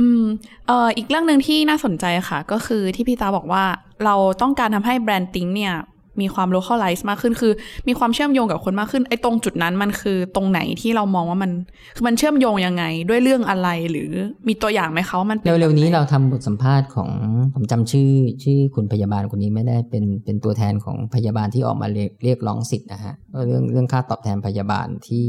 [0.01, 0.23] อืม
[0.67, 3.65] เอ่ออีกเรื่องหนึ่งที่น่าสนใจค่ะ ก็คือที่พี่ตาบอกว่า
[4.05, 5.75] เราต้องการทำให้แบรนดิ้งเนี่ย
[6.21, 7.53] มีความ localize มากขึ้น คือ
[7.89, 11.51] มีความเชื่อมโยงกับคนมากขึ้นไอ้ตรงจุดนั้นมันคือตรงไหนที่เรามองว่ามัน
[11.97, 14.11] คือมันเชื่อมโยงยังไงด้วยเรื่องอะไรหรือ
[14.49, 17.11] มีตัวอย่างไหมคะว่ามันเร็วๆนี้เราทำบทสัมภาษณ์ของ
[17.55, 18.11] ผมจำชื่อ
[18.43, 23.15] ชื่อคุณพยาบาลคนนี้ไม่ได้เป็นเป็นตัวแทนของพยาบาลที่ออกมาเรียกเรียกร้องสิทธิ์นะฮะ
[23.47, 25.27] เรื่องเรื่องค่าตอบแทนพยาบาลที่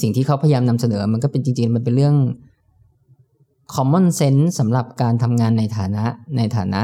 [0.00, 2.16] สิ่งที่เขาพยายามนำเสนอ มันก็เป็นจริงๆมันเป็นเรื่อง
[3.74, 6.04] common sense สำหรับการทำงานในฐานะ
[6.36, 6.82] ในฐานะ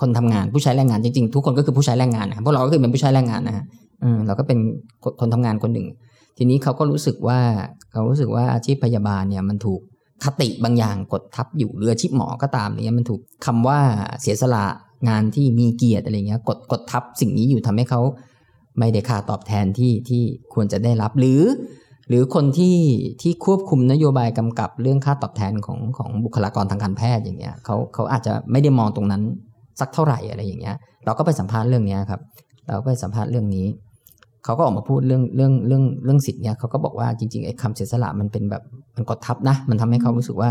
[0.00, 3.64] คนทำงานผู้ใช้แรงงานจริงๆ ทุกคนก็คือผู้ใช้แรงงานนะพวกเราก็คือเป็นผู้ใช้แรงงานนะฮะ
[4.26, 4.58] เราก็เป็น
[5.20, 5.88] คนทำงานคนหนึ่ง
[6.38, 7.40] ทีนี้เขาก็รู้สึกว่า
[7.92, 9.80] เขารู้สึกว่าอาชีพพยาบาลเนี่ยมันถูก
[10.24, 13.80] คติบางอย่างกดทับอยู่เรืออาชีพหมอก็ตามเนี่ยมันถูกคำว่า
[14.20, 14.66] เสียสละ
[15.08, 18.00] งานที่มีเกียรติอะไรเงี้ยกดกดทับสิ่งนี้อยู่ทำให้เขา
[18.78, 20.22] ไม่ได้ค่าตอบแทนที่ที่
[20.54, 21.42] ควรจะได้รับหรือ
[22.10, 22.76] หรือคนที่
[23.22, 29.22] ที่ควบคุมนโยบายกำกับเรื่องค่าตอบแทนของของบุคลากรทางการแพทย์อย่างเงี้ยเขาเขาอาจจะไม่ได้มองตรงนั้น
[29.80, 32.20] สักเท่าไหร่อะไรอย่างเงี้ย เราก็ไปสัมภาษณ์เรื่องนี้ครับ
[32.66, 33.66] เราก็ไปสัมภาษณ์เรื่องนี้
[34.44, 38.62] เขาก็ออกมาพูดเรื่องเรื่องเรื่องเรื่องสิทธิ์เนี่ยเขาก็บอกว่าจริงๆไอ้คำเสียสละมันเป็นแบบ
[38.96, 40.50] มันกดทับนะ มันทำให้เขารู้สึกว่า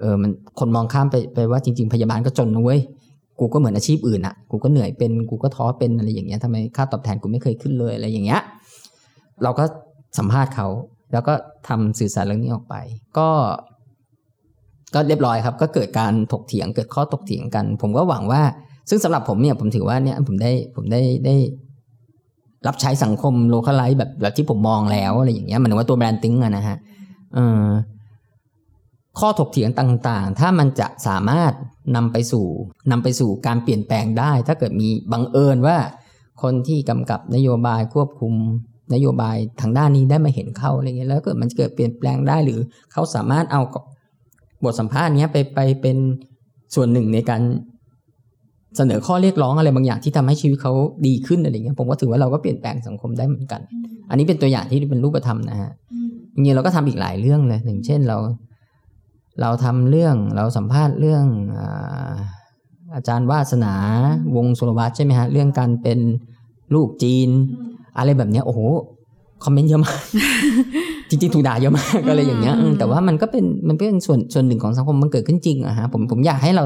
[0.00, 2.80] เออมันคนมองข้ามไปไปว่าจริง ๆ พยาบาลก็จนนะเว้ย
[3.40, 8.40] กูก็เหมือนอาชีพอื่นอะกูก็เหนื่อยเป็นกูก็ท้อเป็นอะไรอย่างเงี้ยทำไมค่าตอบแทนกูไม่เคยขึ้นเลยอะไรอย่างเงี้ย
[9.42, 9.64] เราก็
[10.18, 10.68] สัมภาษณ์เขา
[11.12, 11.34] แล้วก็
[11.68, 12.74] ทำสื่อสารเรื่องนี้ออกไป
[13.18, 13.28] ก็
[14.94, 18.42] ก็เรียบร้อยครับ ก็เกิดการถกเถียงเกิดข้อถกเถียงกัน ผมก็หวังว่า
[18.90, 21.36] ซึ่งสำหรับผมเนี่ยผมถือว่าเนี่ยผมได้ผมได้ได้
[22.66, 26.76] รับใช้สังคม localize แบบแบบที่ผมมองแล้วอะไรอย่างเงี้ยมันถึงว่าตัว Brandthink อะนะฮะ
[29.20, 31.52] ข้อถกเถียงต่างๆ ถ้ามันจะสามารถ
[31.96, 32.46] นำไปสู่
[32.90, 35.76] นำไปสู่การเปลี่ยนแปลงได้ ถ้าเกิดมีบังเอิญว่า
[36.42, 38.34] คนที่กำกับนโยบายควบคุม
[38.94, 42.58] นโยบายทางด้านนี้ได้มาเห็นเขาอะไรเงี้ยแล้วเกิดมันเกิดเปลี่ยนแปลงได้หรือ
[42.92, 43.60] เขาสามารถเอา
[44.64, 45.96] บทสัมภาษณ์เนี้ยไปไปเป็น
[46.74, 47.42] ส่วนหนึ่งในการ
[48.76, 50.72] เสนอข้อเรียกร้องอะไรบางอย่างที่ทำให้ชีวิตเขา
[51.06, 53.60] ดีขึ้นอะไรเงี้ยผมก็ถือว่าเราก็เปลี่ยนแปลงสังคมได้เหมือนกัน
[54.10, 55.70] อันนี้เป็นตัวอย่างที่เป็นรูปธรรมนะฮะ
[56.34, 58.18] จริงๆเราก็ทำอีกหลายเรื่องเลยอย่างเช่นเรา
[59.40, 61.24] เราทำเรื่องเราสัมภาษณ์เรื่อง
[62.94, 63.74] อาจารย์วาสนา
[64.36, 65.98] วงสุรวัตรใช่ไหมฮะเรื่องการเป็น
[66.74, 67.28] ลูกจีน
[67.98, 68.60] อะไรแบบเนี้ยโอ้โห
[69.44, 69.98] คอมเมนต์เยอะมาก
[71.08, 76.64] จริงๆ ถูกด่าเยอะมากก็เลยอย่างเงี้ยแต่ว่ามันก็เป็นมันเป็นส่วนส่วนหนึ่งของสังคมมันเกิดขึ้นจริงอะฮะผมผมอยากให้เรา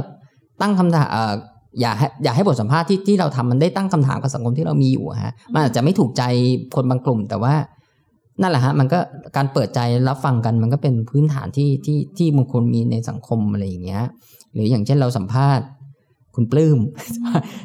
[0.60, 1.32] ตั้งคำถามเอ่อ
[1.80, 6.22] อยากให้อยากให้บทสัมภาษณ์ที่ที่เราทำมันได้ตั้งคำถามกับสังคมที่เรามีอยู่ฮะมันอาจจะไม่ถูกใจ
[6.74, 7.54] คนบางกลุ่ม แต่ว่า
[8.40, 8.98] นั่นแหละฮะ มันก็
[9.36, 14.04] การเปิดใจรับฟังกันมันก็เป็นพื้นฐานที่ที่ที่มงคลมีในสังคมอะไรอย่างเงี้ย
[14.52, 15.66] หรืออย่างเช่นเราสัมภาษณ์
[16.36, 16.78] คุณปลื้ม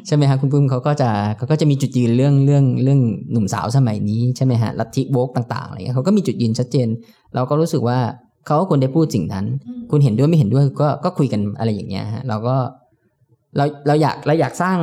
[0.06, 3.00] ใช่ไหมฮะคุณปลื้มเขาก็จะเขาก็จะมีจุดยืนเรื่องเรื่องเรื่อง
[3.32, 6.88] หนุ่มสาวสมัยนี้ใช่ไหมฮะลัทธิโวกต่างๆอะไรเงี้ยเขาก็มีจุดยืนชัดเจน
[7.34, 7.98] เราก็รู้สึกว่า
[8.46, 9.46] เขาก็ควรได้พูดสิ่งนั้น
[9.90, 12.56] คุณเห็นด้วยไม่เห็นด้วยก็ก็คุยกันอะไรอย่างเงี้ยฮะเราก็
[13.56, 14.78] เราเราอยากเราอยากสร้าง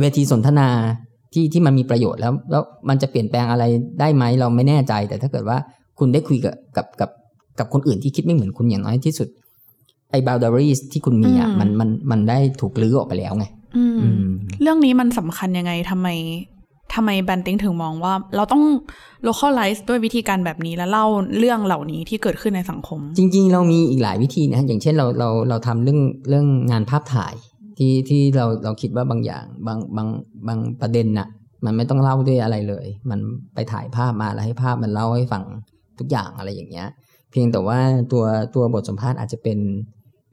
[0.00, 0.68] เวทีสนทนา
[1.32, 3.64] ที่ที่มันมีประโยชน์แล้ว แล้วมันจะเปลี่ยนแปลงอะไร
[4.00, 5.58] ได้ไหมเราไม่แน่ใจ แต่ถ้าเกิดว่า
[5.98, 7.10] คุณได้คุยกับกับกับ
[7.58, 9.28] กับคนอื่นที่คิดไม่เหมือนคุณอย่างน้อยที่สุด
[10.14, 13.46] ไอ้บาวดารีสที่คุณมีอะมันมันมันได้ถูกลื้อออกไปแล้วไง
[14.62, 16.08] เรื่องนี้มันสำคัญยังไงทำไม
[16.94, 18.62] ทำไมแบนติงถึงมองว่า เราต้อง
[19.26, 21.06] localize ด้วยวิธีการแบบนี้แล้วเล่า
[21.38, 27.34] เรื่องเหล่านี้ที่เกิดขึ้นในสังคม จริง ๆ เรามีอีกหลายวิธีนะอย่างเช่นเราเราเราทำเรื่องเรื่องงานภาพถ่าย
[27.78, 30.08] ที่ที่เราเราคิดว่าบางอย่างบางบาง
[30.46, 31.28] บางประเด็นน่ะ
[31.64, 33.18] มันไม่ต้องเล่าด้วยอะไรเลย มัน
[33.54, 35.44] ไปถ่ายภาพมาแล้วให้ภาพมันเล่าให้ฟัง
[35.98, 36.88] ทุกอย่างอะไรอย่างเงี้ย
[37.30, 37.78] เพียงแต่ว่า
[38.12, 39.58] ตัวตัวบทสัมภาษณ์อาจจะเป็น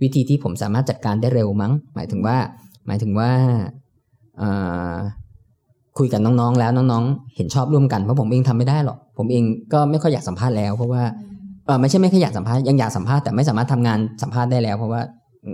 [0.01, 2.37] วิธีที่ผมสามารถจัดการได้เร็วมั้ง หมายถึงว่า
[2.87, 3.31] หมายถึงว่า
[5.97, 9.43] คุยกับน้องๆ แล้วน้องๆ เห็นชอบร่วมกันเพราะผมเองทำไม่ได้หรอก ผมเอง
[9.73, 11.03] ก็ไม่ค่อยอยากสัมภาษณ์แล้ว เพราะว่า
[11.65, 15.01] เออไม่ใช่ไม่ค่อยอยากสัมภาษณ์ยังอยากสัมภาษณ์แต่ไม่สามารถทำงานสัมภาษณ์ได้แล้ว เพราะว่า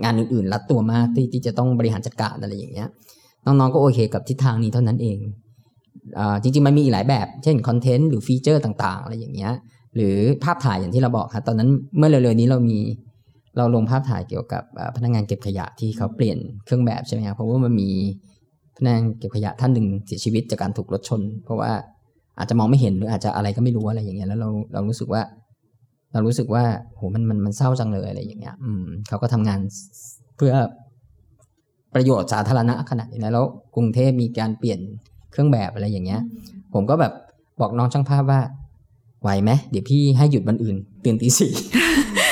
[0.02, 2.88] งานอื่นๆรัดตัวมากที่ที่จะต้องบริหารจัดการอะไรอย่างเงี้ย
[3.46, 5.18] น้องๆ ก็โอเคกับทิศทางนี้เท่านั้นเอง
[6.18, 9.52] อจริงๆมันมีอีกหลายแบบ เช่นคอนเทนต์หรือฟีเจอร์ต่างๆ อะไรอย่างเงี้ย
[9.96, 11.68] หรือภาพถ่ายอย่างที่เราบอกครับตอนนั้น
[11.98, 12.78] เมื่อเร็วๆนี้เรามี
[13.58, 14.62] เราลงภาพถ่ายเกี่ยวกับ
[14.96, 17.90] พนักงานเก็บขยะที่เขาเปลี่ยนเครื่องแบบใช่ไหมครับเพราะว่ามันมี
[18.76, 21.70] พนักงานเก็บขยะท่านหนึ่งเสียชีวิตจากการถูกรถชน เพราะว่า
[22.38, 25.22] อาจจะมองไม่เห็นหรืออาจจะอะไรก็ไม่รู้อะไรอย่างเงี้ยแล้วเราเรารู้สึกว่า
[26.12, 26.64] เรารู้สึกว่า
[26.96, 29.60] โหมันมันมันเศร้าจังเลยอะไรอย่างเงี้ย อืมเขาก็ทำงาน
[30.36, 30.54] เพื่อ
[31.94, 34.80] ประโยชน์สาธารณะขนาดนี้แล้ว กรุงเทพมีการเปลี่ยน
[35.30, 36.20] เครื่องแบบอะไรอย่างเงี้ย
[36.74, 37.12] ผมก็แบบ
[37.60, 38.40] บอกน้องช่างภาพว่า
[39.22, 41.52] ไหวไหมเดี๋ยวพี่ให้หยุดวันอื่นตื่นตีสี่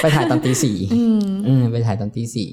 [0.01, 0.77] ไปถ่ายตอนตีสี่
[1.73, 2.51] ไปถ่ายตอนตีสี่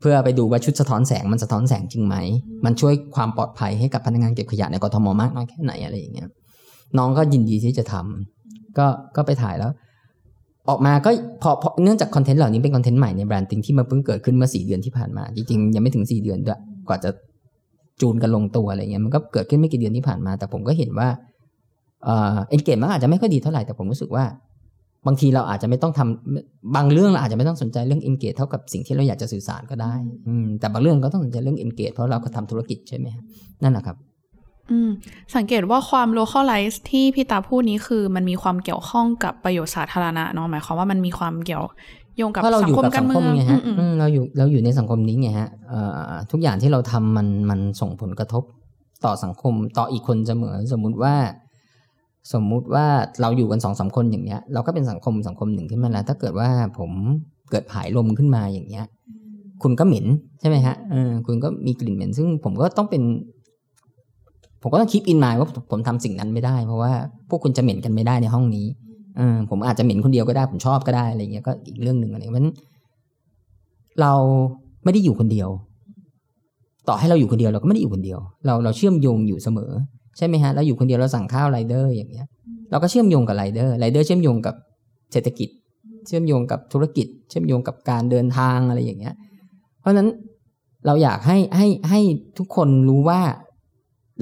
[0.00, 2.16] เพื่อไปดูว่าชุดสะท้อนแสงมันสะท้อนแสงจริงไหม
[2.64, 6.28] มันช่วยความปลอดภัยให้กับพนักงานเก็บขยะในกรทมมากน้อยแค่ไหนอะไรอย่างเงี้ย
[6.98, 9.70] น้องก็ยินดีที่จะทำก็ก็ไปถ่ายแล้ว
[10.68, 11.10] ออกมาก็
[11.42, 16.58] พอพอเนื่องจากคอนเทนต์เหล่านี้เป็นคอนเทนต์ใหม่ใน Brandthink ที่มาเพิ่งเกิดขึ้นเมื่อสี่เดือนที่ผ่านมา จริงๆยังไม่ถึงสี่เดือนด้วย
[16.88, 17.10] กว่าจะ
[18.00, 21.08] จูนกันลงตัวอะไรเงี้ยมันก็เกิดขึ้นไม่กี่เดือนที่ผ่านมา แต่ผมก็เห็นว่า
[22.04, 24.24] engage มันอาจจะไม่ค่อยดีเท่าไหร่แต่ผมรู้สึกว่า
[25.06, 29.94] บางทีเราอาจจะไม่ต้องทำบางเรื่องเราอาจจะไม่ต้องสนใจเรื่อง engage เท่ากับสิ่งที่เราอยากจะสื่อสารก็ได้
[30.28, 33.06] อืมแต่บางเรื่องก็ต้องสนใจเรื่อง engage เพราะเราก็ทำธุรกิจใช่ไหม
[33.62, 33.96] นั่นแหละครับ
[34.70, 34.90] อืม
[35.36, 41.64] สังเกตว่าความ localize ที่พี่ตาพูดนี้คือมันมีความเกี่ยวข้องกับประโยชน์สาธารณะเนาะหมายความว่ามันมีความเกี่ยว
[42.16, 43.60] โยงกับสังคมการเมืองไงฮะ
[43.98, 45.48] เราอยู่เราอยู่ในสังคมนี้ไงฮะ
[46.30, 48.42] ทุกอย่างที่เราทำมันมันส่งผลกระทบ
[49.04, 51.14] ต่อสังคมต่ออีกคนเสมอสมมุติว่า
[52.32, 52.86] สมมุติว่า
[53.20, 56.48] เราอยู่กันสองสาคนอย่างเงี้ย เราก็เป็นสังคมสังคมหนึ่งขึ้นมาแล้ว ถ้าเกิดว่า
[56.78, 56.90] ผม
[57.50, 58.86] เกิดผายลมขึ้นมาอย่างเงี้ย
[59.62, 60.06] คุณก็เหม็น
[60.40, 63.02] ใช่ไหมฮะเออคุณก็มีกลิ่นเหม็น ซึ่งผมก็ต้องเป็น
[64.62, 66.92] ผมก็ต้องคิดอินมายว่าผมทำสิ่งนั้นไม่ได้ เพราะว่า
[67.28, 68.66] พวกคุณจะเหม็นกันไม่ได้ในห้องนี้
[69.18, 69.20] อ
[69.50, 72.54] ผมอาจจะเหม็นคนเดียวก็ได้ ผมชอบก็ได้อะไรเงี้ยก็อีกเรื่องหนึ่งอะไรเพราะฉะนั้น
[74.00, 74.12] เรา
[74.84, 75.48] ไม่ได้อยู่คนเดียว
[76.88, 79.70] ต่อให้เราอยู่คนเดียวเราก็ไม่ได้อยู่คนเดียว เราเราเชื่อมโยงอยู่เสมอ
[80.16, 82.26] ใช่ไหมฮะเราอยู่คนเดียวเราสั่งข้าวไรเดอร์อย่างเงี้ย
[82.70, 84.54] เราก็เชื่อมโยงกับไรเดอร์ไรเดอร์เชื่อมโยงกับ
[85.12, 85.48] เศรษฐกิจ
[86.06, 89.14] เชื่อมโยงกับธุรกิจ เชื่อมโยงกับการเดินทางอะไรอย่างเงี้ย
[89.80, 90.08] เพราะฉะนั้น
[90.86, 92.00] เราอยากให้ให้ให้
[92.38, 93.20] ทุกคนรู้ว่า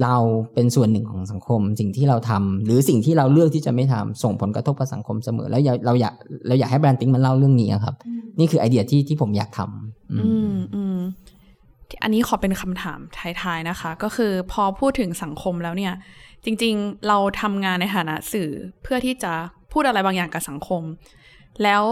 [0.03, 0.15] เรา
[0.53, 6.13] เป็นส่วนหนึ่งของสังคม สิ่งที่เราทำหรือสิ่งที่เราเลือกที่จะไม่ทำส่งผลกระทบกับสังคมเสมอ แล้วเราอยาก
[6.47, 7.95] เราอยากให้แบรนด์ติ้งมันเล่าเรื่องนี้ครับ
[8.39, 10.17] นี่คือไอเดียที่ที่ผมอยากทำอื
[10.53, 10.99] มอืม
[12.03, 12.99] อันนี้ขอเป็นคำถาม
[13.41, 15.93] ท้ายๆนะคะ ก็คือพอพูดถึงสังคมแล้วเนี่ย
[16.45, 18.49] จริงๆ เราทำงานในฐานะสื่อ
[18.83, 19.33] เพื่อที่จะ
[19.71, 20.81] พูดอะไรบางอย่างกับสังคม
[21.63, 21.83] แล้ว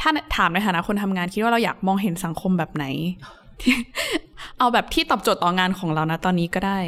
[0.00, 2.84] ถ้าถามในฐานะคนทำงานคิดว่าเราอยากมองเห็นสังคมแบบไหน
[4.58, 6.78] เอาแบบที่ตอบโจทย์ต่องานของเรานะตอนนี้ก็ได้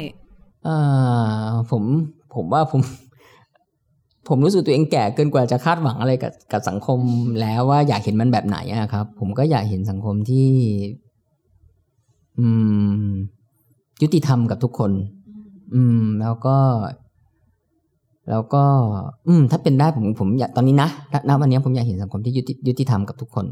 [0.67, 1.83] อ่าผม
[2.35, 2.81] ผมว่าผม
[4.27, 6.99] ผมรู้สึกตัวเองแก่เกินกว่าจะคาดหวังอะไรกับกับสังคม
[7.41, 10.49] แล้วว่าอยากเห็นมันแบบไหนอะครับ ผมก็อยากเห็นสังคมที่
[12.39, 12.47] อื
[13.09, 13.11] ม
[14.01, 14.91] ยุติธรรมกับทุกคน
[15.75, 16.57] อืม แล้วก็
[18.29, 18.63] แล้วก็
[19.27, 20.89] อืม ถ้าเป็นได้ผมผมอยากตอนนี้นะ
[21.29, 23.45] ณวันนี้ผมอยากเห็นสังคมที่ยุติยุติธรรมกับทุกคน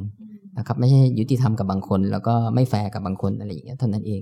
[0.57, 4.21] นะครับ ไม่ใช่ยุติธรรมกับบางคน แล้วก็ไม่แฟร์กับบางคนอะไรอย่างเงี้ยเท่านั้นเอง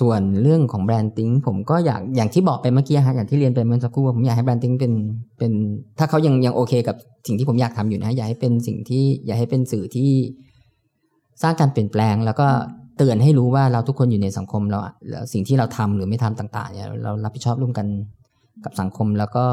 [0.00, 4.92] ส่วนเรื่องของ Brandthink ผมก็อยากอย่างที่บอกไปเมื่อกี้ฮะอย่างที่เรียนไปเมื่อสักครู่ผมอยากให้ Brandthink เป็น
[5.38, 5.52] เป็น
[5.98, 6.96] ถ้าเขายังยังโอเค กับ
[7.26, 10.10] สิ่งที่ผมอยากทำอยู่นะอยากให้เป็นสิ่งที่อยากให้เป็นสื่อที่
[11.42, 12.48] สร้างการเปลี่ยนแปลงแล้วก็
[12.96, 14.78] เตือนให้รู้ว่าเราทุกคนอยู่ในสังคมเรา
[15.32, 17.86] สิ่งที่เราทำหรือไม่ทำต่างๆเนี่ยเรารับผิดชอบร่วมกัน
[18.64, 19.44] กับสังคมแล้วก็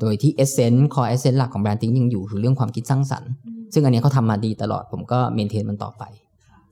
[0.00, 3.30] โดยที่ essence core essence หลักของ Brandthink ยังอยู่คือเรื่องความคิดสร้างสรรค์
[3.72, 6.02] ซึ่งอันนี้เขาทำมาดีตลอดผมก็ maintain มันต่อไป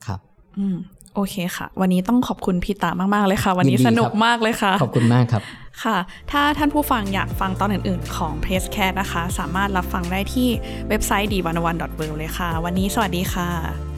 [0.07, 0.21] ครับ
[0.59, 0.77] อืม
[1.15, 5.43] โอเคค่ะ วันนี้ต้องขอบคุณพี่ตามาก ๆ เลยค่ะ วันนี้สนุกมากเลยค่ะ ขอบคุณมากครับ
[5.85, 5.97] ค่ะ
[6.31, 10.49] ถ้าท่านผู้ฟังอยากฟังตอนอื่น ๆ ของ p r e s s c a t นะคะ สามารถรับฟังได้ที่
[10.89, 13.96] เว็บไซต์ d 1 1 w o r l d เลยค่ะ วันนี้สวัสดีค่ะ